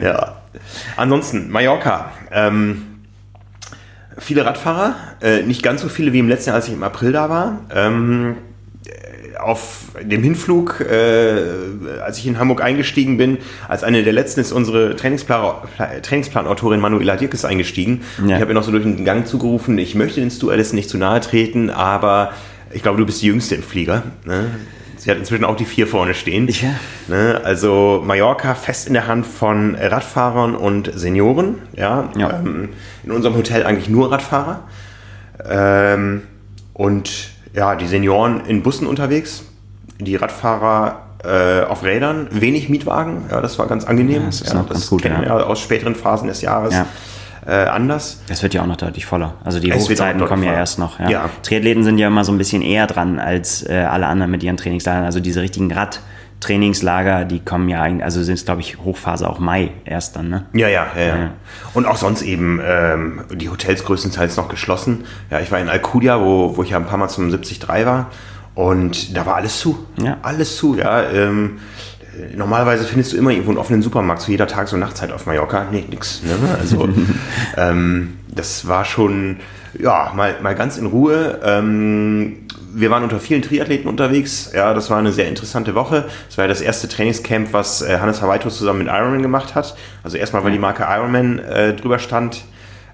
Ja. 0.03 0.43
Ansonsten, 0.97 1.51
Mallorca. 1.51 2.13
Ähm, 2.31 2.98
viele 4.19 4.45
Radfahrer, 4.45 4.95
äh, 5.23 5.43
nicht 5.43 5.63
ganz 5.63 5.81
so 5.81 5.89
viele 5.89 6.13
wie 6.13 6.19
im 6.19 6.29
letzten 6.29 6.51
Jahr, 6.51 6.57
als 6.57 6.69
ich 6.69 6.75
im 6.75 6.83
April 6.83 7.13
da 7.13 7.31
war. 7.31 7.61
Ähm, 7.75 8.37
äh, 8.87 9.37
auf 9.39 9.93
dem 10.03 10.23
Hinflug, 10.23 10.81
äh, 10.81 11.43
als 12.05 12.19
ich 12.19 12.27
in 12.27 12.39
Hamburg 12.39 12.63
eingestiegen 12.63 13.17
bin, 13.17 13.39
als 13.69 13.85
eine 13.85 14.03
der 14.03 14.13
letzten 14.13 14.41
ist 14.41 14.53
unsere 14.53 14.97
Trainingsplan 14.97 15.55
Trainingsplanautorin 16.03 16.81
Manuela 16.81 17.17
Dirkes 17.17 17.45
eingestiegen. 17.45 18.03
Ja. 18.27 18.37
Ich 18.37 18.41
habe 18.41 18.53
ihr 18.53 18.55
noch 18.55 18.65
so 18.65 18.71
durch 18.71 18.85
den 18.85 19.05
Gang 19.05 19.27
zugerufen, 19.27 19.79
ich 19.79 19.95
möchte 19.95 20.21
den 20.21 20.31
Stewardessen 20.31 20.77
nicht 20.77 20.91
zu 20.91 20.99
nahe 20.99 21.21
treten, 21.21 21.71
aber 21.71 22.33
ich 22.73 22.83
glaube, 22.83 22.99
du 22.99 23.07
bist 23.07 23.23
die 23.23 23.27
Jüngste 23.27 23.55
im 23.55 23.63
Flieger. 23.63 24.03
Ne? 24.25 24.47
Sie 24.99 25.11
hat 25.11 25.19
inzwischen 25.19 25.45
auch 25.45 25.57
die 25.57 25.65
vier 25.65 25.87
vorne 25.87 26.15
stehen. 26.15 26.49
Ja. 26.49 26.71
Ne, 27.07 27.41
also 27.45 28.03
Mallorca 28.05 28.55
fest 28.55 28.87
in 28.89 28.95
der 28.95 29.07
Hand 29.07 29.27
von 29.27 29.75
Radfahrern 29.75 30.55
und 30.55 30.91
Senioren. 30.95 31.57
Ja, 31.77 32.11
Ja. 32.17 32.41
Ähm, 32.41 32.71
in 33.05 33.13
unserem 33.13 33.37
Hotel 33.37 33.65
eigentlich 33.65 33.89
nur 33.89 34.11
Radfahrer. 34.11 34.61
Ähm, 35.49 36.23
und 36.75 37.31
ja, 37.55 37.77
die 37.77 37.87
Senioren 37.87 38.45
in 38.47 38.63
Bussen 38.63 38.87
unterwegs, 38.87 39.45
die 39.99 40.17
Radfahrer 40.17 41.03
äh, 41.25 41.63
auf 41.63 41.83
Rädern, 41.83 42.29
wenig 42.31 42.69
Mietwagen. 42.69 43.25
Ja, 43.31 43.41
das 43.41 43.59
war 43.59 43.67
ganz 43.67 43.85
angenehm. 43.85 44.23
Ja, 44.23 44.27
das 44.27 44.41
ist 44.43 44.55
noch 44.55 44.69
ganz 44.69 44.89
gut, 44.89 45.03
kennen 45.03 45.25
ja. 45.25 45.37
aus 45.37 45.61
späteren 45.61 45.95
Phasen 45.95 46.29
des 46.29 46.43
Jahres 46.43 46.75
Ja. 46.75 46.87
Äh, 47.49 47.65
anders. 47.65 48.21
Es 48.29 48.43
wird 48.43 48.53
ja 48.53 48.63
auch 48.63 48.67
noch 48.67 48.77
deutlich 48.77 49.07
voller. 49.07 49.35
Also 49.43 49.59
die 49.59 49.71
Es 49.71 49.89
Hochzeiten 49.89 50.25
kommen 50.27 50.43
ja 50.43 50.51
voller. 50.51 50.61
erst 50.61 50.79
noch. 50.79 51.01
Ja. 51.01 51.09
Ja. 51.09 51.31
Triathleten 51.43 51.83
sind 51.83 51.97
ja 51.99 52.09
immer 52.09 52.25
so 52.25 52.31
ein 52.33 52.39
bisschen 52.39 52.61
eher 52.63 52.87
dran 52.87 53.19
als 53.19 53.67
äh, 53.67 53.87
alle 53.91 54.07
anderen 54.07 54.31
mit 54.31 54.43
ihren 54.43 54.59
Trainingslagern. 54.59 55.05
Also 55.05 55.21
diese 55.21 55.41
richtigen 55.41 55.73
Radtrainingslager, 55.73 57.25
die 57.25 57.41
kommen 57.41 57.69
ja 57.69 57.81
eigentlich, 57.83 58.05
also 58.05 58.23
sind 58.23 58.35
es 58.35 58.45
glaube 58.45 58.61
ich 58.61 58.79
Hochphase 58.85 59.29
auch 59.29 59.39
Mai 59.39 59.71
erst 59.85 60.17
dann, 60.17 60.29
ne? 60.29 60.47
Ja, 60.53 60.69
ja, 60.69 60.87
ja, 60.95 61.03
ja. 61.03 61.17
Ja. 61.17 61.31
Und 61.75 61.87
auch 61.87 61.97
sonst 61.97 62.23
eben 62.23 62.61
ähm, 62.65 63.23
die 63.35 63.49
Hotels 63.49 63.85
größtenteils 63.85 64.37
noch 64.37 64.49
geschlossen. 64.49 65.05
Ja, 65.31 65.41
ich 65.41 65.51
war 65.51 65.59
in 65.59 65.69
Alcudia, 65.69 66.21
wo, 66.21 66.57
wo 66.57 66.63
ich 66.63 66.71
ja 66.71 66.77
ein 66.77 66.87
paar 66.87 66.99
Mal 66.99 67.09
zum 67.09 67.31
73 67.31 67.67
war 67.69 68.11
und 68.55 69.17
da 69.17 69.25
war 69.25 69.37
alles 69.37 69.59
zu. 69.59 69.87
Ja. 70.03 70.19
Alles 70.23 70.57
zu, 70.57 70.77
ja. 70.77 71.03
Ähm, 71.11 71.61
äh, 71.98 71.98
normalerweise 72.35 72.85
findest 72.85 73.13
du 73.13 73.17
immer 73.17 73.31
irgendwo 73.31 73.51
einen 73.51 73.59
offenen 73.59 73.83
Supermarkt 73.83 74.23
zu 74.23 74.31
jeder 74.31 74.47
Tages- 74.47 74.73
und 74.73 74.81
Nachtzeit 74.81 75.13
auf 75.13 75.27
Mallorca. 75.27 75.67
Nee, 75.71 75.85
nix. 75.89 76.23
Ne? 76.23 76.35
Also 76.59 76.89
ähm, 77.57 78.19
das 78.35 78.67
war 78.67 78.85
schon, 78.85 79.37
ja, 79.79 80.13
mal, 80.15 80.37
mal 80.43 80.55
ganz 80.55 80.79
in 80.79 80.87
Ruhe. 80.87 81.41
Ähm, 81.45 82.47
wir 82.73 82.91
waren 82.91 83.03
unter 83.03 83.19
vielen 83.19 83.43
Triathleten 83.43 83.89
unterwegs. 83.89 84.53
Ja, 84.55 84.75
das 84.75 84.91
war 84.91 84.99
eine 84.99 85.13
sehr 85.13 85.29
interessante 85.29 85.75
Woche. 85.75 86.05
Es 86.29 86.39
war 86.39 86.45
ja 86.45 86.49
das 86.49 86.61
erste 86.61 86.89
Trainingscamp, 86.89 87.53
was 87.53 87.83
äh, 87.83 87.99
Hannes 87.99 88.23
Hawaitus 88.23 88.59
zusammen 88.59 88.81
mit 88.81 88.89
Ironman 88.89 89.23
gemacht 89.23 89.55
hat. 89.55 89.77
Also 90.03 90.17
erstmal, 90.17 90.45
weil 90.45 90.53
die 90.53 90.59
Marke 90.59 90.87
Ironman 90.89 91.39
äh, 91.39 91.75
drüber 91.75 91.99
stand. 91.99 92.45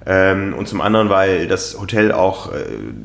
Ähm, 0.07 0.55
und 0.55 0.69
zum 0.69 0.81
anderen, 0.81 1.09
weil 1.09 1.47
das 1.47 1.79
Hotel 1.81 2.13
auch 2.13 2.53
äh, 2.53 2.57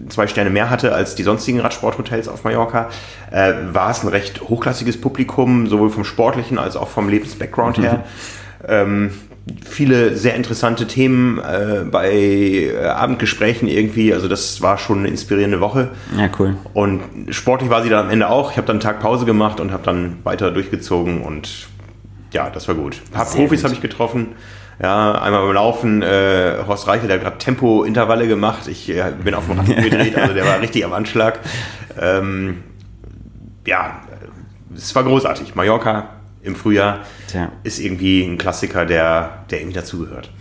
zwei 0.09 0.27
Sterne 0.27 0.49
mehr 0.49 0.69
hatte 0.69 0.93
als 0.93 1.15
die 1.15 1.23
sonstigen 1.23 1.61
Radsporthotels 1.61 2.27
auf 2.27 2.43
Mallorca, 2.43 2.89
äh, 3.31 3.53
war 3.71 3.91
es 3.91 4.03
ein 4.03 4.09
recht 4.09 4.41
hochklassiges 4.41 4.99
Publikum, 4.99 5.67
sowohl 5.67 5.89
vom 5.89 6.03
sportlichen 6.03 6.57
als 6.57 6.75
auch 6.75 6.89
vom 6.89 7.07
Lebensbackground 7.07 7.77
her. 7.77 8.03
Ähm, 8.67 9.11
viele 9.65 10.15
sehr 10.15 10.35
interessante 10.35 10.87
Themen 10.87 11.39
äh, 11.39 11.85
bei 11.89 12.11
äh, 12.11 12.85
Abendgesprächen 12.85 13.67
irgendwie. 13.67 14.13
Also 14.13 14.27
das 14.27 14.61
war 14.61 14.77
schon 14.77 14.99
eine 14.99 15.07
inspirierende 15.07 15.61
Woche. 15.61 15.91
Ja, 16.17 16.29
cool. 16.37 16.55
Und 16.73 17.01
sportlich 17.29 17.69
war 17.69 17.81
sie 17.81 17.89
dann 17.89 18.05
am 18.05 18.11
Ende 18.11 18.29
auch. 18.29 18.51
Ich 18.51 18.57
habe 18.57 18.67
dann 18.67 18.75
einen 18.75 18.81
Tag 18.81 18.99
Pause 18.99 19.25
gemacht 19.25 19.59
und 19.59 19.71
habe 19.71 19.83
dann 19.83 20.17
weiter 20.23 20.51
durchgezogen 20.51 21.21
und 21.21 21.67
ja, 22.33 22.49
das 22.49 22.67
war 22.67 22.75
gut. 22.75 23.01
Ein 23.07 23.11
paar 23.11 23.25
Sehr 23.25 23.41
Profis 23.41 23.63
habe 23.63 23.73
ich 23.73 23.81
getroffen. 23.81 24.27
Ja, 24.81 25.21
einmal 25.21 25.41
beim 25.45 25.53
Laufen, 25.53 26.01
äh, 26.01 26.55
Horst 26.65 26.87
Reichel, 26.87 27.07
der 27.07 27.17
hat 27.17 27.23
gerade 27.23 27.37
Tempo-Intervalle 27.37 28.27
gemacht. 28.27 28.67
Ich 28.67 28.89
äh, 28.89 29.11
bin 29.23 29.33
auf 29.33 29.45
dem 29.47 29.59
Rad 29.59 29.65
gedreht, 29.83 30.15
also 30.15 30.33
der 30.33 30.45
war 30.45 30.61
richtig 30.61 30.85
am 30.85 30.93
Anschlag. 30.93 31.39
Ähm, 31.99 32.63
ja, 33.65 34.01
es 34.75 34.95
war 34.95 35.03
großartig. 35.03 35.53
Mallorca 35.55 36.09
im 36.41 36.55
Frühjahr 36.55 36.99
Tja. 37.27 37.51
ist 37.63 37.79
irgendwie 37.79 38.23
ein 38.23 38.37
Klassiker, 38.37 38.85
der, 38.85 39.43
der 39.51 39.59
irgendwie 39.59 39.75
dazugehört. 39.75 40.31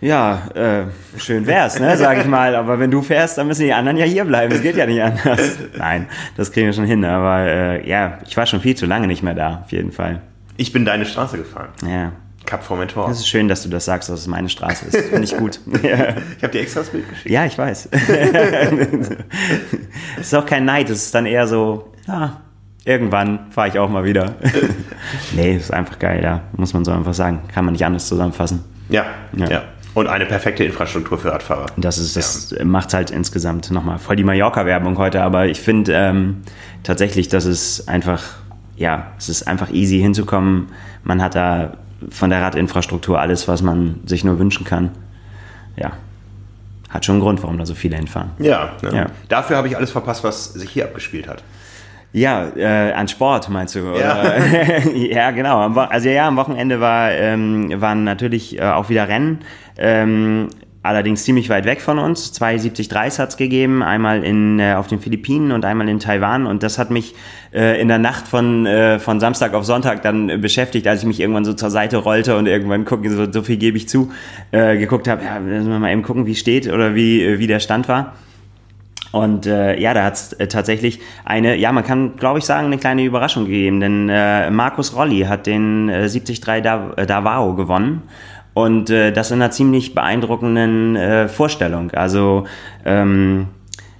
Ja, 0.00 0.48
äh, 0.54 0.82
schön 1.16 1.46
wär's, 1.46 1.78
ne, 1.78 1.96
sag 1.96 2.18
ich 2.18 2.26
mal. 2.26 2.56
Aber 2.56 2.80
wenn 2.80 2.90
du 2.90 3.02
fährst, 3.02 3.38
dann 3.38 3.46
müssen 3.46 3.62
die 3.62 3.72
anderen 3.72 3.96
ja 3.96 4.04
hier 4.04 4.24
bleiben. 4.24 4.52
Das 4.52 4.60
geht 4.62 4.76
ja 4.76 4.84
nicht 4.86 5.00
anders. 5.00 5.58
Nein, 5.76 6.08
das 6.36 6.50
kriegen 6.50 6.66
wir 6.66 6.72
schon 6.72 6.86
hin. 6.86 7.04
Aber 7.04 7.38
äh, 7.38 7.88
ja, 7.88 8.18
ich 8.26 8.36
war 8.36 8.46
schon 8.46 8.60
viel 8.60 8.76
zu 8.76 8.86
lange 8.86 9.06
nicht 9.06 9.22
mehr 9.22 9.34
da, 9.34 9.62
auf 9.64 9.70
jeden 9.70 9.92
Fall. 9.92 10.20
Ich 10.56 10.72
bin 10.72 10.84
deine 10.84 11.06
Straße 11.06 11.38
gefahren. 11.38 11.68
Ja. 11.88 12.12
Cap 12.46 12.62
Formentor. 12.64 13.08
Das 13.08 13.18
ist 13.18 13.28
schön, 13.28 13.48
dass 13.48 13.62
du 13.62 13.68
das 13.68 13.84
sagst, 13.84 14.08
dass 14.08 14.20
es 14.20 14.26
meine 14.26 14.48
Straße 14.48 14.86
ist. 14.86 14.96
Finde 14.96 15.24
ich 15.24 15.36
gut. 15.36 15.60
ja. 15.82 16.14
Ich 16.36 16.42
habe 16.42 16.52
dir 16.52 16.60
extra 16.60 16.80
das 16.80 16.90
Bild 16.90 17.08
geschickt. 17.08 17.30
ja, 17.30 17.46
ich 17.46 17.56
weiß. 17.56 17.88
Es 20.18 20.26
ist 20.26 20.34
auch 20.34 20.46
kein 20.46 20.64
Neid, 20.64 20.90
es 20.90 21.04
ist 21.04 21.14
dann 21.14 21.26
eher 21.26 21.46
so, 21.46 21.92
ja, 22.06 22.40
irgendwann 22.84 23.50
fahre 23.50 23.68
ich 23.68 23.78
auch 23.78 23.88
mal 23.88 24.04
wieder. 24.04 24.34
nee, 25.34 25.56
ist 25.56 25.72
einfach 25.72 25.98
geil, 25.98 26.22
ja. 26.22 26.42
Muss 26.56 26.74
man 26.74 26.84
so 26.84 26.92
einfach 26.92 27.14
sagen. 27.14 27.42
Kann 27.52 27.64
man 27.64 27.72
nicht 27.72 27.84
anders 27.84 28.06
zusammenfassen. 28.06 28.64
Ja, 28.88 29.06
ja. 29.36 29.50
Ja. 29.50 29.62
Und 29.94 30.06
eine 30.06 30.24
perfekte 30.24 30.64
Infrastruktur 30.64 31.18
für 31.18 31.32
Radfahrer. 31.32 31.66
Das 31.76 31.98
ist 31.98 32.16
das 32.16 32.54
macht 32.64 32.94
halt 32.94 33.10
insgesamt 33.10 33.70
nochmal 33.70 33.98
voll 33.98 34.16
die 34.16 34.24
Mallorca-Werbung 34.24 34.96
heute, 34.96 35.22
aber 35.22 35.46
ich 35.46 35.60
finde 35.60 35.92
ähm, 35.92 36.42
tatsächlich, 36.82 37.28
dass 37.28 37.44
es 37.44 37.88
einfach, 37.88 38.22
ja, 38.76 39.12
es 39.18 39.28
ist 39.28 39.46
einfach 39.46 39.70
easy 39.70 39.98
hinzukommen. 39.98 40.68
Man 41.04 41.22
hat 41.22 41.34
da 41.34 41.74
von 42.10 42.30
der 42.30 42.42
Radinfrastruktur 42.42 43.20
alles, 43.20 43.48
was 43.48 43.62
man 43.62 44.00
sich 44.06 44.24
nur 44.24 44.38
wünschen 44.38 44.64
kann. 44.64 44.90
Ja. 45.76 45.92
Hat 46.90 47.04
schon 47.04 47.14
einen 47.14 47.22
Grund, 47.22 47.42
warum 47.42 47.58
da 47.58 47.64
so 47.64 47.74
viele 47.74 47.96
hinfahren. 47.96 48.32
Ja, 48.38 48.72
ne? 48.82 48.94
Ja. 48.94 49.06
dafür 49.28 49.56
habe 49.56 49.68
ich 49.68 49.76
alles 49.76 49.90
verpasst, 49.90 50.24
was 50.24 50.52
sich 50.52 50.70
hier 50.70 50.84
abgespielt 50.84 51.26
hat. 51.26 51.42
Ja, 52.12 52.48
äh, 52.54 52.92
an 52.92 53.08
Sport 53.08 53.48
meinst 53.48 53.74
du? 53.74 53.80
Ja. 53.98 54.34
Ja, 54.94 55.30
genau. 55.30 55.68
Also 55.70 56.10
ja, 56.10 56.28
am 56.28 56.36
Wochenende 56.36 56.80
war, 56.80 57.10
ähm, 57.12 57.80
waren 57.80 58.04
natürlich 58.04 58.58
äh, 58.58 58.64
auch 58.64 58.90
wieder 58.90 59.08
Rennen. 59.08 59.40
Ähm, 59.78 60.48
allerdings 60.82 61.24
ziemlich 61.24 61.48
weit 61.48 61.64
weg 61.64 61.80
von 61.80 61.98
uns. 61.98 62.32
Zwei 62.32 62.56
70-3s 62.56 63.18
hat 63.18 63.30
es 63.30 63.36
gegeben, 63.36 63.82
einmal 63.82 64.24
in, 64.24 64.58
äh, 64.58 64.74
auf 64.74 64.86
den 64.88 65.00
Philippinen 65.00 65.52
und 65.52 65.64
einmal 65.64 65.88
in 65.88 66.00
Taiwan. 66.00 66.46
Und 66.46 66.62
das 66.62 66.78
hat 66.78 66.90
mich 66.90 67.14
äh, 67.52 67.80
in 67.80 67.88
der 67.88 67.98
Nacht 67.98 68.26
von, 68.26 68.66
äh, 68.66 68.98
von 68.98 69.20
Samstag 69.20 69.54
auf 69.54 69.64
Sonntag 69.64 70.02
dann 70.02 70.40
beschäftigt, 70.40 70.86
als 70.86 71.00
ich 71.00 71.06
mich 71.06 71.20
irgendwann 71.20 71.44
so 71.44 71.52
zur 71.52 71.70
Seite 71.70 71.98
rollte 71.98 72.36
und 72.36 72.46
irgendwann 72.46 72.84
gucken, 72.84 73.10
so, 73.10 73.30
so 73.30 73.42
viel 73.42 73.56
gebe 73.56 73.76
ich 73.76 73.88
zu, 73.88 74.10
äh, 74.50 74.76
geguckt 74.76 75.08
habe, 75.08 75.24
ja, 75.24 75.38
müssen 75.38 75.70
wir 75.70 75.78
mal 75.78 75.92
eben 75.92 76.02
gucken, 76.02 76.26
wie 76.26 76.34
steht 76.34 76.66
oder 76.68 76.94
wie, 76.94 77.22
äh, 77.22 77.38
wie 77.38 77.46
der 77.46 77.60
Stand 77.60 77.88
war. 77.88 78.14
Und 79.12 79.44
äh, 79.46 79.78
ja, 79.78 79.92
da 79.92 80.04
hat 80.04 80.14
es 80.14 80.32
äh, 80.32 80.48
tatsächlich 80.48 80.98
eine, 81.24 81.54
ja, 81.56 81.70
man 81.70 81.84
kann, 81.84 82.16
glaube 82.16 82.38
ich, 82.38 82.46
sagen, 82.46 82.66
eine 82.66 82.78
kleine 82.78 83.04
Überraschung 83.04 83.44
gegeben, 83.44 83.80
denn 83.80 84.08
äh, 84.08 84.50
Markus 84.50 84.96
Rolli 84.96 85.20
hat 85.20 85.46
den 85.46 85.90
äh, 85.90 86.08
73 86.08 86.40
da 86.40 86.92
äh, 86.96 87.06
Davao 87.06 87.54
gewonnen. 87.54 88.02
Und 88.54 88.90
äh, 88.90 89.12
das 89.12 89.30
in 89.30 89.40
einer 89.40 89.50
ziemlich 89.50 89.94
beeindruckenden 89.94 90.96
äh, 90.96 91.28
Vorstellung. 91.28 91.90
Also 91.92 92.44
ähm, 92.84 93.48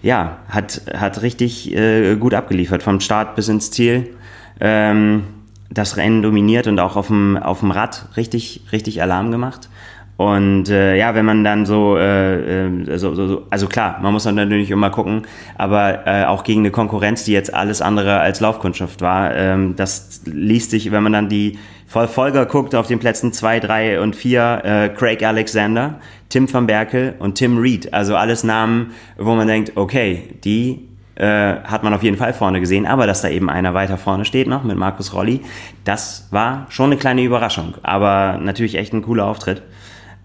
ja, 0.02 0.38
hat, 0.48 0.82
hat 0.94 1.22
richtig 1.22 1.74
äh, 1.74 2.16
gut 2.16 2.34
abgeliefert, 2.34 2.82
vom 2.82 3.00
Start 3.00 3.34
bis 3.34 3.48
ins 3.48 3.70
Ziel. 3.70 4.10
Ähm, 4.60 5.24
das 5.70 5.96
Rennen 5.96 6.22
dominiert 6.22 6.66
und 6.66 6.78
auch 6.80 6.96
auf 6.96 7.06
dem, 7.06 7.36
auf 7.36 7.60
dem 7.60 7.70
Rad 7.70 8.06
richtig, 8.16 8.62
richtig 8.72 9.00
Alarm 9.00 9.30
gemacht. 9.30 9.70
Und 10.22 10.68
äh, 10.68 10.96
ja, 10.96 11.16
wenn 11.16 11.24
man 11.24 11.42
dann 11.42 11.66
so, 11.66 11.96
äh, 11.96 12.66
äh, 12.66 12.98
so, 12.98 13.12
so, 13.14 13.26
so, 13.26 13.42
also 13.50 13.66
klar, 13.66 13.98
man 14.00 14.12
muss 14.12 14.22
dann 14.22 14.36
natürlich 14.36 14.70
immer 14.70 14.90
gucken, 14.90 15.22
aber 15.58 16.06
äh, 16.06 16.24
auch 16.26 16.44
gegen 16.44 16.60
eine 16.60 16.70
Konkurrenz, 16.70 17.24
die 17.24 17.32
jetzt 17.32 17.52
alles 17.52 17.82
andere 17.82 18.20
als 18.20 18.38
Laufkundschaft 18.38 19.00
war, 19.00 19.34
ähm, 19.34 19.74
das 19.74 20.20
liest 20.26 20.70
sich, 20.70 20.92
wenn 20.92 21.02
man 21.02 21.12
dann 21.12 21.28
die 21.28 21.58
Verfolger 21.88 22.46
guckt 22.46 22.76
auf 22.76 22.86
den 22.86 23.00
Plätzen 23.00 23.32
2, 23.32 23.58
3 23.58 24.00
und 24.00 24.14
4, 24.14 24.62
äh, 24.64 24.88
Craig 24.90 25.24
Alexander, 25.24 25.98
Tim 26.28 26.52
van 26.52 26.68
Berkel 26.68 27.14
und 27.18 27.34
Tim 27.34 27.58
Reed, 27.58 27.92
also 27.92 28.14
alles 28.14 28.44
Namen, 28.44 28.92
wo 29.18 29.34
man 29.34 29.48
denkt, 29.48 29.72
okay, 29.74 30.28
die 30.44 30.88
äh, 31.16 31.56
hat 31.64 31.82
man 31.82 31.94
auf 31.94 32.04
jeden 32.04 32.16
Fall 32.16 32.32
vorne 32.32 32.60
gesehen, 32.60 32.86
aber 32.86 33.08
dass 33.08 33.22
da 33.22 33.28
eben 33.28 33.50
einer 33.50 33.74
weiter 33.74 33.98
vorne 33.98 34.24
steht 34.24 34.46
noch 34.46 34.62
mit 34.62 34.76
Markus 34.76 35.14
Rolli, 35.14 35.40
das 35.84 36.28
war 36.30 36.66
schon 36.68 36.86
eine 36.86 36.96
kleine 36.96 37.24
Überraschung, 37.24 37.74
aber 37.82 38.38
natürlich 38.40 38.76
echt 38.76 38.92
ein 38.92 39.02
cooler 39.02 39.26
Auftritt. 39.26 39.62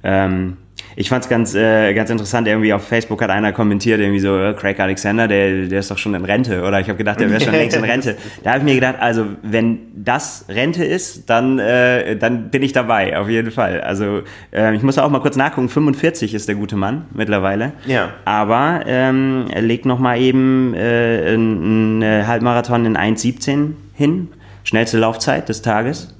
Ähm, 0.03 0.57
ich 0.99 1.09
fand's 1.09 1.29
ganz, 1.29 1.53
äh, 1.53 1.93
ganz 1.93 2.09
interessant, 2.09 2.47
irgendwie 2.47 2.73
auf 2.73 2.87
Facebook 2.87 3.21
hat 3.21 3.29
einer 3.29 3.53
kommentiert, 3.53 3.99
irgendwie 3.99 4.19
so, 4.19 4.35
äh, 4.35 4.53
Craig 4.53 4.79
Alexander, 4.79 5.27
der, 5.27 5.67
der 5.67 5.79
ist 5.79 5.91
doch 5.91 5.97
schon 5.99 6.15
in 6.15 6.25
Rente, 6.25 6.63
oder 6.63 6.79
ich 6.79 6.87
habe 6.87 6.97
gedacht, 6.97 7.19
der 7.19 7.29
wäre 7.29 7.39
schon 7.39 7.53
längst 7.53 7.77
in 7.77 7.83
Rente. 7.85 8.17
Da 8.43 8.51
habe 8.51 8.59
ich 8.59 8.65
mir 8.65 8.73
gedacht, 8.73 8.95
also 8.99 9.25
wenn 9.43 9.77
das 9.95 10.45
Rente 10.49 10.83
ist, 10.83 11.29
dann, 11.29 11.59
äh, 11.59 12.15
dann 12.15 12.49
bin 12.49 12.63
ich 12.63 12.73
dabei, 12.73 13.15
auf 13.15 13.29
jeden 13.29 13.51
Fall. 13.51 13.81
Also 13.81 14.21
äh, 14.51 14.75
ich 14.75 14.81
muss 14.81 14.97
auch 14.97 15.09
mal 15.11 15.19
kurz 15.19 15.35
nachgucken, 15.35 15.69
45 15.69 16.33
ist 16.33 16.47
der 16.47 16.55
gute 16.55 16.75
Mann 16.75 17.05
mittlerweile. 17.13 17.73
Ja. 17.85 18.09
Aber 18.25 18.81
ähm, 18.87 19.45
er 19.51 19.61
legt 19.61 19.85
noch 19.85 19.99
mal 19.99 20.19
eben 20.19 20.73
äh, 20.73 21.25
einen 21.27 22.01
einen 22.01 22.27
Halbmarathon 22.27 22.85
in 22.85 22.97
1,17 22.97 23.73
hin, 23.93 24.29
schnellste 24.63 24.97
Laufzeit 24.97 25.47
des 25.47 25.61
Tages, 25.61 26.15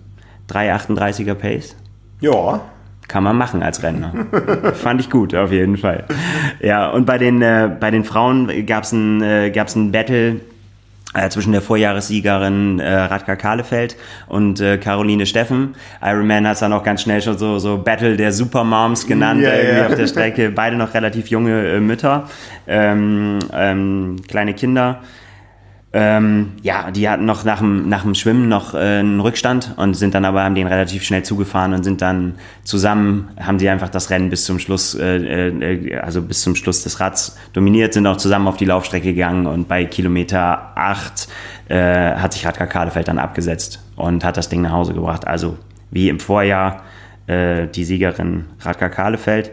3,38er 0.50 1.34
Pace. 1.34 1.76
Ja. 2.22 2.62
Kann 3.08 3.24
man 3.24 3.38
machen 3.38 3.64
als 3.64 3.84
Rentner. 3.84 4.14
Fand 4.74 5.00
ich 5.00 5.10
gut, 5.10 5.34
auf 5.34 5.52
jeden 5.52 5.78
Fall. 5.78 6.04
Ja, 6.60 6.90
und 6.90 7.06
bei 7.06 7.18
den, 7.18 7.42
äh, 7.42 7.70
bei 7.80 7.90
den 7.90 8.04
Frauen 8.04 8.66
gab 8.66 8.84
es 8.84 8.92
ein, 8.92 9.22
äh, 9.22 9.50
gab's 9.50 9.76
ein 9.76 9.92
Battle 9.94 10.42
äh, 11.14 11.30
zwischen 11.30 11.54
der 11.54 11.62
Vorjahressiegerin 11.62 12.80
äh, 12.80 12.94
Radka 12.94 13.36
Kahlefeld 13.36 13.96
und 14.28 14.60
äh, 14.60 14.78
Caroline 14.78 15.26
Steffen. 15.26 15.76
Ironman 16.02 16.46
hat 16.46 16.56
es 16.56 16.60
dann 16.60 16.74
auch 16.74 16.84
ganz 16.84 17.02
schnell 17.02 17.22
schon 17.22 17.38
so, 17.38 17.60
so 17.60 17.78
Battle 17.78 18.18
der 18.18 18.32
Supermoms 18.34 19.08
genannt, 19.08 19.42
Ja, 19.42 19.54
irgendwie 19.54 19.80
ja. 19.80 19.88
auf 19.88 19.96
der 19.96 20.08
Strecke. 20.08 20.52
Beide 20.52 20.76
noch 20.76 20.94
relativ 20.94 21.28
junge 21.30 21.66
äh, 21.76 21.80
Mütter, 21.80 22.30
ähm, 22.68 23.40
ähm, 23.54 24.18
kleine 24.28 24.54
Kinder. 24.54 25.00
Ähm, 25.94 26.52
ja, 26.64 26.92
die 26.92 27.08
hatten 27.08 27.26
noch 27.26 27.46
nach 27.46 27.60
dem, 27.60 27.88
nach 27.88 28.02
dem 28.02 28.14
Schwimmen 28.14 28.50
noch 28.50 28.74
äh, 28.74 28.78
einen 28.78 29.22
Rückstand 29.22 29.74
und 29.78 29.94
sind 29.94 30.14
dann 30.14 30.26
aber, 30.26 30.44
haben 30.44 30.54
den 30.54 30.68
relativ 30.68 31.04
schnell 31.04 31.24
zugefahren 31.24 31.74
und 31.74 31.84
sind 31.84 32.02
dann 32.02 32.36
zusammen, 32.66 33.30
haben 33.40 33.58
sie 33.58 33.70
einfach 33.70 33.88
das 33.88 34.10
Rennen 34.10 34.30
bis 34.30 34.44
zum 34.44 34.60
Schluss, 34.60 34.96
äh, 34.96 35.48
äh, 35.48 35.98
also 36.00 36.22
bis 36.22 36.42
zum 36.42 36.56
Schluss 36.56 36.84
des 36.84 37.00
Rads 37.00 37.38
dominiert, 37.54 37.94
sind 37.94 38.06
auch 38.06 38.18
zusammen 38.18 38.48
auf 38.48 38.58
die 38.58 38.66
Laufstrecke 38.66 39.14
gegangen 39.14 39.48
und 39.48 39.70
bei 39.70 39.86
Kilometer 39.86 40.74
8 40.76 41.30
äh, 41.70 42.16
hat 42.16 42.34
sich 42.34 42.46
Radka 42.46 42.66
Kahlefeld 42.66 43.08
dann 43.08 43.18
abgesetzt 43.18 43.82
und 43.96 44.26
hat 44.26 44.36
das 44.36 44.50
Ding 44.50 44.62
nach 44.62 44.74
Hause 44.74 44.94
gebracht. 44.94 45.26
Also 45.26 45.58
wie 45.90 46.10
im 46.10 46.20
Vorjahr 46.20 46.84
äh, 47.28 47.68
die 47.68 47.86
Siegerin 47.86 48.46
Radka 48.60 48.90
Kahlefeld. 48.90 49.52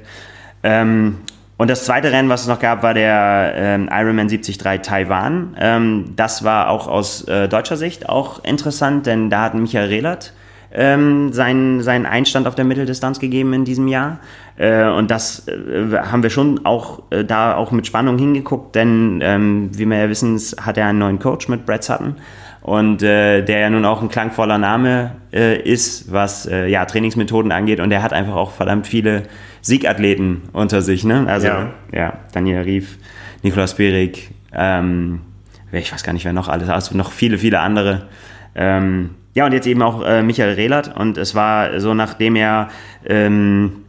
Ähm, 0.65 1.19
und 1.57 1.71
das 1.71 1.85
zweite 1.85 2.11
Rennen, 2.11 2.29
was 2.29 2.43
es 2.43 2.49
noch 2.49 2.59
gab, 2.59 2.83
war 2.83 2.95
der 2.95 3.53
ähm, 3.57 3.89
Ironman 3.93 4.29
73 4.29 4.59
Taiwan. 4.59 5.57
Ähm, 5.59 6.13
das 6.17 6.43
war 6.43 6.69
auch 6.69 6.89
aus 6.89 7.29
äh, 7.29 7.49
deutscher 7.49 7.77
Sicht 7.77 8.09
auch 8.09 8.43
interessant, 8.45 9.07
denn 9.07 9.31
da 9.31 9.43
hat 9.43 9.55
Michael 9.55 9.89
Rehlert 9.89 10.33
ähm, 10.75 11.33
seinen, 11.33 11.81
seinen 11.83 12.05
Einstand 12.05 12.49
auf 12.49 12.57
der 12.57 12.65
Mitteldistanz 12.65 13.21
gegeben 13.21 13.53
in 13.53 13.65
diesem 13.65 13.87
Jahr. 13.87 14.19
Äh, 14.57 14.89
und 14.89 15.11
das 15.11 15.47
äh, 15.47 15.97
haben 15.97 16.25
wir 16.25 16.31
schon 16.31 16.67
auch 16.67 17.03
äh, 17.11 17.25
da 17.25 17.55
auch 17.55 17.71
mit 17.71 17.87
Spannung 17.87 18.19
hingeguckt, 18.19 18.75
denn 18.75 19.21
ähm, 19.23 19.71
wie 19.73 19.87
wir 19.87 19.97
ja 19.97 20.09
wissen, 20.09 20.37
hat 20.61 20.77
er 20.77 20.89
einen 20.89 20.99
neuen 20.99 21.21
Coach 21.21 21.49
mit 21.49 21.65
Brad 21.65 21.85
Sutton. 21.85 22.17
Und 22.63 23.03
äh, 23.03 23.43
der 23.43 23.59
ja 23.61 23.71
nun 23.71 23.85
auch 23.85 24.03
ein 24.03 24.09
klangvoller 24.09 24.59
Name 24.59 25.13
äh, 25.33 25.61
ist, 25.61 26.11
was 26.11 26.47
ja, 26.47 26.87
Trainingsmethoden 26.87 27.53
angeht. 27.53 27.79
Und 27.79 27.93
er 27.93 28.03
hat 28.03 28.13
einfach 28.13 28.35
auch 28.35 28.53
verdammt 28.53 28.87
viele 28.87 29.25
Siegathleten 29.65 30.43
unter 30.53 30.83
sich. 30.83 31.05
Ne? 31.05 31.27
Also 31.27 31.47
Ja. 31.47 31.73
ja, 31.93 32.13
Daniel 32.33 32.61
Rief, 32.63 32.99
Nikolaus 33.43 33.75
Berik, 33.75 34.31
ähm, 34.53 35.21
ich 35.73 35.91
weiß 35.93 36.05
gar 36.05 36.13
nicht, 36.13 36.25
wer 36.25 36.33
noch 36.35 36.49
alles, 36.49 36.69
also 36.69 36.97
noch 36.97 37.11
viele, 37.13 37.39
viele 37.39 37.61
andere. 37.61 38.09
Ähm, 38.55 39.11
ja, 39.33 39.47
und 39.47 39.53
jetzt 39.53 39.67
eben 39.67 39.83
auch 39.83 40.05
äh, 40.05 40.23
Michael 40.23 40.55
Rehlert. 40.55 40.97
Und 40.97 41.19
es 41.19 41.35
war 41.35 41.81
so, 41.81 41.95
nachdem 41.95 42.37
er 42.37 42.69
ähm, 43.07 43.84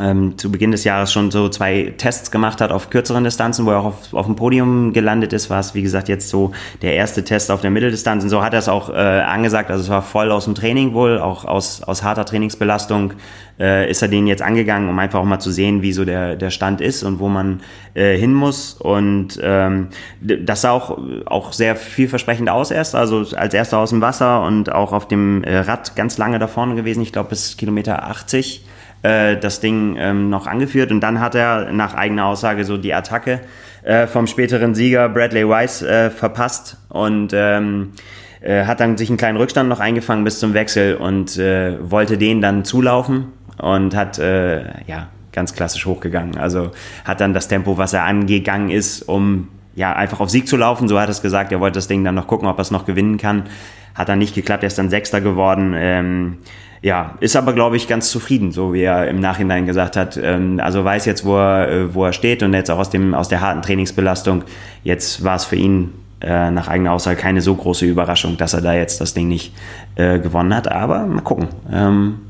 ähm, 0.00 0.38
zu 0.38 0.50
Beginn 0.50 0.70
des 0.70 0.84
Jahres 0.84 1.12
schon 1.12 1.30
so 1.30 1.48
zwei 1.48 1.92
Tests 1.96 2.30
gemacht 2.30 2.60
hat 2.60 2.72
auf 2.72 2.90
kürzeren 2.90 3.24
Distanzen, 3.24 3.66
wo 3.66 3.70
er 3.70 3.80
auch 3.80 3.86
auf, 3.86 4.14
auf 4.14 4.26
dem 4.26 4.36
Podium 4.36 4.92
gelandet 4.92 5.32
ist, 5.32 5.50
war 5.50 5.60
es, 5.60 5.74
wie 5.74 5.82
gesagt, 5.82 6.08
jetzt 6.08 6.28
so 6.28 6.52
der 6.82 6.94
erste 6.94 7.24
Test 7.24 7.50
auf 7.50 7.60
der 7.60 7.70
Mitteldistanz. 7.70 8.24
Und 8.24 8.30
so 8.30 8.42
hat 8.42 8.52
er 8.52 8.58
es 8.58 8.68
auch 8.68 8.90
äh, 8.90 8.92
angesagt. 8.92 9.70
Also 9.70 9.84
es 9.84 9.90
war 9.90 10.02
voll 10.02 10.32
aus 10.32 10.44
dem 10.46 10.54
Training 10.54 10.94
wohl, 10.94 11.18
auch 11.18 11.44
aus, 11.44 11.82
aus 11.82 12.02
harter 12.02 12.24
Trainingsbelastung 12.24 13.14
äh, 13.60 13.90
ist 13.90 14.00
er 14.00 14.08
den 14.08 14.26
jetzt 14.26 14.42
angegangen, 14.42 14.88
um 14.88 14.98
einfach 14.98 15.20
auch 15.20 15.24
mal 15.24 15.38
zu 15.38 15.50
sehen, 15.50 15.82
wie 15.82 15.92
so 15.92 16.04
der, 16.04 16.36
der 16.36 16.50
Stand 16.50 16.80
ist 16.80 17.02
und 17.02 17.20
wo 17.20 17.28
man 17.28 17.60
äh, 17.94 18.16
hin 18.16 18.32
muss. 18.32 18.72
Und 18.72 19.38
ähm, 19.42 19.88
das 20.20 20.62
sah 20.62 20.70
auch, 20.70 20.98
auch 21.26 21.52
sehr 21.52 21.76
vielversprechend 21.76 22.48
aus 22.48 22.70
erst. 22.70 22.94
Also 22.94 23.26
als 23.36 23.52
erster 23.52 23.78
aus 23.78 23.90
dem 23.90 24.00
Wasser 24.00 24.42
und 24.42 24.72
auch 24.72 24.92
auf 24.92 25.06
dem 25.06 25.44
äh, 25.44 25.58
Rad 25.58 25.94
ganz 25.94 26.16
lange 26.16 26.38
da 26.38 26.46
vorne 26.46 26.74
gewesen. 26.74 27.02
Ich 27.02 27.12
glaube 27.12 27.28
bis 27.28 27.56
Kilometer 27.58 28.04
80 28.04 28.64
äh, 29.02 29.36
das 29.36 29.60
Ding 29.60 29.96
ähm, 29.98 30.30
noch 30.30 30.46
angeführt. 30.46 30.90
Und 30.90 31.00
dann 31.00 31.20
hat 31.20 31.34
er 31.34 31.72
nach 31.72 31.94
eigener 31.94 32.26
Aussage 32.26 32.64
so 32.64 32.76
die 32.76 32.94
Attacke 32.94 33.40
äh, 33.82 34.06
vom 34.06 34.26
späteren 34.26 34.74
Sieger 34.74 35.08
Bradley 35.08 35.48
Weiss 35.48 35.82
äh, 35.82 36.10
verpasst 36.10 36.76
und 36.88 37.32
ähm, 37.34 37.92
äh, 38.40 38.64
hat 38.64 38.80
dann 38.80 38.96
sich 38.96 39.08
einen 39.08 39.18
kleinen 39.18 39.38
Rückstand 39.38 39.68
noch 39.68 39.80
eingefangen 39.80 40.24
bis 40.24 40.38
zum 40.38 40.54
Wechsel 40.54 40.96
und 40.96 41.36
äh, 41.38 41.78
wollte 41.90 42.18
den 42.18 42.40
dann 42.40 42.64
zulaufen 42.64 43.26
und 43.58 43.94
hat 43.94 44.18
ja 44.18 45.08
ganz 45.32 45.54
klassisch 45.54 45.86
hochgegangen. 45.86 46.38
Also 46.38 46.70
hat 47.04 47.20
dann 47.20 47.34
das 47.34 47.48
Tempo, 47.48 47.78
was 47.78 47.92
er 47.92 48.04
angegangen 48.04 48.70
ist, 48.70 49.02
um 49.02 49.48
ja 49.74 49.92
einfach 49.92 50.20
auf 50.20 50.30
Sieg 50.30 50.48
zu 50.48 50.56
laufen. 50.56 50.88
So 50.88 50.98
hat 50.98 51.08
er 51.08 51.10
es 51.10 51.22
gesagt. 51.22 51.52
Er 51.52 51.60
wollte 51.60 51.78
das 51.78 51.88
Ding 51.88 52.04
dann 52.04 52.14
noch 52.14 52.26
gucken, 52.26 52.48
ob 52.48 52.58
er 52.58 52.62
es 52.62 52.70
noch 52.70 52.86
gewinnen 52.86 53.18
kann. 53.18 53.44
Hat 53.94 54.08
dann 54.08 54.18
nicht 54.18 54.34
geklappt. 54.34 54.62
Er 54.62 54.68
ist 54.68 54.78
dann 54.78 54.90
Sechster 54.90 55.20
geworden. 55.20 55.74
Ähm, 55.76 56.38
ja, 56.82 57.16
ist 57.20 57.36
aber, 57.36 57.52
glaube 57.52 57.76
ich, 57.76 57.88
ganz 57.88 58.10
zufrieden, 58.10 58.52
so 58.52 58.72
wie 58.72 58.82
er 58.82 59.06
im 59.08 59.20
Nachhinein 59.20 59.66
gesagt 59.66 59.96
hat. 59.96 60.16
Ähm, 60.16 60.60
also 60.62 60.82
weiß 60.82 61.04
jetzt, 61.04 61.24
wo 61.24 61.36
er, 61.36 61.68
äh, 61.68 61.94
wo 61.94 62.04
er 62.04 62.12
steht 62.12 62.42
und 62.42 62.54
jetzt 62.54 62.70
auch 62.70 62.78
aus, 62.78 62.90
dem, 62.90 63.14
aus 63.14 63.28
der 63.28 63.42
harten 63.42 63.60
Trainingsbelastung. 63.60 64.44
Jetzt 64.82 65.22
war 65.22 65.36
es 65.36 65.44
für 65.44 65.56
ihn 65.56 65.92
äh, 66.22 66.50
nach 66.50 66.68
eigener 66.68 66.92
Aussage 66.92 67.20
keine 67.20 67.42
so 67.42 67.54
große 67.54 67.84
Überraschung, 67.84 68.38
dass 68.38 68.54
er 68.54 68.62
da 68.62 68.72
jetzt 68.72 69.00
das 69.00 69.12
Ding 69.12 69.28
nicht 69.28 69.52
äh, 69.96 70.18
gewonnen 70.18 70.54
hat. 70.54 70.72
Aber 70.72 71.04
mal 71.04 71.20
gucken. 71.20 71.48
Ähm, 71.70 72.20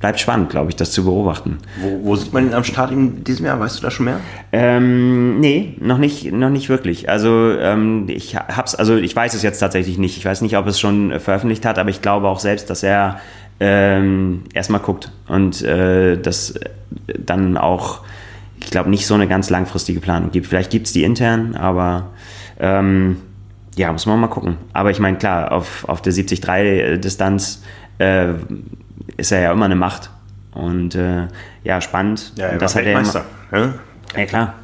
bleibt 0.00 0.20
spannend, 0.20 0.50
glaube 0.50 0.70
ich, 0.70 0.76
das 0.76 0.90
zu 0.90 1.04
beobachten. 1.04 1.58
Wo, 1.80 2.00
wo, 2.02 2.16
sieht 2.16 2.32
man 2.32 2.48
ihn 2.48 2.54
am 2.54 2.64
Start 2.64 2.90
in 2.90 3.22
diesem 3.22 3.46
Jahr? 3.46 3.58
Weißt 3.60 3.78
du 3.78 3.82
da 3.82 3.90
schon 3.90 4.06
mehr? 4.06 4.20
Ähm, 4.52 5.38
nee, 5.40 5.74
noch 5.80 5.98
nicht, 5.98 6.32
noch 6.32 6.50
nicht 6.50 6.68
wirklich. 6.68 7.08
Also 7.08 7.52
ähm, 7.52 8.06
ich 8.08 8.36
hab's, 8.36 8.74
also 8.74 8.96
ich 8.96 9.14
weiß 9.14 9.34
es 9.34 9.42
jetzt 9.42 9.58
tatsächlich 9.58 9.96
nicht. 9.96 10.16
Ich 10.16 10.24
weiß 10.24 10.42
nicht, 10.42 10.56
ob 10.56 10.66
es 10.66 10.78
schon 10.78 11.18
veröffentlicht 11.20 11.64
hat, 11.64 11.78
aber 11.78 11.90
ich 11.90 12.02
glaube 12.02 12.28
auch 12.28 12.40
selbst, 12.40 12.68
dass 12.68 12.82
er 12.82 13.20
ähm, 13.60 14.44
erstmal 14.52 14.80
guckt 14.80 15.10
und 15.28 15.62
äh, 15.62 16.20
das 16.20 16.54
dann 17.18 17.56
auch, 17.56 18.00
ich 18.60 18.70
glaube, 18.70 18.90
nicht 18.90 19.06
so 19.06 19.14
eine 19.14 19.28
ganz 19.28 19.50
langfristige 19.50 20.00
Planung 20.00 20.30
gibt. 20.30 20.46
Vielleicht 20.46 20.70
gibt 20.70 20.86
es 20.86 20.92
die 20.92 21.04
intern, 21.04 21.54
aber 21.54 22.10
ähm, 22.58 23.18
ja, 23.76 23.92
muss 23.92 24.06
man 24.06 24.18
mal 24.20 24.28
gucken. 24.28 24.56
Aber 24.72 24.90
ich 24.90 24.98
meine, 24.98 25.18
klar, 25.18 25.52
auf, 25.52 25.84
auf 25.88 26.02
der 26.02 26.12
70-3-Distanz 26.12 27.62
äh, 27.98 28.32
ist 29.16 29.32
er 29.32 29.40
ja 29.40 29.52
immer 29.52 29.66
eine 29.66 29.76
Macht. 29.76 30.10
Und 30.52 30.94
äh, 30.94 31.26
ja, 31.64 31.80
spannend. 31.80 32.32
Ja, 32.36 32.46
er 32.46 32.58
das 32.58 32.74
war 32.74 32.84
Weltmeister. 32.84 33.24
Ja, 33.52 33.74
ja 34.16 34.26
klar. 34.26 34.54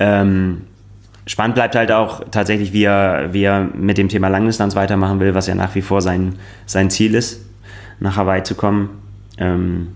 Ähm, 0.00 0.62
spannend 1.26 1.54
bleibt 1.54 1.76
halt 1.76 1.92
auch 1.92 2.24
tatsächlich, 2.30 2.72
wie 2.72 2.84
er, 2.84 3.32
wie 3.32 3.44
er 3.44 3.60
mit 3.60 3.98
dem 3.98 4.08
Thema 4.08 4.28
Langdistanz 4.28 4.74
weitermachen 4.74 5.20
will, 5.20 5.34
was 5.34 5.46
ja 5.46 5.54
nach 5.54 5.76
wie 5.76 5.82
vor 5.82 6.02
sein, 6.02 6.34
sein 6.66 6.90
Ziel 6.90 7.14
ist, 7.14 7.47
nach 8.00 8.16
Hawaii 8.16 8.42
zu 8.42 8.54
kommen. 8.54 8.90
Ähm, 9.38 9.88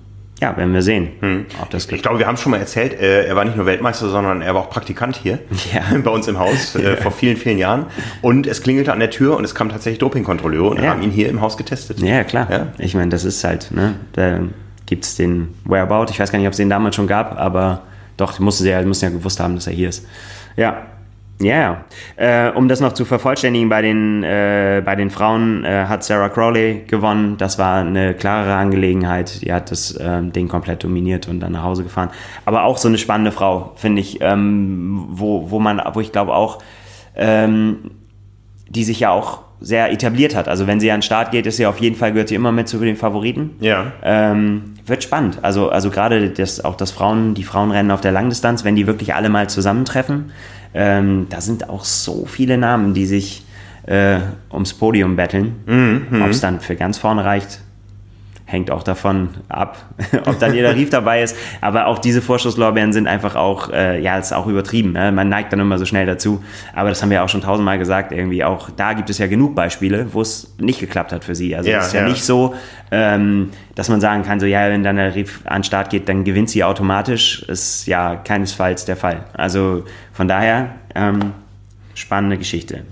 ja, 0.42 0.56
werden 0.56 0.74
wir 0.74 0.82
sehen, 0.82 1.10
hm. 1.20 1.46
ob 1.62 1.70
das 1.70 1.86
Ich 1.88 2.02
glaube, 2.02 2.18
wir 2.18 2.26
haben 2.26 2.36
schon 2.36 2.50
mal 2.50 2.58
erzählt, 2.58 3.00
äh, 3.00 3.26
er 3.26 3.36
war 3.36 3.44
nicht 3.44 3.56
nur 3.56 3.64
Weltmeister, 3.64 4.08
sondern 4.08 4.42
er 4.42 4.54
war 4.54 4.62
auch 4.62 4.70
Praktikant 4.70 5.16
hier 5.16 5.38
ja. 5.72 5.82
bei 6.04 6.10
uns 6.10 6.26
im 6.26 6.40
Haus 6.40 6.74
äh, 6.74 6.96
vor 7.00 7.12
vielen, 7.12 7.36
vielen 7.36 7.58
Jahren. 7.58 7.86
Und 8.22 8.48
es 8.48 8.60
klingelte 8.60 8.92
an 8.92 8.98
der 8.98 9.10
Tür 9.10 9.36
und 9.36 9.44
es 9.44 9.54
kam 9.54 9.68
tatsächlich 9.68 10.00
Dopingkontrolleure 10.00 10.70
und 10.70 10.82
ja. 10.82 10.90
haben 10.90 11.02
ihn 11.02 11.12
hier 11.12 11.28
im 11.28 11.40
Haus 11.40 11.56
getestet. 11.56 12.00
Ja, 12.00 12.24
klar. 12.24 12.50
Ja? 12.50 12.66
Ich 12.78 12.96
meine, 12.96 13.10
das 13.10 13.24
ist 13.24 13.44
halt, 13.44 13.70
ne, 13.70 13.94
da 14.14 14.40
gibt 14.86 15.04
es 15.04 15.14
den 15.14 15.54
Whereabout. 15.64 16.10
Ich 16.10 16.18
weiß 16.18 16.32
gar 16.32 16.40
nicht, 16.40 16.48
ob 16.48 16.54
es 16.54 16.56
den 16.56 16.68
damals 16.68 16.96
schon 16.96 17.06
gab, 17.06 17.38
aber 17.38 17.82
doch, 18.16 18.40
musste 18.40 18.68
ja, 18.68 18.82
mussten 18.82 19.04
ja 19.04 19.10
gewusst 19.12 19.38
haben, 19.38 19.54
dass 19.54 19.68
er 19.68 19.74
hier 19.74 19.90
ist. 19.90 20.04
Ja, 20.56 20.86
ja, 21.42 21.84
yeah. 22.18 22.48
äh, 22.48 22.52
um 22.52 22.68
das 22.68 22.80
noch 22.80 22.92
zu 22.92 23.04
vervollständigen, 23.04 23.68
bei 23.68 23.82
den, 23.82 24.22
äh, 24.22 24.82
bei 24.84 24.96
den 24.96 25.10
Frauen 25.10 25.64
äh, 25.64 25.86
hat 25.86 26.04
Sarah 26.04 26.28
Crowley 26.28 26.84
gewonnen. 26.86 27.36
Das 27.38 27.58
war 27.58 27.80
eine 27.80 28.14
klarere 28.14 28.54
Angelegenheit. 28.54 29.42
Die 29.42 29.52
hat 29.52 29.70
das 29.70 29.98
ähm, 30.00 30.32
Ding 30.32 30.48
komplett 30.48 30.84
dominiert 30.84 31.28
und 31.28 31.40
dann 31.40 31.52
nach 31.52 31.62
Hause 31.62 31.82
gefahren. 31.82 32.10
Aber 32.44 32.64
auch 32.64 32.78
so 32.78 32.88
eine 32.88 32.98
spannende 32.98 33.32
Frau, 33.32 33.72
finde 33.76 34.00
ich, 34.00 34.20
ähm, 34.20 35.06
wo, 35.10 35.50
wo 35.50 35.58
man, 35.58 35.80
wo 35.92 36.00
ich 36.00 36.12
glaube 36.12 36.34
auch, 36.34 36.58
ähm, 37.16 37.90
die 38.68 38.84
sich 38.84 39.00
ja 39.00 39.10
auch 39.10 39.40
sehr 39.62 39.92
etabliert 39.92 40.34
hat. 40.34 40.48
Also 40.48 40.66
wenn 40.66 40.80
sie 40.80 40.90
an 40.90 40.98
den 40.98 41.02
Start 41.02 41.30
geht, 41.30 41.46
ist 41.46 41.56
sie 41.56 41.66
auf 41.66 41.78
jeden 41.78 41.96
Fall, 41.96 42.12
gehört 42.12 42.28
sie 42.28 42.34
immer 42.34 42.52
mit 42.52 42.68
zu 42.68 42.78
den 42.78 42.96
Favoriten. 42.96 43.50
Ja. 43.60 43.92
Ähm, 44.02 44.74
wird 44.86 45.02
spannend. 45.04 45.38
Also, 45.42 45.70
also 45.70 45.90
gerade 45.90 46.30
das, 46.30 46.64
auch 46.64 46.76
das 46.76 46.90
Frauen, 46.90 47.34
die 47.34 47.44
Frauenrennen 47.44 47.90
auf 47.92 48.00
der 48.00 48.12
Langdistanz, 48.12 48.64
wenn 48.64 48.76
die 48.76 48.86
wirklich 48.86 49.14
alle 49.14 49.28
mal 49.28 49.48
zusammentreffen, 49.48 50.32
ähm, 50.74 51.26
da 51.28 51.40
sind 51.40 51.68
auch 51.68 51.84
so 51.84 52.26
viele 52.26 52.58
Namen, 52.58 52.94
die 52.94 53.06
sich 53.06 53.44
äh, 53.86 54.18
ums 54.52 54.74
Podium 54.74 55.16
betteln. 55.16 55.56
Mhm, 55.66 56.22
Ob 56.22 56.30
es 56.30 56.40
dann 56.40 56.60
für 56.60 56.76
ganz 56.76 56.98
vorne 56.98 57.24
reicht, 57.24 57.60
hängt 58.52 58.70
auch 58.70 58.82
davon 58.82 59.30
ab, 59.48 59.78
ob 60.26 60.38
dann 60.38 60.54
jeder 60.54 60.76
Rief 60.76 60.90
dabei 60.90 61.22
ist. 61.22 61.36
Aber 61.60 61.86
auch 61.86 61.98
diese 61.98 62.20
Vorschusslorbeeren 62.22 62.92
sind 62.92 63.08
einfach 63.08 63.34
auch, 63.34 63.70
äh, 63.70 64.00
ja, 64.00 64.18
ist 64.18 64.32
auch 64.32 64.46
übertrieben. 64.46 64.92
Ne? 64.92 65.10
Man 65.10 65.28
neigt 65.28 65.52
dann 65.52 65.60
immer 65.60 65.78
so 65.78 65.86
schnell 65.86 66.06
dazu. 66.06 66.44
Aber 66.74 66.90
das 66.90 67.02
haben 67.02 67.10
wir 67.10 67.24
auch 67.24 67.28
schon 67.28 67.40
tausendmal 67.40 67.78
gesagt. 67.78 68.12
Irgendwie 68.12 68.44
auch 68.44 68.70
da 68.70 68.92
gibt 68.92 69.10
es 69.10 69.18
ja 69.18 69.26
genug 69.26 69.54
Beispiele, 69.54 70.12
wo 70.12 70.20
es 70.20 70.54
nicht 70.58 70.78
geklappt 70.78 71.12
hat 71.12 71.24
für 71.24 71.34
sie. 71.34 71.56
Also 71.56 71.70
ja, 71.70 71.78
es 71.78 71.88
ist 71.88 71.94
ja, 71.94 72.02
ja, 72.02 72.08
nicht 72.08 72.24
so, 72.24 72.54
ähm, 72.90 73.50
dass 73.74 73.88
man 73.88 74.00
sagen 74.00 74.22
kann, 74.22 74.38
so 74.38 74.46
ja, 74.46 74.68
wenn 74.68 74.82
dann 74.84 74.96
der 74.96 75.14
Rief 75.14 75.40
an 75.44 75.58
den 75.60 75.64
Start 75.64 75.90
geht, 75.90 76.08
dann 76.08 76.24
gewinnt 76.24 76.50
sie 76.50 76.62
automatisch. 76.62 77.42
Ist 77.44 77.86
ja 77.86 78.16
keinesfalls 78.16 78.84
der 78.84 78.96
Fall. 78.96 79.24
Also 79.32 79.84
von 80.12 80.28
daher 80.28 80.74
ähm, 80.94 81.32
spannende 81.94 82.36
Geschichte. 82.36 82.84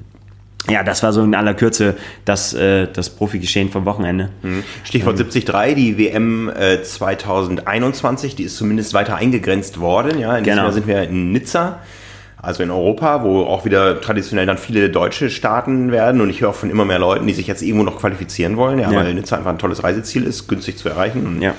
Ja, 0.68 0.82
das 0.82 1.02
war 1.02 1.12
so 1.12 1.22
in 1.22 1.34
aller 1.34 1.54
Kürze 1.54 1.96
das, 2.24 2.52
äh, 2.52 2.86
das 2.92 3.10
Profi-Geschehen 3.10 3.70
vom 3.70 3.84
Wochenende. 3.84 4.30
Mhm. 4.42 4.62
Stichwort 4.84 5.18
ähm. 5.18 5.28
73, 5.30 5.74
die 5.74 5.98
WM 5.98 6.48
äh, 6.48 6.82
2021, 6.82 8.36
die 8.36 8.44
ist 8.44 8.56
zumindest 8.56 8.94
weiter 8.94 9.16
eingegrenzt 9.16 9.80
worden. 9.80 10.18
Ja, 10.18 10.36
in 10.36 10.44
genau. 10.44 10.64
Jahr 10.64 10.72
sind 10.72 10.86
wir 10.86 11.02
in 11.04 11.32
Nizza 11.32 11.80
also 12.42 12.62
in 12.62 12.70
Europa, 12.70 13.22
wo 13.22 13.42
auch 13.42 13.64
wieder 13.64 14.00
traditionell 14.00 14.46
dann 14.46 14.56
viele 14.56 14.88
Deutsche 14.88 15.28
starten 15.28 15.92
werden. 15.92 16.20
Und 16.20 16.30
ich 16.30 16.40
höre 16.40 16.50
auch 16.50 16.54
von 16.54 16.70
immer 16.70 16.84
mehr 16.84 16.98
Leuten, 16.98 17.26
die 17.26 17.34
sich 17.34 17.46
jetzt 17.46 17.62
irgendwo 17.62 17.84
noch 17.84 17.98
qualifizieren 17.98 18.56
wollen, 18.56 18.78
ja, 18.78 18.90
ja. 18.90 18.98
weil 18.98 19.12
Nizza 19.12 19.36
einfach 19.36 19.50
ein 19.50 19.58
tolles 19.58 19.82
Reiseziel 19.82 20.24
ist, 20.24 20.48
günstig 20.48 20.78
zu 20.78 20.88
erreichen. 20.88 21.26
Und, 21.26 21.42
ja. 21.42 21.54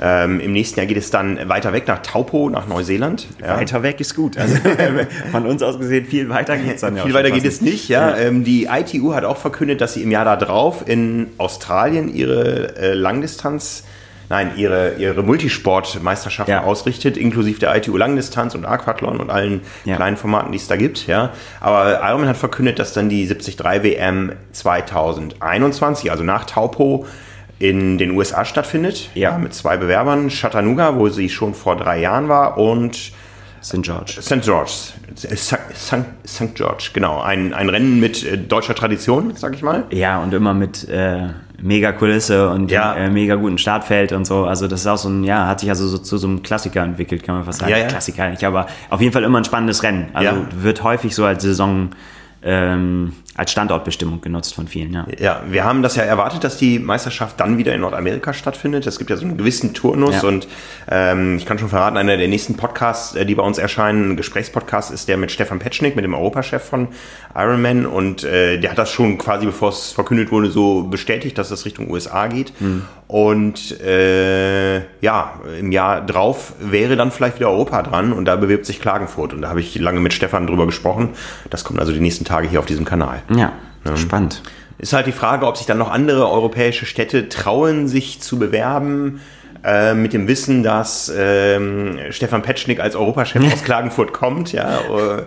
ähm, 0.00 0.40
Im 0.40 0.52
nächsten 0.52 0.78
Jahr 0.78 0.86
geht 0.86 0.98
es 0.98 1.10
dann 1.10 1.48
weiter 1.48 1.72
weg 1.72 1.88
nach 1.88 2.02
Taupo, 2.02 2.50
nach 2.50 2.66
Neuseeland. 2.66 3.26
Ja. 3.40 3.56
Weiter 3.56 3.82
weg 3.82 3.98
ist 4.00 4.14
gut. 4.14 4.36
Also 4.36 4.56
von 5.32 5.46
uns 5.46 5.62
aus 5.62 5.78
gesehen 5.78 6.04
viel 6.04 6.28
weiter 6.28 6.58
geht 6.58 6.74
es 6.74 6.80
dann 6.82 6.96
ja 6.96 7.04
Viel 7.04 7.14
weiter 7.14 7.30
geht 7.30 7.44
es 7.44 7.62
nicht, 7.62 7.88
ja. 7.88 8.16
Ähm, 8.16 8.44
die 8.44 8.66
ITU 8.66 9.14
hat 9.14 9.24
auch 9.24 9.38
verkündet, 9.38 9.80
dass 9.80 9.94
sie 9.94 10.02
im 10.02 10.10
Jahr 10.10 10.24
darauf 10.36 10.86
in 10.86 11.28
Australien 11.38 12.14
ihre 12.14 12.76
äh, 12.76 12.92
Langdistanz 12.92 13.84
nein, 14.28 14.52
ihre, 14.56 14.94
ihre 14.96 15.22
Multisportmeisterschaften 15.22 16.52
ja. 16.52 16.62
ausrichtet, 16.64 17.16
inklusive 17.16 17.60
der 17.60 17.74
ITU 17.76 17.96
Langdistanz 17.96 18.54
und 18.54 18.64
Aquathlon 18.64 19.20
und 19.20 19.30
allen 19.30 19.60
ja. 19.84 19.96
kleinen 19.96 20.16
Formaten, 20.16 20.52
die 20.52 20.58
es 20.58 20.68
da 20.68 20.76
gibt. 20.76 21.06
Ja. 21.06 21.30
Aber 21.60 22.00
Ironman 22.02 22.28
hat 22.28 22.36
verkündet, 22.36 22.78
dass 22.78 22.92
dann 22.92 23.08
die 23.08 23.26
73 23.26 23.58
WM 23.58 24.32
2021, 24.52 26.10
also 26.10 26.24
nach 26.24 26.44
Taupo, 26.44 27.06
in 27.58 27.98
den 27.98 28.10
USA 28.10 28.44
stattfindet. 28.44 29.10
Ja. 29.14 29.38
mit 29.38 29.54
zwei 29.54 29.76
Bewerbern. 29.76 30.28
Chattanooga, 30.28 30.96
wo 30.96 31.08
sie 31.08 31.28
schon 31.28 31.54
vor 31.54 31.76
drei 31.76 32.00
Jahren 32.00 32.28
war, 32.28 32.58
und 32.58 33.12
St. 33.62 33.82
George. 33.82 34.18
St. 34.20 34.42
George. 34.42 34.70
St. 35.16 36.54
George, 36.54 36.90
genau. 36.92 37.20
Ein, 37.20 37.52
ein 37.52 37.68
Rennen 37.68 37.98
mit 37.98 38.24
äh, 38.24 38.38
deutscher 38.38 38.74
Tradition, 38.74 39.32
sag 39.34 39.54
ich 39.54 39.62
mal. 39.62 39.84
Ja, 39.90 40.22
und 40.22 40.32
immer 40.34 40.54
mit 40.54 40.88
äh, 40.88 41.30
mega 41.60 41.92
Kulisse 41.92 42.50
und 42.50 42.70
ja. 42.70 42.94
äh, 42.94 43.10
mega 43.10 43.34
guten 43.36 43.58
Startfeld 43.58 44.12
und 44.12 44.26
so. 44.26 44.44
Also 44.44 44.68
das 44.68 44.80
ist 44.80 44.86
auch 44.86 44.98
so 44.98 45.08
ein, 45.08 45.24
ja, 45.24 45.46
hat 45.46 45.60
sich 45.60 45.68
also 45.68 45.86
so 45.88 45.98
zu 45.98 46.18
so 46.18 46.26
einem 46.26 46.42
Klassiker 46.42 46.82
entwickelt, 46.82 47.22
kann 47.22 47.36
man 47.36 47.44
fast 47.44 47.60
sagen. 47.60 47.70
Ja, 47.70 47.78
ja. 47.78 47.86
Klassiker 47.86 48.28
nicht, 48.30 48.44
aber 48.44 48.66
auf 48.90 49.00
jeden 49.00 49.12
Fall 49.12 49.24
immer 49.24 49.38
ein 49.38 49.44
spannendes 49.44 49.82
Rennen. 49.82 50.08
Also 50.12 50.46
wird 50.60 50.82
häufig 50.82 51.14
so 51.14 51.24
als 51.24 51.42
Saison 51.42 51.90
ähm, 52.42 53.12
als 53.36 53.50
Standortbestimmung 53.52 54.20
genutzt 54.20 54.54
von 54.54 54.66
vielen, 54.66 54.92
ja. 54.92 55.06
Ja, 55.18 55.42
wir 55.48 55.64
haben 55.64 55.82
das 55.82 55.96
ja 55.96 56.02
erwartet, 56.02 56.42
dass 56.44 56.56
die 56.56 56.78
Meisterschaft 56.78 57.38
dann 57.38 57.58
wieder 57.58 57.74
in 57.74 57.82
Nordamerika 57.82 58.32
stattfindet. 58.32 58.86
Es 58.86 58.98
gibt 58.98 59.10
ja 59.10 59.16
so 59.16 59.24
einen 59.26 59.36
gewissen 59.36 59.74
Turnus 59.74 60.22
Ja. 60.22 60.28
und 60.28 60.48
ähm, 60.90 61.36
ich 61.36 61.44
kann 61.46 61.58
schon 61.58 61.68
verraten, 61.68 61.96
einer 61.96 62.16
der 62.16 62.28
nächsten 62.28 62.56
Podcasts, 62.56 63.14
äh, 63.14 63.26
die 63.26 63.34
bei 63.34 63.42
uns 63.42 63.58
erscheinen, 63.58 64.12
ein 64.12 64.16
Gesprächspodcast, 64.16 64.90
ist 64.90 65.08
der 65.08 65.16
mit 65.16 65.30
Stefan 65.30 65.58
Petschnik, 65.58 65.96
mit 65.96 66.04
dem 66.04 66.14
Europachef 66.14 66.62
von 66.62 66.88
Ironman 67.34 67.84
und 67.86 68.24
äh, 68.24 68.58
der 68.58 68.70
hat 68.70 68.78
das 68.78 68.90
schon 68.90 69.18
quasi, 69.18 69.44
bevor 69.46 69.68
es 69.68 69.92
verkündet 69.92 70.30
wurde, 70.32 70.50
so 70.50 70.84
bestätigt, 70.84 71.36
dass 71.36 71.50
es 71.50 71.64
Richtung 71.66 71.90
USA 71.90 72.28
geht. 72.28 72.52
Und 73.08 73.80
äh, 73.82 74.78
ja, 75.00 75.34
im 75.60 75.70
Jahr 75.70 76.04
drauf 76.04 76.54
wäre 76.58 76.96
dann 76.96 77.12
vielleicht 77.12 77.36
wieder 77.36 77.50
Europa 77.50 77.82
dran 77.82 78.12
und 78.12 78.24
da 78.24 78.34
bewirbt 78.34 78.66
sich 78.66 78.80
Klagenfurt 78.80 79.32
und 79.32 79.42
da 79.42 79.48
habe 79.48 79.60
ich 79.60 79.76
lange 79.78 80.00
mit 80.00 80.12
Stefan 80.12 80.46
drüber 80.46 80.66
gesprochen. 80.66 81.10
Das 81.50 81.62
kommt 81.62 81.78
also 81.78 81.92
die 81.92 82.00
nächsten 82.00 82.24
Tage 82.24 82.48
hier 82.48 82.58
auf 82.58 82.66
diesem 82.66 82.84
Kanal. 82.84 83.22
Ja, 83.34 83.52
spannend. 83.96 84.42
Ist 84.78 84.92
halt 84.92 85.06
die 85.06 85.12
Frage, 85.12 85.46
ob 85.46 85.56
sich 85.56 85.66
dann 85.66 85.78
noch 85.78 85.90
andere 85.90 86.28
europäische 86.30 86.84
Städte 86.86 87.28
trauen, 87.28 87.88
sich 87.88 88.20
zu 88.20 88.38
bewerben, 88.38 89.20
äh, 89.64 89.94
mit 89.94 90.12
dem 90.12 90.28
Wissen, 90.28 90.62
dass 90.62 91.10
ähm, 91.16 91.98
Stefan 92.10 92.42
Petschnik 92.42 92.78
als 92.80 92.94
Europachef 92.94 93.42
aus 93.52 93.64
Klagenfurt 93.64 94.12
kommt, 94.12 94.52
ja, 94.52 94.78
äh, 94.80 95.22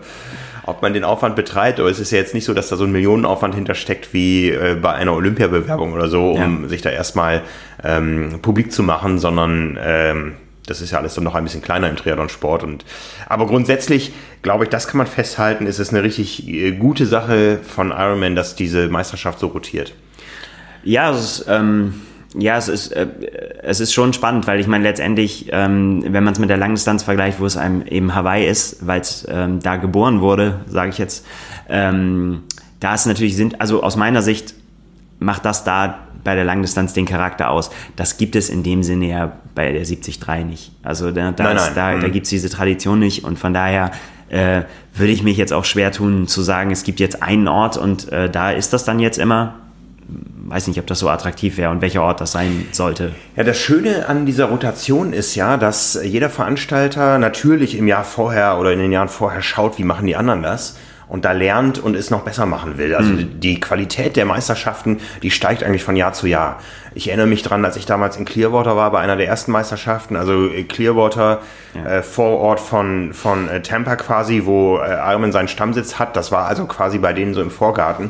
ob 0.65 0.83
man 0.83 0.93
den 0.93 1.03
Aufwand 1.03 1.35
betreibt, 1.35 1.79
aber 1.79 1.89
es 1.89 1.99
ist 1.99 2.11
ja 2.11 2.19
jetzt 2.19 2.35
nicht 2.35 2.45
so, 2.45 2.53
dass 2.53 2.69
da 2.69 2.75
so 2.75 2.83
ein 2.83 2.91
Millionenaufwand 2.91 3.55
hintersteckt 3.55 4.13
wie 4.13 4.49
äh, 4.51 4.77
bei 4.79 4.93
einer 4.93 5.13
Olympiabewerbung 5.13 5.93
oder 5.93 6.09
so, 6.09 6.31
um 6.33 6.63
Ja. 6.63 6.69
sich 6.69 6.83
da 6.83 6.91
erstmal 6.91 7.41
ähm, 7.83 8.39
publik 8.43 8.71
zu 8.71 8.83
machen, 8.83 9.17
sondern 9.17 9.79
ähm, 9.81 10.33
das 10.70 10.82
ist 10.82 10.91
ja 10.91 10.99
alles 10.99 11.15
dann 11.15 11.24
noch 11.24 11.36
ein 11.36 11.43
bisschen 11.43 11.61
kleiner 11.61 11.89
im 11.89 11.95
Triathlon-Sport. 11.95 12.65
Aber 13.28 13.47
grundsätzlich, 13.47 14.11
glaube 14.41 14.65
ich, 14.65 14.70
das 14.70 14.88
kann 14.88 14.97
man 14.97 15.07
festhalten, 15.07 15.65
ist 15.65 15.80
es 15.80 15.89
eine 15.89 16.03
richtig 16.03 16.47
äh, 16.47 16.72
gute 16.74 17.05
Sache 17.05 17.59
von 17.61 17.91
Ironman, 17.91 18.36
dass 18.36 18.55
diese 18.55 18.88
Meisterschaft 18.89 19.39
so 19.39 19.47
rotiert. 19.47 19.93
Ja, 20.84 21.11
es 21.11 21.39
ist, 21.39 21.45
ähm, 21.49 22.01
ja, 22.38 22.57
es 22.57 22.67
ist, 22.67 22.91
äh, 22.91 23.07
es 23.63 23.80
ist 23.80 23.93
schon 23.93 24.13
spannend, 24.13 24.47
weil 24.47 24.59
ich 24.59 24.67
meine, 24.67 24.84
letztendlich, 24.84 25.47
ähm, 25.51 26.03
wenn 26.07 26.24
man 26.24 26.34
es 26.34 26.39
mit 26.39 26.49
der 26.49 26.57
Langdistanz 26.57 27.03
vergleicht, 27.03 27.39
wo 27.39 27.45
es 27.45 27.57
einem 27.57 27.86
eben 27.88 28.13
Hawaii 28.13 28.47
ist, 28.47 28.86
weil 28.86 29.01
es 29.01 29.28
ähm, 29.30 29.59
da 29.61 29.78
geboren 29.78 30.22
wurde, 30.22 30.61
sage 30.67 30.89
ich 30.91 30.97
jetzt, 30.97 31.26
ähm, 31.67 32.43
da 32.80 32.93
ist 32.93 33.07
natürlich, 33.07 33.36
sind, 33.36 33.59
also 33.59 33.84
aus 33.84 33.95
meiner 33.95 34.22
Sicht 34.22 34.53
macht 35.20 35.43
das 35.45 35.63
da 35.63 35.99
bei 36.24 36.36
der 36.36 36.43
Langdistanz 36.43 36.93
den 36.93 37.05
Charakter 37.05 37.49
aus. 37.49 37.70
Das 37.95 38.17
gibt 38.17 38.36
es 38.36 38.49
in 38.49 38.63
dem 38.63 38.84
Sinne 38.84 39.07
ja 39.07 39.32
bei 39.55 39.72
der 39.72 39.84
73 39.84 40.20
nicht. 40.45 40.72
Also 40.84 41.11
da, 41.11 41.32
da, 41.32 41.43
Nein, 41.43 41.57
ist, 41.57 41.76
nein. 41.76 41.76
da, 41.76 42.01
da 42.01 42.07
Mhm. 42.07 42.11
gibt 42.11 42.26
es 42.26 42.30
diese 42.30 42.49
Tradition 42.49 42.99
nicht 42.99 43.24
und 43.24 43.38
von 43.39 43.53
daher 43.53 43.91
äh, 44.30 44.61
würde 44.93 45.11
ich 45.11 45.24
mich 45.24 45.38
jetzt 45.38 45.53
auch 45.53 45.65
schwer 45.65 45.91
tun 45.91 46.28
zu 46.28 46.41
sagen, 46.41 46.72
es 46.72 46.84
gibt 46.84 46.99
jetzt 46.99 47.24
einen 47.24 47.47
Ort 47.47 47.78
und 47.78 48.11
äh, 48.11 48.30
da 48.30 48.51
ist 48.51 48.74
das 48.74 48.86
dann 48.86 48.99
jetzt 48.99 49.17
immer 49.17 49.55
weiß 50.47 50.67
nicht, 50.67 50.80
ob 50.80 50.88
das 50.88 50.97
so 50.97 51.09
attraktiv 51.09 51.57
wäre 51.57 51.70
und 51.70 51.82
welcher 51.82 52.01
Ort 52.01 52.22
das 52.22 52.32
sein 52.32 52.65
sollte. 52.72 53.13
Ja, 53.36 53.43
das 53.43 53.59
Schöne 53.59 54.07
an 54.09 54.26
dieser 54.26 54.45
Rotation 54.45 55.13
ist 55.13 55.36
ja, 55.36 55.57
dass 55.57 55.99
jeder 56.03 56.30
Veranstalter 56.32 57.20
natürlich 57.20 57.78
im 57.78 57.88
Jahr 57.88 58.03
vorher 58.03 58.57
oder 58.57 58.74
in 58.74 58.80
den 58.80 58.91
Jahren 58.91 59.09
vorher 59.09 59.43
schaut, 59.43 59.78
wie 59.78 59.84
machen 59.84 60.07
die 60.07 60.15
anderen 60.15 60.41
das 60.41 60.76
und 61.10 61.26
da 61.26 61.32
lernt 61.34 61.80
und 61.80 61.95
es 61.95 62.12
noch 62.12 62.22
besser 62.22 62.45
machen 62.45 62.78
will. 62.78 62.95
Also 62.95 63.14
die 63.16 63.60
Qualität 63.60 64.16
der 64.16 64.26
Meisterschaften, 64.26 64.99
die 65.24 65.32
steigt 65.32 65.64
eigentlich 65.64 65.84
von 65.84 65.95
Jahr 65.95 66.14
zu 66.14 66.28
Jahr. 66.28 66.62
Ich 66.95 67.07
erinnere 67.07 67.27
mich 67.27 67.43
dran, 67.43 67.63
als 67.65 67.75
ich 67.75 67.85
damals 67.85 68.17
in 68.17 68.25
Clearwater 68.25 68.75
war, 68.75 68.91
bei 68.91 68.99
einer 68.99 69.15
der 69.15 69.27
ersten 69.27 69.51
Meisterschaften, 69.51 70.15
also 70.15 70.47
äh, 70.47 70.63
Clearwater, 70.63 71.41
äh, 71.85 72.01
Vorort 72.01 72.59
von, 72.59 73.13
von 73.13 73.47
äh, 73.47 73.61
Tampa 73.61 73.95
quasi, 73.95 74.43
wo 74.45 74.79
äh, 74.79 75.11
Ironman 75.11 75.31
seinen 75.31 75.47
Stammsitz 75.47 75.99
hat. 75.99 76.15
Das 76.15 76.31
war 76.31 76.47
also 76.47 76.65
quasi 76.65 76.97
bei 76.97 77.13
denen 77.13 77.33
so 77.33 77.41
im 77.41 77.51
Vorgarten. 77.51 78.09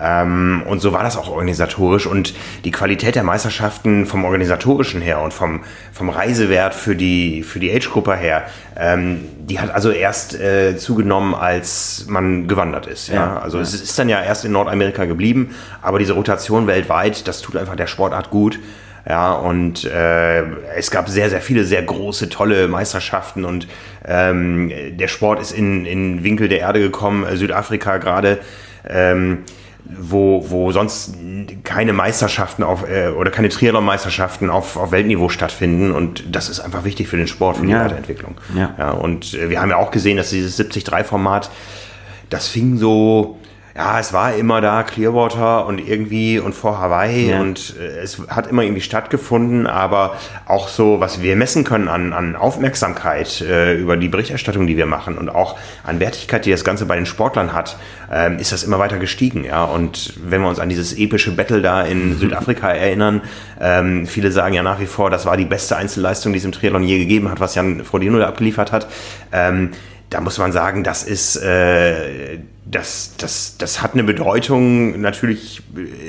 Ähm, 0.00 0.62
und 0.66 0.80
so 0.80 0.92
war 0.92 1.04
das 1.04 1.16
auch 1.16 1.30
organisatorisch. 1.30 2.06
Und 2.06 2.34
die 2.64 2.72
Qualität 2.72 3.14
der 3.14 3.22
Meisterschaften 3.22 4.06
vom 4.06 4.24
organisatorischen 4.24 5.00
her 5.00 5.20
und 5.20 5.32
vom, 5.32 5.60
vom 5.92 6.10
Reisewert 6.10 6.74
für 6.74 6.96
die, 6.96 7.42
für 7.42 7.60
die 7.60 7.72
Age-Gruppe 7.72 8.16
her, 8.16 8.42
ähm, 8.78 9.24
die 9.38 9.60
hat 9.60 9.70
also 9.70 9.90
erst 9.90 10.38
äh, 10.38 10.76
zugenommen, 10.76 11.34
als 11.34 12.06
man 12.08 12.48
gewandert 12.48 12.86
ist. 12.86 13.08
Ja? 13.08 13.14
Ja, 13.14 13.38
also 13.38 13.58
ja. 13.58 13.62
es 13.62 13.74
ist 13.74 13.98
dann 13.98 14.08
ja 14.08 14.20
erst 14.20 14.44
in 14.44 14.52
Nordamerika 14.52 15.04
geblieben, 15.04 15.54
aber 15.80 15.98
diese 15.98 16.14
Rotation 16.14 16.66
weltweit, 16.66 17.28
das 17.28 17.40
tut 17.40 17.56
einfach 17.56 17.76
der 17.76 17.86
Sportart 18.16 18.30
gut. 18.30 18.58
Ja, 19.08 19.34
und 19.34 19.84
äh, 19.84 20.42
es 20.76 20.90
gab 20.90 21.08
sehr, 21.08 21.30
sehr 21.30 21.40
viele 21.40 21.64
sehr 21.64 21.80
große, 21.82 22.28
tolle 22.28 22.66
Meisterschaften 22.66 23.44
und 23.44 23.68
ähm, 24.04 24.72
der 24.98 25.06
Sport 25.06 25.40
ist 25.40 25.52
in, 25.52 25.86
in 25.86 26.24
Winkel 26.24 26.48
der 26.48 26.58
Erde 26.58 26.80
gekommen, 26.80 27.24
äh, 27.24 27.36
Südafrika 27.36 27.98
gerade, 27.98 28.38
ähm, 28.88 29.44
wo, 29.84 30.44
wo 30.50 30.72
sonst 30.72 31.14
keine 31.62 31.92
Meisterschaften 31.92 32.64
auf 32.64 32.82
äh, 32.90 33.10
oder 33.10 33.30
keine 33.30 33.48
Triathlon-Meisterschaften 33.48 34.50
auf, 34.50 34.76
auf 34.76 34.90
Weltniveau 34.90 35.28
stattfinden 35.28 35.92
und 35.92 36.24
das 36.34 36.48
ist 36.48 36.58
einfach 36.58 36.82
wichtig 36.82 37.06
für 37.06 37.16
den 37.16 37.28
Sport, 37.28 37.58
für 37.58 37.66
die 37.66 37.70
Ja. 37.70 37.84
Weiterentwicklung. 37.84 38.34
Ja. 38.56 38.74
Ja, 38.76 38.90
und 38.90 39.34
äh, 39.34 39.50
wir 39.50 39.60
haben 39.60 39.70
ja 39.70 39.76
auch 39.76 39.92
gesehen, 39.92 40.16
dass 40.16 40.30
dieses 40.30 40.58
70-3-Format, 40.58 41.48
das 42.28 42.48
fing 42.48 42.76
so, 42.76 43.38
ja, 43.76 44.00
es 44.00 44.14
war 44.14 44.34
immer 44.34 44.62
da, 44.62 44.82
Clearwater 44.84 45.66
und 45.66 45.78
irgendwie 45.86 46.38
und 46.38 46.54
vor 46.54 46.80
Hawaii 46.80 47.30
Ja. 47.30 47.40
und 47.40 47.74
äh, 47.78 47.98
es 47.98 48.22
hat 48.28 48.46
immer 48.46 48.62
irgendwie 48.62 48.80
stattgefunden, 48.80 49.66
aber 49.66 50.16
auch 50.46 50.68
so, 50.68 50.98
was 50.98 51.20
wir 51.20 51.36
messen 51.36 51.62
können 51.64 51.88
an, 51.88 52.14
an 52.14 52.36
Aufmerksamkeit 52.36 53.42
äh, 53.42 53.74
über 53.74 53.98
die 53.98 54.08
Berichterstattung, 54.08 54.66
die 54.66 54.78
wir 54.78 54.86
machen 54.86 55.18
und 55.18 55.28
auch 55.28 55.56
an 55.84 56.00
Wertigkeit, 56.00 56.46
die 56.46 56.50
das 56.50 56.64
Ganze 56.64 56.86
bei 56.86 56.96
den 56.96 57.04
Sportlern 57.04 57.52
hat, 57.52 57.76
ähm, 58.10 58.38
ist 58.38 58.50
das 58.52 58.62
immer 58.62 58.78
weiter 58.78 58.98
gestiegen, 58.98 59.44
ja. 59.44 59.64
Und 59.64 60.14
wenn 60.24 60.40
wir 60.40 60.48
uns 60.48 60.58
an 60.58 60.70
dieses 60.70 60.96
epische 60.96 61.32
Battle 61.32 61.60
da 61.60 61.82
in 61.82 62.18
Südafrika 62.18 62.70
erinnern, 62.70 63.20
ähm, 63.60 64.06
viele 64.06 64.32
sagen 64.32 64.54
ja 64.54 64.62
nach 64.62 64.80
wie 64.80 64.86
vor, 64.86 65.10
das 65.10 65.26
war 65.26 65.36
die 65.36 65.44
beste 65.44 65.76
Einzelleistung, 65.76 66.32
die 66.32 66.38
es 66.38 66.44
im 66.46 66.52
Triathlon 66.52 66.82
je 66.82 66.98
gegeben 66.98 67.30
hat, 67.30 67.40
was 67.40 67.54
Jan 67.54 67.84
Frodeno 67.84 68.18
da 68.18 68.28
abgeliefert 68.28 68.72
hat. 68.72 68.86
Ähm, 69.32 69.72
da 70.08 70.20
muss 70.20 70.38
man 70.38 70.52
sagen, 70.52 70.82
das 70.82 71.02
ist, 71.02 71.36
äh, 71.36 72.38
das, 72.68 73.12
das, 73.18 73.56
das 73.58 73.80
hat 73.80 73.94
eine 73.94 74.02
Bedeutung, 74.02 75.00
natürlich 75.00 75.62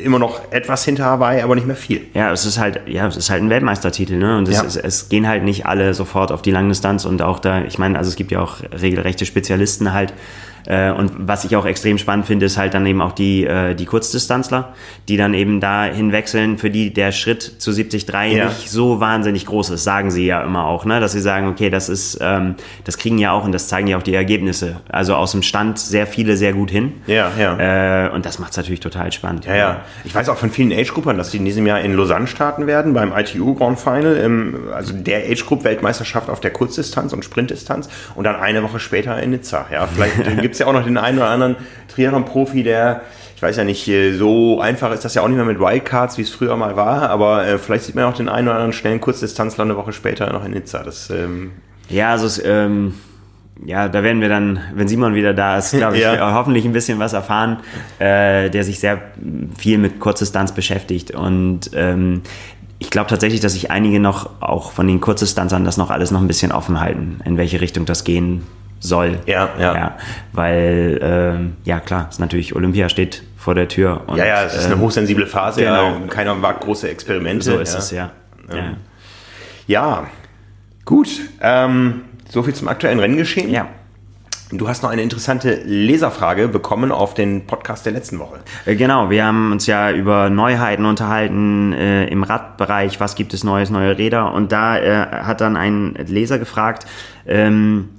immer 0.03 0.18
noch 0.18 0.51
etwas 0.51 0.84
hinter 0.84 1.05
Hawaii, 1.05 1.41
aber 1.41 1.53
nicht 1.53 1.68
mehr 1.68 1.76
viel. 1.76 2.01
Ja, 2.16 2.32
es 2.32 2.45
ist 2.45 2.58
halt, 2.58 2.82
ja, 2.88 3.05
es 3.08 3.16
ist 3.16 3.30
halt 3.30 3.43
ein 3.43 3.49
Weltmeistertitel, 3.51 4.18
ne? 4.18 4.38
Und 4.38 4.47
es, 4.47 4.55
Ja. 4.55 4.64
es, 4.64 4.76
es 4.76 5.10
gehen 5.10 5.28
halt 5.28 5.43
nicht 5.43 5.68
alle 5.68 5.93
sofort 5.93 6.32
auf 6.32 6.41
die 6.41 6.49
Langdistanz 6.51 7.05
und 7.05 7.22
auch 7.22 7.38
da, 7.39 7.62
ich 7.64 7.78
meine, 7.78 7.97
also 7.97 8.10
es 8.10 8.16
gibt 8.16 8.32
ja 8.32 8.39
auch 8.41 8.58
regelrechte 8.82 9.26
Spezialisten 9.26 9.93
halt. 9.93 10.14
Äh, 10.68 10.91
und 10.91 11.11
was 11.18 11.45
ich 11.45 11.55
auch 11.55 11.65
extrem 11.65 11.97
spannend 11.97 12.26
finde, 12.26 12.45
ist 12.45 12.57
halt 12.57 12.74
dann 12.74 12.86
eben 12.86 13.01
auch 13.01 13.13
die, 13.13 13.45
äh, 13.45 13.74
die 13.74 13.86
Kurzdistanzler, 13.86 14.74
die 15.07 15.18
dann 15.18 15.34
eben 15.34 15.59
da 15.59 15.86
hinwechseln, 15.86 16.57
für 16.57 16.70
die 16.70 16.93
der 16.93 17.11
Schritt 17.11 17.41
zu 17.41 17.72
73 17.72 18.07
Ja. 18.38 18.45
nicht 18.47 18.70
so 18.70 18.99
wahnsinnig 18.99 19.45
groß 19.45 19.70
ist, 19.72 19.84
sagen 19.84 20.11
sie 20.11 20.26
ja 20.26 20.41
immer 20.41 20.65
auch, 20.65 20.86
ne? 20.86 20.99
Dass 20.99 21.13
sie 21.13 21.22
sagen, 21.22 21.47
okay, 21.47 21.70
das 21.70 21.89
ist, 21.89 22.20
ähm, 22.22 22.55
das 22.84 22.97
kriegen 22.97 23.18
ja 23.18 23.32
auch 23.32 23.45
und 23.45 23.51
das 23.53 23.68
zeigen 23.68 23.88
ja 23.88 23.97
auch 23.97 24.03
die 24.03 24.13
Ergebnisse. 24.13 24.82
Also 24.89 25.15
aus 25.15 25.32
dem 25.32 25.41
Stand 25.43 25.80
sehr 25.80 26.05
viele 26.05 26.36
sehr 26.38 26.53
gut 26.53 26.70
hin. 26.70 26.93
Ja, 27.07 27.32
ja. 27.39 28.07
Äh, 28.07 28.09
und 28.11 28.26
das 28.26 28.39
macht 28.39 28.51
es 28.51 28.57
natürlich 28.57 28.82
total 28.82 29.11
spannend. 29.11 29.45
Ja, 29.45 29.55
ja. 29.55 29.82
Ich 30.03 30.13
weiß 30.13 30.28
auch 30.30 30.38
von 30.38 30.51
vielen 30.51 30.72
Age-Gruppern, 30.74 31.18
dass 31.18 31.32
die 31.32 31.38
in 31.38 31.45
diesem 31.45 31.65
Jahr 31.65 31.80
in 31.80 31.93
Lausanne 31.93 32.28
starten 32.28 32.68
werden, 32.68 32.93
beim 32.93 33.13
ITU 33.15 33.55
Grand 33.55 33.80
Final, 33.80 34.18
im, 34.18 34.55
also 34.74 34.93
der 34.93 35.20
Age-Group-Weltmeisterschaft 35.30 36.30
auf 36.30 36.39
der 36.39 36.51
Kurzdistanz 36.51 37.13
und 37.13 37.24
Sprintdistanz 37.24 37.89
und 38.15 38.24
dann 38.26 38.36
eine 38.36 38.63
Woche 38.63 38.80
später 38.80 39.22
in 39.22 39.32
Nizza. 39.32 39.68
Ja, 39.72 39.88
vielleicht 39.88 40.41
gibt 40.41 40.57
es 40.58 40.60
ja 40.60 40.68
auch 40.68 40.74
noch 40.74 40.84
den 40.84 40.97
einen 40.97 41.18
oder 41.20 41.30
anderen 41.30 41.55
Triathlon-Profi, 41.93 42.64
der, 42.64 43.01
ich 43.36 43.41
weiß 43.41 43.58
ja 43.58 43.64
nicht, 43.64 43.89
so 44.18 44.60
einfach 44.60 44.91
ist 44.91 45.05
das 45.05 45.14
ja 45.14 45.22
auch 45.22 45.28
nicht 45.28 45.38
mehr 45.38 45.45
mit 45.45 45.60
Wildcards, 45.60 46.18
wie 46.18 46.24
es 46.24 46.30
früher 46.30 46.55
mal 46.58 46.76
war, 46.76 47.10
aber 47.10 47.45
äh, 47.47 47.58
vielleicht 47.58 47.86
sieht 47.86 47.95
man 47.95 48.05
auch 48.05 48.16
den 48.16 48.30
einen 48.30 48.47
oder 48.47 48.55
anderen 48.55 48.74
schnellen 48.74 48.99
Kurzdistanzler 49.01 49.64
eine 49.64 49.78
Woche 49.78 49.93
später 49.93 50.32
noch 50.34 50.43
in 50.45 50.51
Nizza. 50.51 50.84
Das, 50.84 51.10
ähm, 51.10 51.51
Ja, 51.89 52.12
also 52.12 52.26
es, 52.26 52.43
ähm, 52.43 52.95
ja, 53.66 53.88
da 53.89 54.03
werden 54.03 54.22
wir 54.22 54.30
dann, 54.30 54.60
wenn 54.76 54.88
Simon 54.88 55.16
wieder 55.16 55.34
da 55.34 55.58
ist, 55.58 55.72
glaube 55.72 55.97
ich, 55.97 56.03
Ja. 56.03 56.34
hoffentlich 56.36 56.66
ein 56.66 56.74
bisschen 56.74 56.99
was 56.99 57.14
erfahren, 57.14 57.58
äh, 57.99 58.49
der 58.49 58.64
sich 58.64 58.80
sehr 58.80 59.01
viel 59.58 59.78
mit 59.80 59.99
Kurzdistanz 59.99 60.51
beschäftigt. 60.51 61.12
Und 61.12 61.72
ähm, 61.74 62.22
ich 62.80 62.91
glaube 62.91 63.10
tatsächlich, 63.10 63.41
dass 63.41 63.53
sich 63.53 63.72
einige 63.72 63.99
noch 63.99 64.30
auch 64.41 64.72
von 64.72 64.86
den 64.88 65.01
Kurzdistanzern 65.01 65.66
das 65.66 65.78
noch 65.78 65.89
alles 65.89 66.12
noch 66.12 66.22
ein 66.22 66.28
bisschen 66.28 66.51
offen 66.51 66.80
halten, 66.80 67.20
in 67.26 67.38
welche 67.38 67.60
Richtung 67.60 67.86
das 67.86 68.03
gehen 68.03 68.43
soll. 68.80 69.19
Ja, 69.25 69.49
ja. 69.59 69.97
weil, 70.34 70.99
ähm, 71.01 71.57
ja 71.63 71.80
klar, 71.80 72.07
ist 72.09 72.19
natürlich 72.19 72.55
Olympia 72.55 72.89
steht 72.89 73.23
vor 73.38 73.55
der 73.55 73.67
Tür. 73.67 74.03
Und, 74.07 74.17
ja, 74.17 74.25
ja, 74.25 74.43
es 74.43 74.55
ist 74.55 74.65
eine 74.65 74.75
ähm, 74.75 74.82
hochsensible 74.82 75.25
Phase, 75.25 75.61
genau. 75.61 75.91
ja, 75.91 75.99
keiner 76.09 76.41
wagt 76.41 76.61
große 76.61 76.89
Experimente. 76.89 77.45
So 77.45 77.59
ist 77.59 77.73
ja. 77.73 77.80
es, 77.80 77.91
ja. 77.91 78.11
ja. 78.53 78.73
Ja, 79.67 80.07
gut. 80.86 81.09
Ähm, 81.41 82.03
so 82.30 82.43
viel 82.43 82.53
zum 82.53 82.67
aktuellen 82.67 82.99
Renngeschehen. 82.99 83.49
Ja. 83.49 83.67
Du 84.49 84.69
hast 84.69 84.82
noch 84.82 84.91
eine 84.91 85.01
interessante 85.01 85.61
Leserfrage 85.65 86.47
bekommen 86.47 86.93
auf 86.93 87.13
den 87.13 87.47
Podcast 87.47 87.86
der 87.86 87.91
letzten 87.91 88.17
Woche. 88.19 88.39
Äh, 88.65 88.75
Genau, 88.75 89.09
wir 89.09 89.25
haben 89.25 89.51
uns 89.51 89.67
ja 89.67 89.91
über 89.91 90.30
Neuheiten 90.30 90.86
unterhalten 90.86 91.73
äh, 91.73 92.05
im 92.07 92.23
Radbereich, 92.23 93.01
was 93.01 93.15
gibt 93.15 93.34
es 93.34 93.43
Neues, 93.43 93.69
neue 93.69 93.97
Räder. 93.97 94.34
Und 94.34 94.53
da 94.53 94.78
äh, 94.78 95.07
hat 95.23 95.41
dann 95.41 95.57
ein 95.57 95.95
Leser 96.07 96.39
gefragt, 96.39 96.86
ähm, 97.25 97.89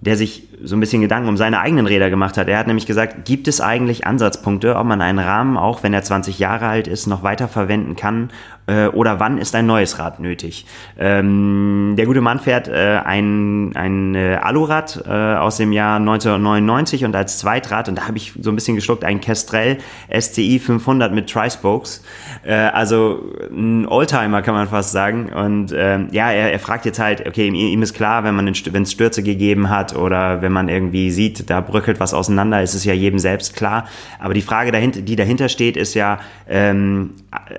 der 0.00 0.16
sich 0.16 0.48
so 0.62 0.76
ein 0.76 0.80
bisschen 0.80 1.02
Gedanken 1.02 1.28
um 1.28 1.36
seine 1.36 1.60
eigenen 1.60 1.86
Räder 1.86 2.08
gemacht 2.08 2.38
hat. 2.38 2.48
Er 2.48 2.58
hat 2.58 2.66
nämlich 2.66 2.86
gesagt, 2.86 3.26
gibt 3.26 3.48
es 3.48 3.60
eigentlich 3.60 4.06
Ansatzpunkte, 4.06 4.76
ob 4.76 4.86
man 4.86 5.02
einen 5.02 5.18
Rahmen, 5.18 5.56
auch 5.56 5.82
wenn 5.82 5.92
er 5.92 6.02
20 6.02 6.38
Jahre 6.38 6.66
alt 6.66 6.88
ist, 6.88 7.06
noch 7.06 7.22
weiter 7.22 7.48
verwenden 7.48 7.96
kann 7.96 8.30
äh, 8.70 8.86
oder 8.88 9.20
wann 9.20 9.38
ist 9.38 9.54
ein 9.54 9.66
neues 9.66 9.98
Rad 9.98 10.20
nötig? 10.20 10.64
Ähm, 10.98 11.94
der 11.96 12.06
gute 12.06 12.20
Mann 12.20 12.38
fährt 12.38 12.68
äh, 12.68 13.00
ein, 13.04 13.74
ein 13.74 14.14
äh, 14.14 14.38
Alurad 14.40 15.02
äh, 15.06 15.10
aus 15.10 15.56
dem 15.56 15.72
Jahr 15.72 15.96
1999 15.96 17.04
und 17.04 17.16
als 17.16 17.38
Zweitrad, 17.38 17.88
und 17.88 17.96
da 17.96 18.06
habe 18.06 18.16
ich 18.16 18.32
so 18.40 18.50
ein 18.50 18.54
bisschen 18.54 18.76
geschluckt, 18.76 19.04
ein 19.04 19.20
Kestrel 19.20 19.78
SCI 20.16 20.58
500 20.58 21.12
mit 21.12 21.28
Tri-Spokes. 21.28 22.04
Äh, 22.44 22.54
also 22.54 23.24
ein 23.50 23.86
Oldtimer 23.86 24.42
kann 24.42 24.54
man 24.54 24.68
fast 24.68 24.92
sagen. 24.92 25.32
Und 25.32 25.74
ähm, 25.76 26.08
ja, 26.12 26.30
er, 26.30 26.52
er 26.52 26.58
fragt 26.58 26.84
jetzt 26.84 26.98
halt, 26.98 27.26
okay, 27.26 27.48
ihm, 27.48 27.54
ihm 27.54 27.82
ist 27.82 27.94
klar, 27.94 28.24
wenn 28.24 28.36
wenn 28.40 28.82
es 28.82 28.92
Stürze 28.92 29.22
gegeben 29.22 29.68
hat 29.68 29.96
oder 29.96 30.42
wenn 30.42 30.52
man 30.52 30.68
irgendwie 30.68 31.10
sieht, 31.10 31.50
da 31.50 31.60
bröckelt 31.60 32.00
was 32.00 32.14
auseinander, 32.14 32.62
ist 32.62 32.74
es 32.74 32.84
ja 32.84 32.94
jedem 32.94 33.18
selbst 33.18 33.56
klar. 33.56 33.86
Aber 34.18 34.34
die 34.34 34.42
Frage, 34.42 34.72
dahinter, 34.72 35.00
die 35.00 35.16
dahinter 35.16 35.48
steht, 35.48 35.76
ist 35.76 35.94
ja 35.94 36.18
ähm, 36.48 37.10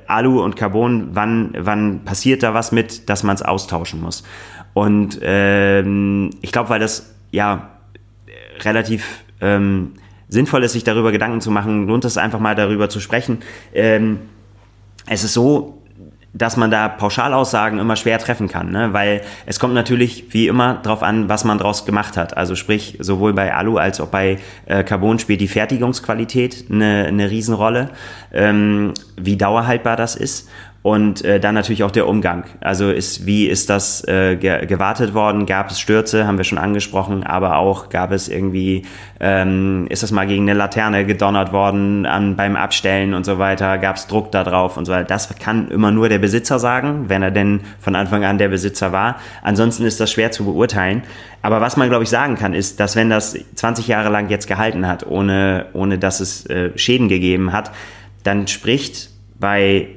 Alu 0.07 0.41
und 0.43 0.55
Carbon 0.55 1.00
wann, 1.11 1.53
wann 1.57 2.05
passiert 2.05 2.43
da 2.43 2.53
was 2.53 2.71
mit, 2.71 3.09
dass 3.09 3.23
man 3.23 3.35
es 3.35 3.41
austauschen 3.41 4.01
muss. 4.01 4.23
Und 4.73 5.19
ähm, 5.21 6.29
ich 6.41 6.51
glaube, 6.51 6.69
weil 6.69 6.79
das 6.79 7.13
ja 7.31 7.69
relativ 8.63 9.23
ähm, 9.41 9.93
sinnvoll 10.29 10.63
ist, 10.63 10.73
sich 10.73 10.83
darüber 10.83 11.11
Gedanken 11.11 11.41
zu 11.41 11.51
machen, 11.51 11.87
lohnt 11.87 12.05
es 12.05 12.17
einfach 12.17 12.39
mal 12.39 12.55
darüber 12.55 12.89
zu 12.89 12.99
sprechen. 12.99 13.39
Ähm, 13.73 14.19
es 15.07 15.23
ist 15.23 15.33
so, 15.33 15.81
dass 16.33 16.55
man 16.55 16.71
da 16.71 16.87
Pauschalaussagen 16.87 17.79
immer 17.79 17.97
schwer 17.97 18.17
treffen 18.17 18.47
kann, 18.47 18.71
ne? 18.71 18.93
weil 18.93 19.21
es 19.45 19.59
kommt 19.59 19.73
natürlich 19.73 20.27
wie 20.29 20.47
immer 20.47 20.75
darauf 20.75 21.03
an, 21.03 21.27
was 21.27 21.43
man 21.43 21.57
daraus 21.57 21.85
gemacht 21.85 22.15
hat. 22.15 22.37
Also 22.37 22.55
sprich, 22.55 22.97
sowohl 23.01 23.33
bei 23.33 23.53
Alu 23.53 23.77
als 23.77 23.99
auch 23.99 24.07
bei 24.07 24.39
äh, 24.65 24.83
Carbon 24.83 25.19
spielt 25.19 25.41
die 25.41 25.49
Fertigungsqualität 25.49 26.67
eine, 26.71 27.05
eine 27.07 27.29
Riesenrolle, 27.29 27.89
ähm, 28.31 28.93
wie 29.17 29.35
dauerhaltbar 29.35 29.97
das 29.97 30.15
ist 30.15 30.49
und 30.83 31.23
äh, 31.23 31.39
dann 31.39 31.53
natürlich 31.53 31.83
auch 31.83 31.91
der 31.91 32.07
Umgang. 32.07 32.45
Also 32.59 32.89
ist, 32.89 33.27
wie 33.27 33.45
ist 33.45 33.69
das 33.69 34.07
äh, 34.07 34.35
ge 34.35 34.65
gewartet 34.65 35.13
worden? 35.13 35.45
Gab 35.45 35.69
es 35.69 35.79
Stürze, 35.79 36.25
haben 36.25 36.37
wir 36.37 36.43
schon 36.43 36.57
angesprochen, 36.57 37.23
aber 37.23 37.57
auch 37.57 37.89
gab 37.89 38.11
es 38.11 38.27
irgendwie, 38.27 38.83
ähm, 39.19 39.85
ist 39.89 40.01
das 40.01 40.11
mal 40.11 40.25
gegen 40.25 40.49
eine 40.49 40.57
Laterne 40.57 41.05
gedonnert 41.05 41.53
worden 41.53 42.07
an, 42.07 42.35
beim 42.35 42.55
Abstellen 42.55 43.13
und 43.13 43.27
so 43.27 43.37
weiter? 43.37 43.77
Gab 43.77 43.97
es 43.97 44.07
Druck 44.07 44.31
da 44.31 44.43
drauf 44.43 44.75
und 44.75 44.85
so 44.85 44.91
weiter? 44.91 45.05
Das 45.05 45.29
kann 45.37 45.69
immer 45.69 45.91
nur 45.91 46.09
der 46.09 46.17
Besitzer 46.17 46.57
sagen, 46.57 47.05
wenn 47.09 47.21
er 47.21 47.31
denn 47.31 47.61
von 47.79 47.95
Anfang 47.95 48.25
an 48.25 48.39
der 48.39 48.49
Besitzer 48.49 48.91
war. 48.91 49.17
Ansonsten 49.43 49.85
ist 49.85 49.99
das 49.99 50.11
schwer 50.11 50.31
zu 50.31 50.45
beurteilen. 50.45 51.03
Aber 51.43 51.61
was 51.61 51.77
man, 51.77 51.89
glaube 51.89 52.03
ich, 52.03 52.09
sagen 52.09 52.35
kann, 52.35 52.55
ist, 52.55 52.79
dass 52.79 52.95
wenn 52.95 53.11
das 53.11 53.37
20 53.55 53.87
Jahre 53.87 54.09
lang 54.09 54.29
jetzt 54.29 54.47
gehalten 54.47 54.87
hat, 54.87 55.05
ohne, 55.05 55.67
ohne 55.73 55.99
dass 55.99 56.21
es 56.21 56.47
äh, 56.47 56.71
Schäden 56.75 57.07
gegeben 57.07 57.51
hat, 57.51 57.71
dann 58.23 58.47
spricht 58.47 59.09
bei 59.39 59.87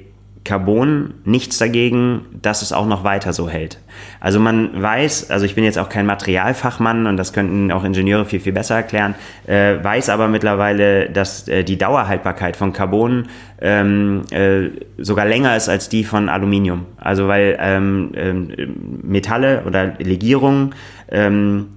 Carbon 0.45 1.15
nichts 1.25 1.57
dagegen, 1.57 2.27
dass 2.41 2.61
es 2.61 2.73
auch 2.73 2.87
noch 2.87 3.03
weiter 3.03 3.33
so 3.33 3.49
hält. 3.49 3.79
Also 4.21 4.39
man 4.39 4.81
weiß, 4.81 5.31
also 5.31 5.47
ich 5.47 5.55
bin 5.55 5.65
jetzt 5.65 5.79
auch 5.79 5.89
kein 5.89 6.05
Materialfachmann 6.05 7.07
und 7.07 7.17
das 7.17 7.33
könnten 7.33 7.73
auch 7.73 7.83
Ingenieure 7.83 8.27
viel, 8.27 8.41
viel 8.41 8.53
besser 8.53 8.75
erklären, 8.77 9.15
äh, 9.47 9.83
weiß 9.83 10.11
aber 10.11 10.29
mittlerweile, 10.29 11.09
dass 11.09 11.49
äh, 11.49 11.65
die 11.65 11.79
Dauerhaltbarkeit 11.79 12.57
von 12.57 12.75
Carbon 12.75 13.29
ähm, 13.63 14.25
äh, 14.31 14.69
sogar 14.99 15.25
länger 15.25 15.57
ist 15.57 15.71
als 15.71 15.89
die 15.89 16.05
von 16.05 16.29
Aluminium. 16.29 16.87
Also 16.99 17.27
weil 17.27 17.57
ähm, 17.59 18.13
ähm, 18.15 18.53
Metalle 19.03 19.63
oder 19.67 19.95
Legierungen 19.99 20.75
ähm, 21.11 21.69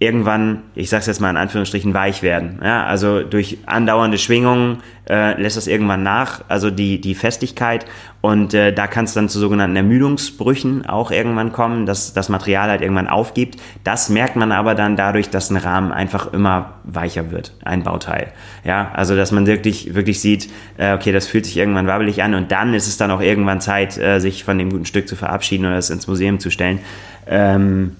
irgendwann, 0.00 0.62
ich 0.74 0.88
sage 0.88 1.02
es 1.02 1.06
jetzt 1.08 1.20
mal 1.20 1.28
in 1.28 1.36
Anführungsstrichen, 1.36 1.92
weich 1.92 2.22
werden. 2.22 2.58
Ja, 2.64 2.86
also 2.86 3.22
durch 3.22 3.58
andauernde 3.66 4.16
Schwingungen 4.16 4.78
äh, 5.06 5.38
lässt 5.38 5.58
das 5.58 5.66
irgendwann 5.66 6.02
nach, 6.02 6.40
also 6.48 6.70
die, 6.70 7.02
die 7.02 7.14
Festigkeit. 7.14 7.84
Und 8.22 8.54
äh, 8.54 8.72
da 8.72 8.86
kann 8.86 9.04
es 9.04 9.12
dann 9.12 9.28
zu 9.28 9.38
sogenannten 9.38 9.76
Ermüdungsbrüchen 9.76 10.86
auch 10.86 11.10
irgendwann 11.10 11.52
kommen, 11.52 11.84
dass 11.84 12.14
das 12.14 12.30
Material 12.30 12.70
halt 12.70 12.80
irgendwann 12.80 13.08
aufgibt. 13.08 13.60
Das 13.84 14.08
merkt 14.08 14.36
man 14.36 14.52
aber 14.52 14.74
dann 14.74 14.96
dadurch, 14.96 15.28
dass 15.28 15.50
ein 15.50 15.58
Rahmen 15.58 15.92
einfach 15.92 16.32
immer 16.32 16.76
weicher 16.84 17.30
wird, 17.30 17.52
ein 17.62 17.82
Bauteil. 17.82 18.32
Ja, 18.64 18.92
also 18.94 19.14
dass 19.16 19.32
man 19.32 19.46
wirklich, 19.46 19.94
wirklich 19.94 20.18
sieht, 20.22 20.48
äh, 20.78 20.94
okay, 20.94 21.12
das 21.12 21.26
fühlt 21.26 21.44
sich 21.44 21.58
irgendwann 21.58 21.86
wabbelig 21.86 22.22
an 22.22 22.34
und 22.34 22.50
dann 22.52 22.72
ist 22.72 22.88
es 22.88 22.96
dann 22.96 23.10
auch 23.10 23.20
irgendwann 23.20 23.60
Zeit, 23.60 23.98
äh, 23.98 24.18
sich 24.18 24.44
von 24.44 24.56
dem 24.56 24.70
guten 24.70 24.86
Stück 24.86 25.06
zu 25.06 25.14
verabschieden 25.14 25.66
oder 25.66 25.76
es 25.76 25.90
ins 25.90 26.06
Museum 26.06 26.40
zu 26.40 26.50
stellen. 26.50 26.78
Ähm, 27.26 27.96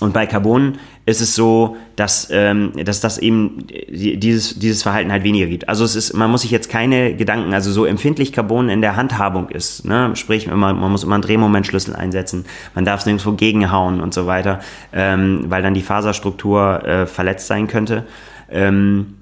und 0.00 0.12
bei 0.12 0.26
Carbon 0.26 0.78
ist 1.06 1.20
es 1.20 1.34
so, 1.34 1.76
dass, 1.96 2.28
ähm, 2.30 2.72
dass 2.84 3.00
das 3.00 3.18
eben 3.18 3.66
dieses, 3.68 4.58
dieses 4.58 4.82
Verhalten 4.82 5.12
halt 5.12 5.24
weniger 5.24 5.46
gibt. 5.46 5.68
Also 5.68 5.84
es 5.84 5.94
ist, 5.94 6.14
man 6.14 6.30
muss 6.30 6.42
sich 6.42 6.50
jetzt 6.50 6.70
keine 6.70 7.14
Gedanken, 7.14 7.52
also 7.52 7.70
so 7.70 7.84
empfindlich 7.84 8.32
Carbon 8.32 8.68
in 8.68 8.80
der 8.80 8.96
Handhabung 8.96 9.48
ist, 9.48 9.84
ne? 9.84 10.12
sprich, 10.14 10.46
man, 10.46 10.58
man 10.58 10.90
muss 10.90 11.04
immer 11.04 11.14
einen 11.14 11.22
Drehmomentschlüssel 11.22 11.94
einsetzen, 11.94 12.44
man 12.74 12.84
darf 12.84 13.00
es 13.00 13.06
nirgendwo 13.06 13.32
gegenhauen 13.32 14.00
und 14.00 14.14
so 14.14 14.26
weiter, 14.26 14.60
ähm, 14.92 15.44
weil 15.48 15.62
dann 15.62 15.74
die 15.74 15.82
Faserstruktur 15.82 16.84
äh, 16.84 17.06
verletzt 17.06 17.46
sein 17.46 17.66
könnte. 17.66 18.06
Ähm, 18.50 19.14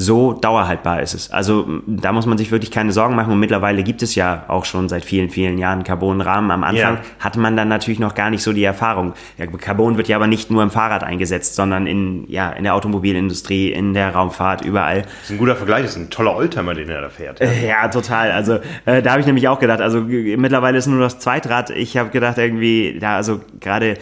so 0.00 0.32
dauerhaltbar 0.32 1.02
ist 1.02 1.12
es. 1.12 1.30
Also 1.30 1.66
da 1.86 2.12
muss 2.12 2.24
man 2.24 2.38
sich 2.38 2.50
wirklich 2.50 2.70
keine 2.70 2.90
Sorgen 2.90 3.14
machen. 3.14 3.34
Und 3.34 3.38
mittlerweile 3.38 3.82
gibt 3.82 4.02
es 4.02 4.14
ja 4.14 4.44
auch 4.48 4.64
schon 4.64 4.88
seit 4.88 5.04
vielen, 5.04 5.28
vielen 5.28 5.58
Jahren 5.58 5.84
Carbonrahmen. 5.84 6.50
Am 6.50 6.64
Anfang 6.64 6.94
yeah. 6.94 7.02
hatte 7.18 7.38
man 7.38 7.54
dann 7.54 7.68
natürlich 7.68 8.00
noch 8.00 8.14
gar 8.14 8.30
nicht 8.30 8.42
so 8.42 8.54
die 8.54 8.64
Erfahrung. 8.64 9.12
Ja, 9.36 9.46
Carbon 9.46 9.98
wird 9.98 10.08
ja 10.08 10.16
aber 10.16 10.26
nicht 10.26 10.50
nur 10.50 10.62
im 10.62 10.70
Fahrrad 10.70 11.04
eingesetzt, 11.04 11.54
sondern 11.54 11.86
in, 11.86 12.24
ja, 12.28 12.50
in 12.50 12.64
der 12.64 12.74
Automobilindustrie, 12.74 13.72
in 13.72 13.92
der 13.92 14.14
Raumfahrt, 14.14 14.64
überall. 14.64 15.02
Das 15.02 15.24
ist 15.24 15.30
ein 15.32 15.38
guter 15.38 15.56
Vergleich, 15.56 15.82
das 15.82 15.90
ist 15.92 15.98
ein 15.98 16.10
toller 16.10 16.34
Oldtimer, 16.34 16.72
den 16.72 16.88
er 16.88 17.02
da 17.02 17.08
fährt. 17.10 17.40
Ja, 17.40 17.52
ja 17.66 17.88
total. 17.88 18.32
Also 18.32 18.58
äh, 18.86 19.02
da 19.02 19.10
habe 19.10 19.20
ich 19.20 19.26
nämlich 19.26 19.48
auch 19.48 19.58
gedacht, 19.58 19.82
also 19.82 20.00
mittlerweile 20.00 20.78
ist 20.78 20.86
nur 20.86 21.00
das 21.00 21.18
Zweitrad. 21.18 21.68
Ich 21.68 21.98
habe 21.98 22.08
gedacht 22.08 22.38
irgendwie, 22.38 22.96
da 22.98 23.16
also 23.16 23.42
gerade 23.60 23.98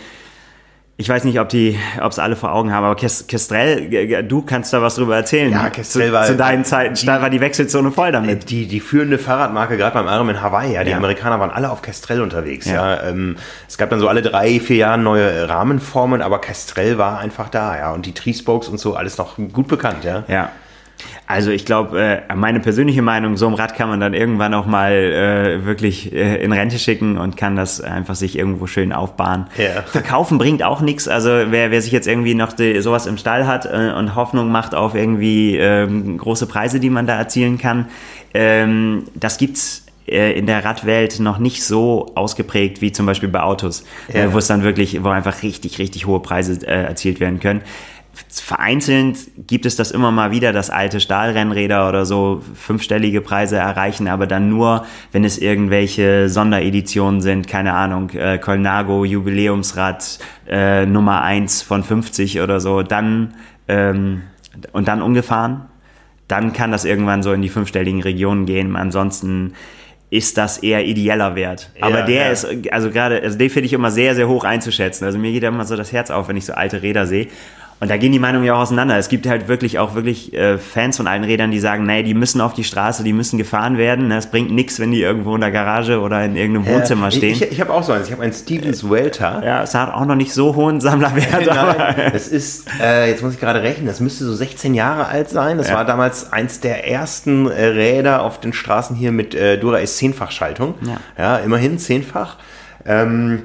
ich 1.01 1.09
weiß 1.09 1.23
nicht, 1.23 1.39
ob 1.39 1.49
die, 1.49 1.79
ob 2.03 2.11
es 2.11 2.19
alle 2.19 2.35
vor 2.35 2.53
Augen 2.53 2.75
haben, 2.75 2.83
aber 2.83 2.97
Kestrel, 2.97 4.25
du 4.25 4.43
kannst 4.43 4.73
da 4.73 4.83
was 4.83 4.97
drüber 4.97 5.15
erzählen. 5.15 5.53
Ja, 5.53 5.71
Kestrel 5.71 6.13
war 6.13 6.25
zu 6.25 6.35
deinen 6.35 6.65
Zeiten 6.65 6.95
die, 6.97 7.07
war 7.07 7.31
die 7.31 7.41
Wechselzone 7.41 7.93
voll 7.93 8.11
damit. 8.11 8.51
Die, 8.51 8.67
die 8.67 8.81
führende 8.81 9.17
Fahrradmarke 9.17 9.77
gerade 9.77 9.95
beim 9.95 10.09
Ironman 10.09 10.43
Hawaii, 10.43 10.75
ja, 10.75 10.83
die 10.83 10.91
ja. 10.91 10.97
Amerikaner 10.97 11.39
waren 11.39 11.53
alle 11.53 11.71
auf 11.71 11.83
Kestrel 11.83 12.21
unterwegs. 12.21 12.67
Ja. 12.67 12.97
ja. 12.97 13.11
Ähm, 13.11 13.37
es 13.69 13.79
gab 13.79 13.91
dann 13.91 14.01
so 14.01 14.09
alle 14.09 14.23
drei, 14.23 14.59
vier 14.59 14.77
Jahre 14.77 14.99
neue 14.99 15.49
Rahmenformen, 15.49 16.21
aber 16.21 16.41
Kestrel 16.41 16.99
war 16.99 17.21
einfach 17.21 17.49
da, 17.49 17.79
ja, 17.79 17.93
und 17.93 18.05
die 18.05 18.13
Tree 18.13 18.35
Spokes 18.35 18.67
und 18.67 18.81
so 18.81 18.97
alles 18.97 19.19
noch 19.19 19.37
gut 19.53 19.69
bekannt, 19.69 20.03
ja. 20.03 20.25
Ja. 20.27 20.51
Also 21.27 21.51
ich 21.51 21.65
glaube, 21.65 22.23
äh, 22.29 22.35
meine 22.35 22.61
persönliche 22.61 23.03
Meinung, 23.03 23.37
so 23.37 23.47
ein 23.47 23.55
Rad 23.55 23.75
kann 23.75 23.89
man 23.89 24.01
dann 24.01 24.15
irgendwann 24.15 24.55
auch 24.55 24.67
mal 24.67 24.93
äh, 24.93 25.65
wirklich 25.65 26.13
äh, 26.13 26.43
in 26.43 26.53
Rente 26.53 26.79
schicken 26.79 27.19
und 27.19 27.37
kann 27.37 27.57
das 27.57 27.81
einfach 27.81 28.15
sich 28.15 28.39
irgendwo 28.39 28.67
schön 28.67 28.93
aufbauen. 28.93 29.47
Ja. 29.57 29.83
Verkaufen 29.83 30.39
bringt 30.39 30.63
auch 30.63 30.81
nichts. 30.81 31.07
Also 31.07 31.29
wer, 31.29 31.71
wer 31.71 31.83
sich 31.83 31.93
jetzt 31.93 32.09
irgendwie 32.09 32.35
noch 32.35 32.53
die, 32.53 32.81
sowas 32.81 33.07
im 33.07 33.19
Stall 33.19 33.47
hat 33.47 33.67
äh, 33.67 33.93
und 33.97 34.15
Hoffnung 34.15 34.51
macht 34.51 34.75
auf 34.75 34.95
irgendwie 34.95 35.57
ähm, 35.57 36.19
große 36.19 36.47
Preise, 36.47 36.81
die 36.81 36.91
man 36.91 37.07
da 37.07 37.17
erzielen 37.17 37.59
kann, 37.59 37.87
ähm, 38.35 39.05
das 39.15 39.39
gibt's 39.39 39.85
äh, 40.07 40.33
in 40.33 40.47
der 40.47 40.65
Radwelt 40.65 41.21
noch 41.21 41.39
nicht 41.39 41.63
so 41.63 42.13
ausgeprägt 42.15 42.81
wie 42.81 42.93
zum 42.93 43.07
Beispiel 43.07 43.29
bei 43.29 43.43
Autos, 43.43 43.85
ja. 44.13 44.25
äh, 44.25 44.33
wo 44.33 44.39
es 44.39 44.47
dann 44.47 44.63
wirklich, 44.63 45.05
wo 45.05 45.09
einfach 45.09 45.43
richtig, 45.43 45.79
richtig 45.79 46.07
hohe 46.07 46.21
Preise 46.21 46.67
äh, 46.67 46.85
erzielt 46.85 47.21
werden 47.21 47.41
können 47.41 47.63
vereinzelt 48.31 49.19
gibt 49.47 49.67
es 49.67 49.77
das 49.77 49.91
immer 49.91 50.11
mal 50.11 50.31
wieder, 50.31 50.53
dass 50.53 50.71
alte 50.71 51.01
Stahlrennräder 51.01 51.89
oder 51.89 52.07
so 52.07 52.43
fünfstellige 52.55 53.21
Preise 53.21 53.57
erreichen, 53.57 54.09
aber 54.09 54.27
dann 54.27 54.49
nur, 54.49 54.87
wenn 55.13 55.25
es 55.25 55.39
irgendwelche 55.39 56.29
Sondereditionen 56.29 57.21
sind, 57.21 57.49
keine 57.49 57.75
Ahnung, 57.75 58.11
äh, 58.11 58.39
Colnago 58.39 59.05
Jubiläumsrad 59.05 60.19
äh, 60.49 60.87
Nummer 60.87 61.23
1 61.23 61.63
von 61.63 61.83
50 61.83 62.41
oder 62.41 62.61
so, 62.61 62.83
dann 62.83 63.35
ähm, 63.69 64.23
und 64.73 64.89
dann 64.89 65.03
umgefahren, 65.03 65.67
dann 66.27 66.53
kann 66.53 66.73
das 66.73 66.85
irgendwann 66.85 67.23
so 67.23 67.33
in 67.33 67.43
die 67.43 67.49
fünfstelligen 67.49 68.03
Regionen 68.03 68.47
gehen. 68.47 68.77
Ansonsten 68.77 69.55
ist 70.11 70.39
das 70.39 70.59
eher 70.59 70.87
ideeller 70.87 71.35
Wert. 71.35 71.71
Aber 71.81 72.01
ja, 72.01 72.07
der 72.07 72.27
ja. 72.27 72.31
ist, 72.31 72.47
also 72.71 72.91
gerade, 72.91 73.21
also 73.23 73.37
den 73.37 73.51
finde 73.51 73.67
ich 73.67 73.73
immer 73.73 73.91
sehr, 73.91 74.15
sehr 74.15 74.29
hoch 74.29 74.45
einzuschätzen. 74.45 75.05
Also 75.05 75.19
mir 75.19 75.33
geht 75.33 75.43
immer 75.43 75.65
so 75.65 75.77
das 75.77 75.93
Herz 75.93 76.11
auf, 76.11 76.29
wenn 76.29 76.37
ich 76.37 76.47
so 76.47 76.55
alte 76.55 76.83
Räder 76.83 77.07
sehe. 77.07 77.29
Und 77.81 77.91
da 77.91 77.97
gehen 77.97 78.11
die 78.11 78.19
Meinungen 78.19 78.45
ja 78.45 78.55
auch 78.55 78.61
auseinander. 78.61 78.99
Es 78.99 79.09
gibt 79.09 79.27
halt 79.29 79.47
wirklich 79.47 79.79
auch 79.79 79.95
wirklich 79.95 80.35
äh, 80.35 80.59
Fans 80.59 80.97
von 80.97 81.07
allen 81.07 81.23
Rädern, 81.23 81.53
die 81.53 81.61
sagen, 81.61 81.87
nee, 81.87 82.03
die 82.03 82.15
müssen 82.15 82.41
auf 82.41 82.53
die 82.53 82.65
Straße, 82.65 83.05
die 83.05 83.13
müssen 83.13 83.39
gefahren 83.39 83.79
werden. 83.79 84.11
Es 84.11 84.27
bringt 84.27 84.51
nichts, 84.51 84.81
wenn 84.81 84.91
die 84.91 85.01
irgendwo 85.01 85.35
in 85.37 85.41
der 85.41 85.53
Garage 85.53 86.01
oder 86.01 86.25
in 86.25 86.35
irgendeinem 86.35 86.67
Wohnzimmer 86.67 87.13
stehen. 87.13 87.35
Ich, 87.35 87.43
ich 87.43 87.61
habe 87.61 87.73
auch 87.73 87.85
so 87.85 87.93
eins. 87.93 88.09
Ich 88.09 88.13
habe 88.13 88.23
einen 88.25 88.33
Stevens 88.33 88.91
Welter. 88.91 89.43
Ja, 89.45 89.63
es 89.63 89.75
hat 89.75 89.95
auch 89.95 90.07
noch 90.07 90.17
nicht 90.17 90.33
so 90.33 90.57
hohen 90.57 90.81
Sammlerwert. 90.81 91.47
Nein, 91.47 92.11
es 92.15 92.27
ist, 92.27 92.69
äh, 92.81 93.11
jetzt 93.11 93.23
muss 93.23 93.35
ich 93.35 93.41
gerade 93.41 93.63
rechnen, 93.63 93.87
das 93.87 94.01
müsste 94.01 94.25
so 94.25 94.35
16 94.35 94.75
Jahre 94.75 95.07
alt 95.07 95.29
sein. 95.29 95.57
Das 95.57 95.69
ja. 95.69 95.77
war 95.77 95.85
damals 95.85 96.33
eins 96.33 96.59
der 96.59 96.89
ersten 96.89 97.49
äh, 97.49 97.65
Räder 97.65 98.23
auf 98.23 98.41
den 98.41 98.53
Straßen 98.53 98.97
hier 98.97 99.13
mit 99.13 99.37
äh, 99.37 99.57
Dura-Ace 99.57 99.99
10-fach 100.01 100.33
Schaltung. 100.33 100.75
Ja. 100.83 100.97
ja, 101.17 101.37
immerhin 101.37 101.79
zehnfach. 101.79 102.39
Ähm, 102.85 103.43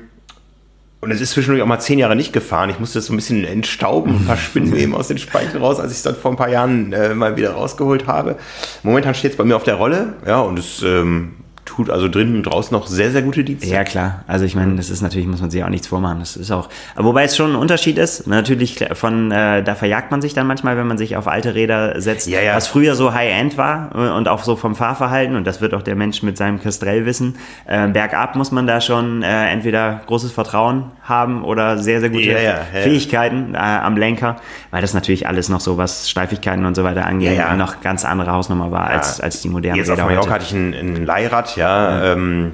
und 1.04 1.12
es 1.12 1.20
ist 1.20 1.32
zwischendurch 1.32 1.62
auch 1.62 1.68
mal 1.68 1.80
zehn 1.80 2.00
Jahre 2.00 2.16
nicht 2.16 2.32
gefahren. 2.32 2.70
Ich 2.70 2.80
musste 2.80 2.98
das 2.98 3.08
so 3.08 3.14
ein 3.14 3.18
bisschen 3.18 3.44
entstauben, 3.44 4.16
ein 4.16 4.26
paar 4.26 4.38
Spinnweben 4.38 4.96
aus 4.96 5.10
den 5.10 5.18
Speichen 5.18 5.58
raus, 5.58 5.80
als 5.80 5.92
ich 5.92 5.98
es 5.98 6.04
dann 6.04 6.16
vor 6.16 6.32
ein 6.32 6.38
paar 6.38 6.50
Jahren 6.50 6.94
äh, 6.94 7.14
mal 7.14 7.36
wieder 7.36 7.52
rausgeholt 7.52 8.08
habe. 8.08 8.38
Momentan 8.84 9.14
steht 9.14 9.32
es 9.32 9.38
bei 9.38 9.44
mir 9.44 9.58
auf 9.58 9.64
der 9.64 9.76
Rolle, 9.76 10.14
ja, 10.26 10.40
und 10.40 10.58
es 10.58 10.82
ähm, 10.82 11.34
tut 11.66 11.90
also 11.90 12.08
drinnen 12.10 12.36
und 12.36 12.44
draußen 12.44 12.76
noch 12.76 12.88
sehr, 12.88 13.12
sehr 13.12 13.22
gute 13.22 13.44
Dienste. 13.44 13.68
Ja, 13.68 13.84
klar. 13.84 14.24
Also 14.28 14.46
ich 14.46 14.56
meine, 14.56 14.76
das 14.76 14.90
ist 14.90 15.02
natürlich, 15.02 15.28
muss 15.28 15.42
man 15.42 15.50
sich 15.50 15.64
auch 15.64 15.70
nichts 15.70 15.88
vormachen. 15.88 16.20
Das 16.20 16.36
ist 16.36 16.52
auch, 16.52 16.70
wobei 16.96 17.24
es 17.24 17.36
schon 17.38 17.52
ein 17.52 17.56
Unterschied 17.56 17.98
ist. 17.98 18.28
Natürlich 18.28 18.86
von, 18.94 19.32
äh, 19.32 19.64
da 19.64 19.76
verjagt 19.76 20.12
man 20.12 20.22
sich 20.22 20.34
dann 20.34 20.46
manchmal, 20.48 20.78
wenn 20.78 20.88
man 20.88 20.98
sich 20.98 21.16
auf 21.16 21.28
alte 21.28 21.56
Räder 21.56 22.02
setzt, 22.02 22.28
Ja, 22.28 22.42
ja. 22.42 22.56
was 22.56 22.68
früher 22.68 22.96
so 22.96 23.14
High-End 23.14 23.58
war 23.58 23.92
äh, 23.96 24.10
und 24.18 24.28
auch 24.28 24.44
so 24.44 24.56
vom 24.56 24.76
Fahrverhalten 24.76 25.36
und 25.36 25.48
das 25.48 25.62
wird 25.62 25.74
auch 25.74 25.82
der 25.84 25.96
Mensch 25.96 26.22
mit 26.24 26.38
seinem 26.38 26.62
Castrell 26.62 27.06
wissen. 27.06 27.38
Äh, 27.66 27.88
bergab 27.88 28.36
muss 28.36 28.52
man 28.52 28.68
da 28.68 28.82
schon 28.82 29.24
äh, 29.24 29.50
entweder 29.50 30.02
großes 30.06 30.32
Vertrauen 30.32 30.92
haben 31.04 31.44
oder 31.44 31.78
sehr, 31.78 32.00
sehr 32.02 32.10
gute 32.10 32.24
Ja. 32.24 32.56
Fähigkeiten 32.74 33.56
äh, 33.56 33.58
am 33.58 33.98
Lenker, 33.98 34.38
weil 34.72 34.82
das 34.82 34.94
natürlich 34.94 35.28
alles 35.28 35.50
noch 35.50 35.60
so, 35.60 35.78
was 35.78 36.10
Steifigkeiten 36.10 36.66
und 36.66 36.76
so 36.76 36.84
weiter 36.84 37.06
angeht, 37.06 37.40
noch 37.58 37.82
ganz 37.82 38.06
andere 38.06 38.32
Hausnummer 38.32 38.72
war 38.72 38.88
als, 38.88 39.20
als 39.22 39.42
die 39.42 39.50
modernen 39.50 39.78
Jetzt 39.78 39.90
auf 39.90 39.98
Räder 39.98 40.06
Mallorca 40.06 40.26
heute. 40.26 40.34
hatte 40.34 40.46
ich 40.46 40.54
ein, 40.54 40.74
ein 40.74 41.06
Leihrad, 41.06 41.53
ja. 41.56 42.14
Ähm, 42.14 42.54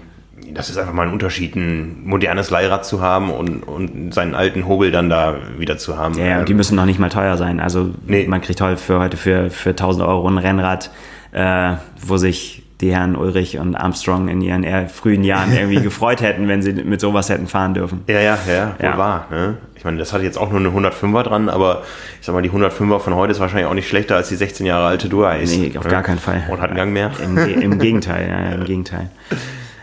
das 0.54 0.70
ist 0.70 0.78
einfach 0.78 0.94
mal 0.94 1.08
ein 1.08 1.14
Unterschied, 1.14 1.56
ein 1.56 2.06
modernes 2.06 2.50
Leihrad 2.50 2.86
zu 2.86 3.02
haben 3.02 3.30
und, 3.30 3.62
und 3.64 4.14
seinen 4.14 4.34
alten 4.36 4.68
Hobel 4.68 4.90
dann 4.90 5.10
da 5.10 5.36
wieder 5.58 5.78
zu 5.78 5.98
haben. 5.98 6.18
Ja, 6.18 6.26
ja, 6.26 6.40
und 6.40 6.50
die 6.50 6.54
müssen 6.54 6.76
noch 6.76 6.86
nicht 6.86 7.00
mal 7.00 7.10
teuer 7.10 7.38
sein. 7.38 7.60
Also 7.60 7.94
Nee. 8.08 8.26
man 8.28 8.42
kriegt 8.42 8.60
heute 8.62 8.78
für, 8.78 9.00
heute 9.00 9.18
für, 9.18 9.50
für 9.52 9.72
1000 9.72 10.06
Euro 10.06 10.28
ein 10.28 10.38
Rennrad, 10.38 10.90
äh, 11.34 11.74
wo 12.02 12.18
sich 12.18 12.64
die 12.82 12.94
Herren 12.94 13.16
Ulrich 13.16 13.58
und 13.60 13.76
Armstrong 13.76 14.30
in 14.30 14.42
ihren 14.42 14.64
eher 14.64 14.88
frühen 14.88 15.24
Jahren 15.24 15.54
irgendwie 15.54 15.82
gefreut 15.82 16.22
hätten, 16.22 16.48
wenn 16.48 16.62
sie 16.62 16.72
mit 16.74 17.02
sowas 17.02 17.30
hätten 17.30 17.48
fahren 17.48 17.74
dürfen. 17.74 18.04
Ja, 18.08 18.20
ja, 18.22 18.38
ja, 18.48 18.76
wohl 18.80 18.86
Ja. 18.86 18.98
wahr. 18.98 19.28
Ne? 19.30 19.58
Ich 19.76 19.84
meine, 19.84 19.98
das 19.98 20.12
hat 20.14 20.22
jetzt 20.22 20.38
auch 20.38 20.50
nur 20.52 20.60
eine 20.60 20.70
105er 20.70 21.24
dran, 21.24 21.50
aber 21.50 21.84
ich 22.20 22.26
sag 22.26 22.34
mal, 22.36 22.42
die 22.42 22.50
105er 22.52 23.00
von 23.00 23.16
heute 23.16 23.32
ist 23.32 23.40
wahrscheinlich 23.40 23.68
auch 23.68 23.74
nicht 23.74 23.88
schlechter 23.90 24.16
als 24.16 24.30
die 24.30 24.36
16 24.36 24.66
Jahre 24.66 24.88
alte 24.88 25.10
Dura-Ace. 25.10 25.58
Nee, 25.58 25.78
auf 25.78 25.84
ne? 25.86 25.90
gar 25.90 26.04
keinen 26.04 26.20
Fall. 26.20 26.44
Und 26.50 26.62
hat 26.62 26.70
einen 26.70 26.78
Gang 26.78 26.94
mehr. 26.94 27.12
Im, 27.24 27.38
im 27.38 27.80
Gegenteil, 27.80 28.28
ja, 28.30 28.56
im 28.56 28.64
Gegenteil. 28.66 29.10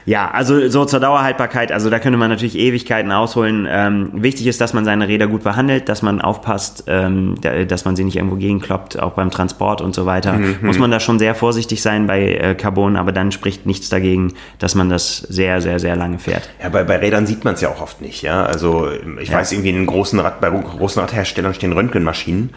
Ja, 0.06 0.30
also 0.30 0.68
so 0.68 0.84
zur 0.84 1.00
Dauerhaltbarkeit, 1.00 1.72
also 1.72 1.90
da 1.90 1.98
könnte 1.98 2.16
man 2.16 2.30
natürlich 2.30 2.56
Ewigkeiten 2.56 3.10
ausholen. 3.10 3.66
Ähm, 3.68 4.10
wichtig 4.14 4.46
ist, 4.46 4.60
dass 4.60 4.72
man 4.72 4.84
seine 4.84 5.08
Räder 5.08 5.26
gut 5.26 5.42
behandelt, 5.42 5.88
dass 5.88 6.00
man 6.00 6.20
aufpasst, 6.20 6.84
ähm, 6.86 7.34
da- 7.40 7.64
dass 7.64 7.84
man 7.84 7.96
sie 7.96 8.04
nicht 8.04 8.14
irgendwo 8.16 8.36
gegenkloppt, 8.36 9.00
auch 9.00 9.14
beim 9.14 9.32
Transport 9.32 9.80
und 9.80 9.96
so 9.96 10.06
weiter. 10.06 10.38
Muss 10.62 10.78
man 10.78 10.92
da 10.92 11.00
schon 11.00 11.18
sehr 11.18 11.34
vorsichtig 11.34 11.82
sein 11.82 12.06
bei 12.06 12.34
äh, 12.34 12.54
Carbon, 12.54 12.96
aber 12.96 13.10
dann 13.10 13.32
spricht 13.32 13.66
nichts 13.66 13.88
dagegen, 13.88 14.34
dass 14.60 14.76
man 14.76 14.88
das 14.88 15.18
sehr, 15.18 15.60
sehr, 15.60 15.80
sehr 15.80 15.96
lange 15.96 16.20
fährt. 16.20 16.48
Ja, 16.62 16.68
bei, 16.68 16.84
bei 16.84 16.98
Rädern 16.98 17.26
sieht 17.26 17.44
man 17.44 17.54
es 17.54 17.60
ja 17.60 17.68
auch 17.70 17.82
oft 17.82 18.00
nicht, 18.00 18.22
ja. 18.22 18.44
Also 18.44 18.88
ich 19.20 19.30
Ja. 19.30 19.38
weiß 19.38 19.50
irgendwie, 19.52 19.70
in 19.70 19.86
großen 19.86 20.20
Rad, 20.20 20.40
bei 20.40 20.50
großen 20.50 21.00
Radherstellern 21.02 21.52
stehen 21.52 21.72
Röntgenmaschinen. 21.72 22.50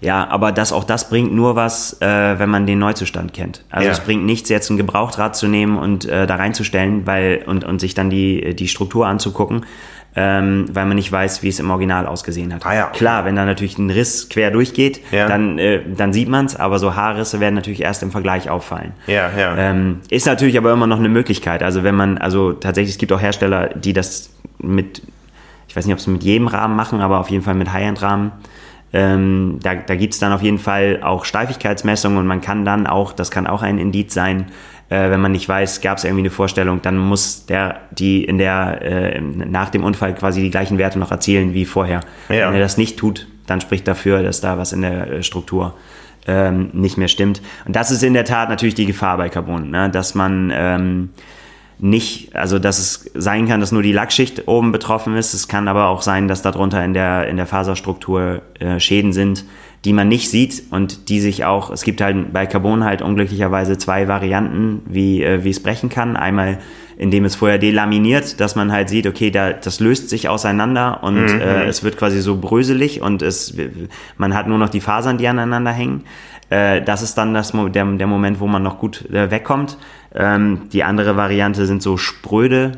Ja, 0.00 0.26
aber 0.28 0.50
das 0.52 0.72
auch 0.72 0.84
das 0.84 1.10
bringt 1.10 1.32
nur 1.32 1.56
was, 1.56 2.00
äh, 2.00 2.38
wenn 2.38 2.48
man 2.48 2.66
den 2.66 2.78
Neuzustand 2.78 3.34
kennt. 3.34 3.64
Also 3.70 3.86
Ja. 3.86 3.92
es 3.92 4.00
bringt 4.00 4.24
nichts, 4.24 4.48
jetzt 4.48 4.70
ein 4.70 4.76
Gebrauchtrad 4.78 5.36
zu 5.36 5.46
nehmen 5.46 5.76
und 5.76 6.06
äh, 6.06 6.26
da 6.26 6.36
reinzustellen, 6.36 7.06
weil 7.06 7.42
und, 7.46 7.64
und 7.64 7.80
sich 7.80 7.94
dann 7.94 8.08
die, 8.08 8.54
die 8.54 8.68
Struktur 8.68 9.06
anzugucken, 9.06 9.66
ähm, 10.16 10.64
weil 10.72 10.86
man 10.86 10.96
nicht 10.96 11.12
weiß, 11.12 11.42
wie 11.42 11.48
es 11.48 11.60
im 11.60 11.70
Original 11.70 12.06
ausgesehen 12.06 12.52
hat. 12.54 12.64
Ah 12.66 12.74
ja. 12.74 12.86
Klar, 12.86 13.24
wenn 13.26 13.36
da 13.36 13.44
natürlich 13.44 13.78
ein 13.78 13.90
Riss 13.90 14.28
quer 14.28 14.50
durchgeht, 14.50 15.00
Ja. 15.12 15.28
dann, 15.28 15.58
äh, 15.58 15.80
dann 15.96 16.12
sieht 16.12 16.28
man's, 16.28 16.56
aber 16.56 16.78
so 16.78 16.96
Haarrisse 16.96 17.38
werden 17.38 17.54
natürlich 17.54 17.82
erst 17.82 18.02
im 18.02 18.10
Vergleich 18.10 18.48
auffallen. 18.50 18.92
Ja, 19.06 19.30
ja. 19.38 19.54
Ähm, 19.56 20.00
ist 20.08 20.26
natürlich 20.26 20.56
aber 20.58 20.72
immer 20.72 20.86
noch 20.86 20.98
eine 20.98 21.08
Möglichkeit. 21.10 21.62
Also 21.62 21.84
wenn 21.84 21.94
man, 21.94 22.18
also 22.18 22.52
tatsächlich, 22.54 22.92
es 22.94 22.98
gibt 22.98 23.12
auch 23.12 23.20
Hersteller, 23.20 23.68
die 23.74 23.92
das 23.92 24.30
mit, 24.58 25.02
ich 25.68 25.76
weiß 25.76 25.84
nicht, 25.86 25.94
ob 25.94 26.00
sie 26.00 26.10
mit 26.10 26.24
jedem 26.24 26.48
Rahmen 26.48 26.74
machen, 26.74 27.00
aber 27.02 27.20
auf 27.20 27.30
jeden 27.30 27.44
Fall 27.44 27.54
mit 27.54 27.70
High-End-Rahmen. 27.72 28.32
Ähm, 28.92 29.58
da 29.62 29.74
da 29.76 29.94
gibt 29.94 30.14
es 30.14 30.20
dann 30.20 30.32
auf 30.32 30.42
jeden 30.42 30.58
Fall 30.58 31.00
auch 31.02 31.24
Steifigkeitsmessungen 31.24 32.18
und 32.18 32.26
man 32.26 32.40
kann 32.40 32.64
dann 32.64 32.86
auch, 32.86 33.12
das 33.12 33.30
kann 33.30 33.46
auch 33.46 33.62
ein 33.62 33.78
Indiz 33.78 34.14
sein, 34.14 34.46
äh, 34.90 35.10
wenn 35.10 35.20
man 35.20 35.32
nicht 35.32 35.48
weiß, 35.48 35.80
gab 35.80 35.98
es 35.98 36.04
irgendwie 36.04 36.22
eine 36.22 36.30
Vorstellung, 36.30 36.82
dann 36.82 36.98
muss 36.98 37.46
der, 37.46 37.80
die 37.92 38.24
in 38.24 38.38
der, 38.38 38.82
äh, 38.82 39.20
nach 39.20 39.70
dem 39.70 39.84
Unfall 39.84 40.14
quasi 40.14 40.42
die 40.42 40.50
gleichen 40.50 40.78
Werte 40.78 40.98
noch 40.98 41.12
erzielen 41.12 41.54
wie 41.54 41.64
vorher. 41.64 42.00
Ja. 42.28 42.48
Wenn 42.48 42.54
er 42.54 42.60
das 42.60 42.76
nicht 42.76 42.98
tut, 42.98 43.28
dann 43.46 43.60
spricht 43.60 43.86
dafür, 43.86 44.22
dass 44.22 44.40
da 44.40 44.58
was 44.58 44.72
in 44.72 44.82
der 44.82 45.10
äh, 45.10 45.22
Struktur 45.22 45.74
ähm, 46.26 46.70
nicht 46.72 46.98
mehr 46.98 47.08
stimmt. 47.08 47.40
Und 47.66 47.76
das 47.76 47.92
ist 47.92 48.02
in 48.02 48.14
der 48.14 48.24
Tat 48.24 48.48
natürlich 48.48 48.74
die 48.74 48.86
Gefahr 48.86 49.16
bei 49.16 49.28
Carbon, 49.28 49.70
ne? 49.70 49.88
dass 49.90 50.14
man 50.14 50.52
ähm, 50.52 51.10
nicht, 51.82 52.34
also 52.36 52.58
dass 52.58 52.78
es 52.78 53.10
sein 53.14 53.48
kann, 53.48 53.60
dass 53.60 53.72
nur 53.72 53.82
die 53.82 53.92
Lackschicht 53.92 54.48
oben 54.48 54.72
betroffen 54.72 55.16
ist. 55.16 55.34
Es 55.34 55.48
kann 55.48 55.68
aber 55.68 55.88
auch 55.88 56.02
sein, 56.02 56.28
dass 56.28 56.42
darunter 56.42 56.84
in 56.84 56.94
der, 56.94 57.28
in 57.28 57.36
der 57.36 57.46
Faserstruktur 57.46 58.42
äh, 58.58 58.78
Schäden 58.80 59.12
sind, 59.12 59.44
die 59.84 59.92
man 59.92 60.08
nicht 60.08 60.30
sieht 60.30 60.64
und 60.70 61.08
die 61.08 61.20
sich 61.20 61.44
auch, 61.44 61.70
es 61.70 61.82
gibt 61.82 62.00
halt 62.00 62.32
bei 62.32 62.46
Carbon 62.46 62.84
halt 62.84 63.00
unglücklicherweise 63.00 63.78
zwei 63.78 64.08
Varianten, 64.08 64.82
wie, 64.86 65.22
äh, 65.22 65.42
wie 65.42 65.50
es 65.50 65.62
brechen 65.62 65.88
kann. 65.88 66.16
Einmal 66.16 66.58
indem 67.00 67.24
es 67.24 67.34
vorher 67.34 67.56
delaminiert, 67.56 68.40
dass 68.40 68.56
man 68.56 68.70
halt 68.70 68.90
sieht, 68.90 69.06
okay, 69.06 69.30
da, 69.30 69.54
das 69.54 69.80
löst 69.80 70.10
sich 70.10 70.28
auseinander 70.28 71.02
und 71.02 71.16
äh, 71.16 71.64
es 71.64 71.82
wird 71.82 71.96
quasi 71.96 72.20
so 72.20 72.36
bröselig 72.36 73.00
und 73.00 73.22
es, 73.22 73.54
man 74.18 74.34
hat 74.34 74.46
nur 74.48 74.58
noch 74.58 74.68
die 74.68 74.82
Fasern, 74.82 75.16
die 75.16 75.26
aneinander 75.26 75.72
hängen. 75.72 76.04
Äh, 76.50 76.82
das 76.82 77.02
ist 77.02 77.16
dann 77.16 77.32
das, 77.32 77.52
der, 77.52 77.84
der 77.84 78.06
Moment, 78.06 78.40
wo 78.40 78.46
man 78.46 78.62
noch 78.62 78.78
gut 78.78 79.08
äh, 79.10 79.30
wegkommt. 79.30 79.78
Ähm, 80.14 80.68
die 80.72 80.84
andere 80.84 81.16
Variante 81.16 81.64
sind 81.66 81.82
so 81.82 81.96
spröde 81.96 82.72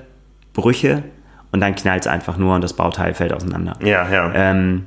Brüche 0.53 1.03
und 1.51 1.61
dann 1.61 1.75
knallt 1.75 2.03
es 2.03 2.07
einfach 2.07 2.37
nur 2.37 2.55
und 2.55 2.63
das 2.63 2.75
Bauteil 2.75 3.15
fällt 3.15 3.33
auseinander. 3.33 3.75
ja, 3.81 4.09
ja. 4.09 4.33
Ähm, 4.35 4.87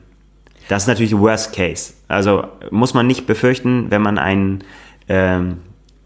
das 0.67 0.83
ist 0.83 0.88
natürlich 0.88 1.17
Worst 1.17 1.55
Case. 1.55 1.93
Also 2.07 2.45
muss 2.71 2.93
man 2.93 3.05
nicht 3.07 3.27
befürchten, 3.27 3.91
wenn 3.91 4.01
man 4.01 4.17
ein, 4.17 4.63
ähm, 5.07 5.57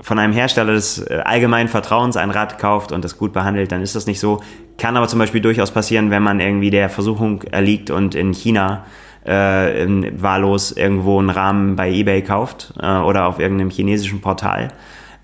von 0.01 0.19
einem 0.19 0.34
Hersteller 0.34 0.73
des 0.73 0.99
äh, 0.99 1.21
allgemeinen 1.23 1.69
Vertrauens 1.69 2.17
ein 2.17 2.30
Rad 2.30 2.59
kauft 2.59 2.91
und 2.91 3.03
das 3.03 3.17
gut 3.17 3.32
behandelt, 3.32 3.71
dann 3.71 3.82
ist 3.82 3.95
das 3.95 4.05
nicht 4.05 4.19
so. 4.19 4.41
Kann 4.77 4.97
aber 4.97 5.07
zum 5.07 5.19
Beispiel 5.19 5.41
durchaus 5.41 5.71
passieren, 5.71 6.09
wenn 6.09 6.23
man 6.23 6.39
irgendwie 6.39 6.69
der 6.69 6.89
Versuchung 6.89 7.43
erliegt 7.43 7.89
und 7.89 8.15
in 8.15 8.34
China 8.34 8.86
äh, 9.30 10.11
wahllos 10.17 10.71
irgendwo 10.71 11.19
einen 11.19 11.30
Rahmen 11.30 11.75
bei 11.75 11.91
eBay 11.91 12.23
kauft 12.23 12.73
äh, 12.82 12.97
oder 12.97 13.27
auf 13.27 13.39
irgendeinem 13.39 13.69
chinesischen 13.69 14.21
Portal. 14.21 14.69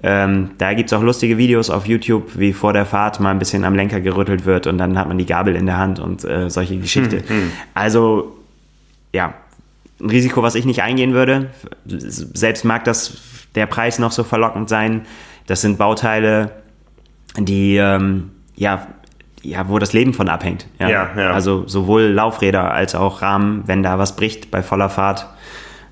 Ähm, 0.03 0.51
da 0.59 0.73
gibt's 0.73 0.93
auch 0.93 1.01
lustige 1.01 1.37
Videos 1.37 1.71
auf 1.71 1.87
YouTube, 1.87 2.37
wie 2.37 2.53
vor 2.53 2.73
der 2.73 2.85
Fahrt 2.85 3.19
mal 3.19 3.31
ein 3.31 3.39
bisschen 3.39 3.63
am 3.63 3.73
Lenker 3.73 4.01
gerüttelt 4.01 4.45
wird 4.45 4.67
und 4.67 4.77
dann 4.77 4.99
hat 4.99 5.07
man 5.07 5.17
die 5.17 5.25
Gabel 5.25 5.55
in 5.55 5.65
der 5.65 5.77
Hand 5.77 5.99
und 5.99 6.23
äh, 6.23 6.49
solche 6.49 6.77
Geschichte. 6.77 7.23
Also, 7.73 8.37
ja, 9.13 9.33
ein 9.99 10.09
Risiko, 10.09 10.43
was 10.43 10.55
ich 10.55 10.65
nicht 10.65 10.83
eingehen 10.83 11.13
würde. 11.13 11.49
Selbst 11.85 12.65
mag 12.65 12.83
das 12.83 13.17
der 13.55 13.65
Preis 13.65 13.97
noch 13.97 14.11
so 14.11 14.23
verlockend 14.23 14.69
sein. 14.69 15.03
Das 15.47 15.61
sind 15.61 15.77
Bauteile, 15.77 16.51
die, 17.39 17.77
ähm, 17.77 18.31
ja, 18.55 18.87
ja, 19.45 19.69
wo 19.69 19.79
das 19.79 19.93
Leben 19.93 20.13
von 20.13 20.29
abhängt. 20.29 20.67
Ja, 20.79 20.89
ja. 20.89 21.31
Also 21.31 21.67
sowohl 21.67 22.03
Laufräder 22.03 22.71
als 22.71 22.95
auch 22.95 23.21
Rahmen, 23.21 23.63
wenn 23.65 23.83
da 23.83 23.99
was 23.99 24.15
bricht 24.15 24.51
bei 24.51 24.61
voller 24.61 24.89
Fahrt, 24.89 25.27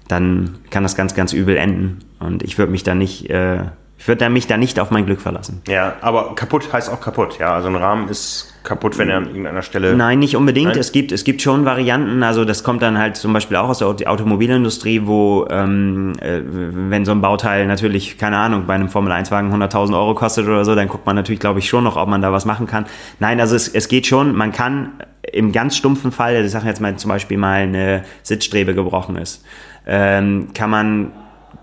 dann 0.08 0.56
kann 0.70 0.84
das 0.84 0.96
ganz, 0.96 1.16
ganz 1.16 1.34
übel 1.34 1.58
enden. 1.58 2.00
Und 2.20 2.44
ich 2.44 2.58
würde 2.58 2.72
mich 2.72 2.84
da 2.84 2.96
nicht, 2.96 3.30
äh, 3.30 3.60
ich 4.04 4.08
würde 4.10 4.30
mich 4.30 4.48
da 4.48 4.58
nicht 4.58 4.82
auf 4.82 4.92
mein 4.92 5.06
Glück 5.06 5.22
verlassen. 5.22 5.62
ja, 5.66 5.96
aber 6.02 6.36
kaputt 6.36 6.74
heißt 6.74 6.92
auch 6.92 7.00
kaputt, 7.00 7.40
ja. 7.40 7.54
Also 7.56 7.70
ein 7.70 7.78
Rahmen 7.78 8.10
ist 8.10 8.54
kaputt, 8.66 8.98
wenn 8.98 9.10
er 9.10 9.16
an 9.16 9.28
irgendeiner 9.28 9.62
Stelle. 9.62 9.96
Nein, 9.96 10.20
nicht 10.20 10.36
unbedingt. 10.36 10.72
Nein? 10.72 10.78
Es 10.78 10.92
gibt, 10.92 11.14
es 11.14 11.24
gibt 11.24 11.42
schon 11.42 11.64
Varianten. 11.64 12.22
Also 12.22 12.44
das 12.44 12.66
kommt 12.66 12.82
dann 12.82 12.98
halt 12.98 13.16
zum 13.16 13.32
Beispiel 13.32 13.56
auch 13.56 13.70
aus 13.70 13.78
der 13.80 13.88
Auto- 13.88 14.04
Automobilindustrie, 14.06 15.04
wo 15.06 15.48
ähm, 15.50 16.12
äh, 16.20 16.42
wenn 16.44 17.06
so 17.06 17.14
ein 17.14 17.22
Bauteil 17.22 17.66
natürlich, 17.66 18.18
keine 18.18 18.36
Ahnung, 18.40 18.66
bei 18.68 18.74
einem 18.74 18.90
Formel-1-Wagen 18.90 19.54
100.000 19.54 19.94
Euro 19.94 20.16
kostet 20.16 20.48
oder 20.48 20.66
so, 20.66 20.76
dann 20.76 20.90
guckt 20.90 21.06
man 21.06 21.16
natürlich, 21.16 21.40
glaube 21.40 21.60
ich, 21.60 21.70
schon 21.70 21.86
noch, 21.86 21.96
ob 21.96 22.10
man 22.10 22.22
da 22.22 22.34
was 22.34 22.44
machen 22.44 22.68
kann. 22.68 22.86
Nein, 23.20 23.40
also 23.40 23.56
es, 23.56 23.70
es 23.70 23.88
geht 23.88 24.06
schon. 24.06 24.36
Man 24.36 24.52
kann 24.52 24.92
im 25.32 25.54
ganz 25.54 25.78
stumpfen 25.78 26.12
Fall, 26.12 26.36
also 26.36 26.46
ich 26.46 26.52
sage 26.52 26.68
jetzt 26.68 26.82
mal 26.82 26.94
zum 26.98 27.08
Beispiel 27.08 27.38
mal 27.38 27.62
eine 27.62 28.04
Sitzstrebe 28.24 28.76
gebrochen 28.76 29.16
ist, 29.16 29.46
ähm, 29.88 30.50
kann 30.54 30.70
man 30.70 31.12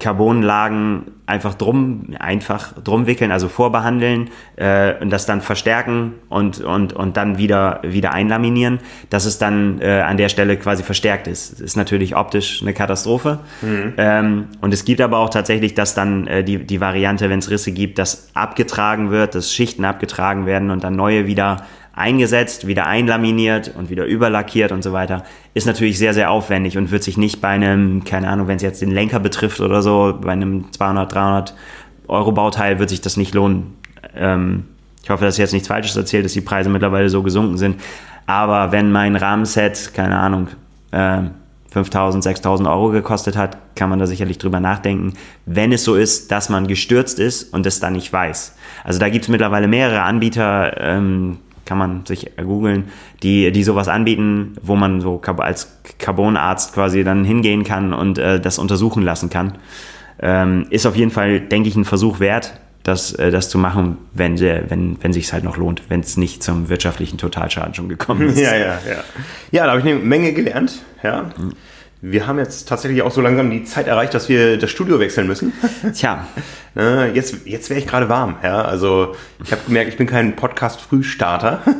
Carbonlagen 0.00 1.12
einfach 1.26 1.54
drum, 1.54 2.14
einfach 2.18 2.72
drum 2.82 3.06
wickeln, 3.06 3.30
also 3.30 3.48
vorbehandeln 3.48 4.30
äh, 4.56 4.94
und 5.00 5.10
das 5.10 5.26
dann 5.26 5.40
verstärken 5.40 6.14
und, 6.28 6.60
und, 6.60 6.92
und 6.92 7.16
dann 7.16 7.38
wieder, 7.38 7.80
wieder 7.84 8.12
einlaminieren, 8.12 8.80
dass 9.10 9.26
es 9.26 9.38
dann 9.38 9.80
äh, 9.80 10.00
an 10.00 10.16
der 10.16 10.28
Stelle 10.28 10.56
quasi 10.56 10.82
verstärkt 10.82 11.28
ist. 11.28 11.52
Das 11.52 11.60
ist 11.60 11.76
natürlich 11.76 12.16
optisch 12.16 12.62
eine 12.62 12.74
Katastrophe. 12.74 13.38
Ähm, 13.96 14.48
und 14.60 14.74
es 14.74 14.84
gibt 14.84 15.00
aber 15.00 15.18
auch 15.18 15.30
tatsächlich, 15.30 15.74
dass 15.74 15.94
dann 15.94 16.26
äh, 16.26 16.42
die, 16.42 16.58
die 16.66 16.80
Variante, 16.80 17.30
wenn 17.30 17.38
es 17.38 17.50
Risse 17.50 17.70
gibt, 17.70 17.98
dass 17.98 18.30
abgetragen 18.34 19.10
wird, 19.10 19.36
dass 19.36 19.54
Schichten 19.54 19.84
abgetragen 19.84 20.46
werden 20.46 20.70
und 20.70 20.82
dann 20.82 20.96
neue 20.96 21.26
wieder 21.26 21.64
eingesetzt, 22.00 22.66
wieder 22.66 22.86
einlaminiert 22.86 23.72
und 23.76 23.90
wieder 23.90 24.04
überlackiert 24.04 24.72
und 24.72 24.82
so 24.82 24.92
weiter, 24.92 25.22
ist 25.54 25.66
natürlich 25.66 25.98
sehr, 25.98 26.14
sehr 26.14 26.30
aufwendig 26.30 26.76
und 26.76 26.90
wird 26.90 27.02
sich 27.02 27.16
nicht 27.16 27.40
bei 27.40 27.48
einem, 27.48 28.04
keine 28.04 28.28
Ahnung, 28.28 28.48
wenn 28.48 28.56
es 28.56 28.62
jetzt 28.62 28.82
den 28.82 28.90
Lenker 28.90 29.20
betrifft 29.20 29.60
oder 29.60 29.82
so, 29.82 30.18
bei 30.20 30.32
einem 30.32 30.72
200, 30.72 31.14
300 31.14 31.54
Euro 32.08 32.32
Bauteil 32.32 32.78
wird 32.78 32.90
sich 32.90 33.00
das 33.00 33.16
nicht 33.16 33.34
lohnen. 33.34 33.74
Ähm, 34.16 34.64
ich 35.02 35.10
hoffe, 35.10 35.24
dass 35.24 35.34
ich 35.34 35.40
jetzt 35.40 35.52
nichts 35.52 35.68
Falsches 35.68 35.96
erzählt, 35.96 36.24
dass 36.24 36.32
die 36.32 36.40
Preise 36.40 36.68
mittlerweile 36.70 37.08
so 37.08 37.22
gesunken 37.22 37.56
sind. 37.56 37.80
Aber 38.26 38.72
wenn 38.72 38.92
mein 38.92 39.16
Rahmenset, 39.16 39.92
keine 39.94 40.18
Ahnung, 40.18 40.48
äh, 40.90 41.22
5000, 41.70 42.24
6000 42.24 42.68
Euro 42.68 42.90
gekostet 42.90 43.36
hat, 43.36 43.56
kann 43.76 43.90
man 43.90 43.98
da 43.98 44.06
sicherlich 44.06 44.38
drüber 44.38 44.60
nachdenken, 44.60 45.14
wenn 45.46 45.72
es 45.72 45.84
so 45.84 45.94
ist, 45.94 46.32
dass 46.32 46.48
man 46.48 46.66
gestürzt 46.66 47.18
ist 47.18 47.52
und 47.54 47.64
es 47.64 47.78
dann 47.80 47.92
nicht 47.92 48.12
weiß. 48.12 48.56
Also 48.82 48.98
da 48.98 49.08
gibt 49.08 49.24
es 49.24 49.28
mittlerweile 49.28 49.68
mehrere 49.68 50.02
Anbieter, 50.02 50.76
ähm, 50.80 51.38
kann 51.64 51.78
man 51.78 52.06
sich 52.06 52.30
googeln, 52.36 52.84
die, 53.22 53.52
die 53.52 53.62
sowas 53.62 53.88
anbieten, 53.88 54.56
wo 54.62 54.76
man 54.76 55.00
so 55.00 55.20
als 55.38 55.78
Carbonarzt 55.98 56.74
quasi 56.74 57.04
dann 57.04 57.24
hingehen 57.24 57.64
kann 57.64 57.92
und 57.92 58.18
äh, 58.18 58.40
das 58.40 58.58
untersuchen 58.58 59.02
lassen 59.02 59.30
kann. 59.30 59.58
Ähm, 60.22 60.66
ist 60.70 60.86
auf 60.86 60.96
jeden 60.96 61.10
Fall, 61.10 61.40
denke 61.40 61.68
ich, 61.68 61.76
ein 61.76 61.84
Versuch 61.84 62.20
wert, 62.20 62.60
das, 62.82 63.12
äh, 63.12 63.30
das 63.30 63.48
zu 63.48 63.58
machen, 63.58 63.98
wenn, 64.12 64.38
wenn, 64.38 64.96
wenn 65.00 65.12
sich 65.12 65.32
halt 65.32 65.44
noch 65.44 65.56
lohnt, 65.56 65.82
wenn 65.88 66.00
es 66.00 66.16
nicht 66.16 66.42
zum 66.42 66.68
wirtschaftlichen 66.68 67.18
Totalschaden 67.18 67.74
schon 67.74 67.88
gekommen 67.88 68.28
ist. 68.28 68.38
Ja, 68.38 68.54
ja, 68.54 68.78
ja. 68.88 69.04
Ja, 69.50 69.64
da 69.64 69.70
habe 69.70 69.80
ich 69.80 69.86
eine 69.86 69.96
Menge 69.96 70.32
gelernt. 70.32 70.82
Ja. 71.02 71.30
Wir 72.02 72.26
haben 72.26 72.38
jetzt 72.38 72.66
tatsächlich 72.66 73.02
auch 73.02 73.10
so 73.10 73.20
langsam 73.20 73.50
die 73.50 73.64
Zeit 73.64 73.86
erreicht, 73.86 74.14
dass 74.14 74.28
wir 74.28 74.56
das 74.56 74.70
Studio 74.70 74.98
wechseln 75.00 75.26
müssen. 75.26 75.52
Tja. 75.94 76.26
Ne, 76.74 77.10
jetzt 77.14 77.46
jetzt 77.46 77.68
wäre 77.68 77.78
ich 77.78 77.86
gerade 77.86 78.08
warm. 78.08 78.36
Ja, 78.42 78.62
also 78.62 79.14
ich 79.44 79.52
habe 79.52 79.62
gemerkt, 79.66 79.90
ich 79.90 79.96
bin 79.98 80.06
kein 80.06 80.36
Podcast-Frühstarter. 80.36 81.62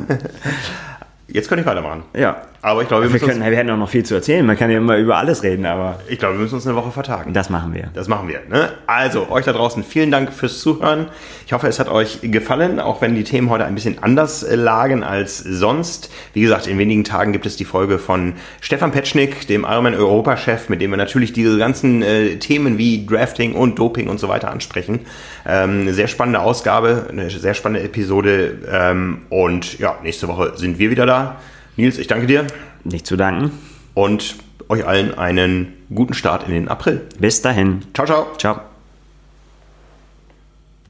Jetzt 1.33 1.47
könnte 1.47 1.61
ich 1.61 1.65
weitermachen. 1.65 2.03
Ja. 2.13 2.41
Aber 2.63 2.83
ich 2.83 2.87
glaube, 2.87 3.05
wir, 3.05 3.13
wir, 3.13 3.27
können, 3.27 3.43
wir 3.43 3.57
hätten 3.57 3.71
auch 3.71 3.77
noch 3.77 3.89
viel 3.89 4.03
zu 4.03 4.13
erzählen. 4.13 4.45
Man 4.45 4.55
kann 4.55 4.69
ja 4.69 4.77
immer 4.77 4.97
über 4.97 5.17
alles 5.17 5.41
reden, 5.41 5.65
aber. 5.65 5.99
Ich 6.07 6.19
glaube, 6.19 6.35
wir 6.35 6.41
müssen 6.41 6.55
uns 6.55 6.67
eine 6.67 6.75
Woche 6.75 6.91
vertagen. 6.91 7.33
Das 7.33 7.49
machen 7.49 7.73
wir. 7.73 7.89
Das 7.95 8.07
machen 8.07 8.27
wir. 8.27 8.41
Ne? 8.49 8.69
Also, 8.85 9.29
euch 9.31 9.45
da 9.45 9.53
draußen 9.53 9.83
vielen 9.83 10.11
Dank 10.11 10.31
fürs 10.31 10.59
Zuhören. 10.59 11.07
Ich 11.47 11.53
hoffe, 11.53 11.67
es 11.67 11.79
hat 11.79 11.89
euch 11.89 12.19
gefallen, 12.21 12.79
auch 12.79 13.01
wenn 13.01 13.15
die 13.15 13.23
Themen 13.23 13.49
heute 13.49 13.65
ein 13.65 13.73
bisschen 13.73 14.03
anders 14.03 14.43
äh, 14.43 14.55
lagen 14.55 15.03
als 15.03 15.39
sonst. 15.39 16.11
Wie 16.33 16.41
gesagt, 16.41 16.67
in 16.67 16.77
wenigen 16.77 17.03
Tagen 17.03 17.33
gibt 17.33 17.47
es 17.47 17.55
die 17.55 17.65
Folge 17.65 17.97
von 17.97 18.33
Stefan 18.59 18.91
Petschnick, 18.91 19.47
dem 19.47 19.63
Ironman 19.63 19.95
Europa-Chef, 19.95 20.69
mit 20.69 20.81
dem 20.81 20.91
wir 20.91 20.97
natürlich 20.97 21.33
diese 21.33 21.57
ganzen 21.57 22.03
äh, 22.03 22.35
Themen 22.37 22.77
wie 22.77 23.07
Drafting 23.07 23.53
und 23.53 23.79
Doping 23.79 24.07
und 24.07 24.19
so 24.19 24.29
weiter 24.29 24.51
ansprechen. 24.51 24.99
Ähm, 25.47 25.81
eine 25.81 25.93
sehr 25.93 26.07
spannende 26.07 26.41
Ausgabe, 26.41 27.07
eine 27.09 27.31
sehr 27.31 27.55
spannende 27.55 27.83
Episode. 27.83 28.59
Ähm, 28.71 29.23
und 29.29 29.79
ja, 29.79 29.97
nächste 30.03 30.27
Woche 30.27 30.53
sind 30.57 30.77
wir 30.77 30.91
wieder 30.91 31.07
da. 31.07 31.39
Nils, 31.77 31.97
ich 31.97 32.07
danke 32.07 32.27
dir. 32.27 32.47
Nicht 32.83 33.05
zu 33.05 33.15
danken. 33.15 33.51
Und 33.93 34.35
euch 34.69 34.85
allen 34.85 35.17
einen 35.17 35.73
guten 35.93 36.13
Start 36.13 36.47
in 36.47 36.53
den 36.53 36.67
April. 36.67 37.01
Bis 37.19 37.41
dahin. 37.41 37.81
Ciao, 37.93 38.05
ciao. 38.05 38.27
Ciao. 38.37 38.70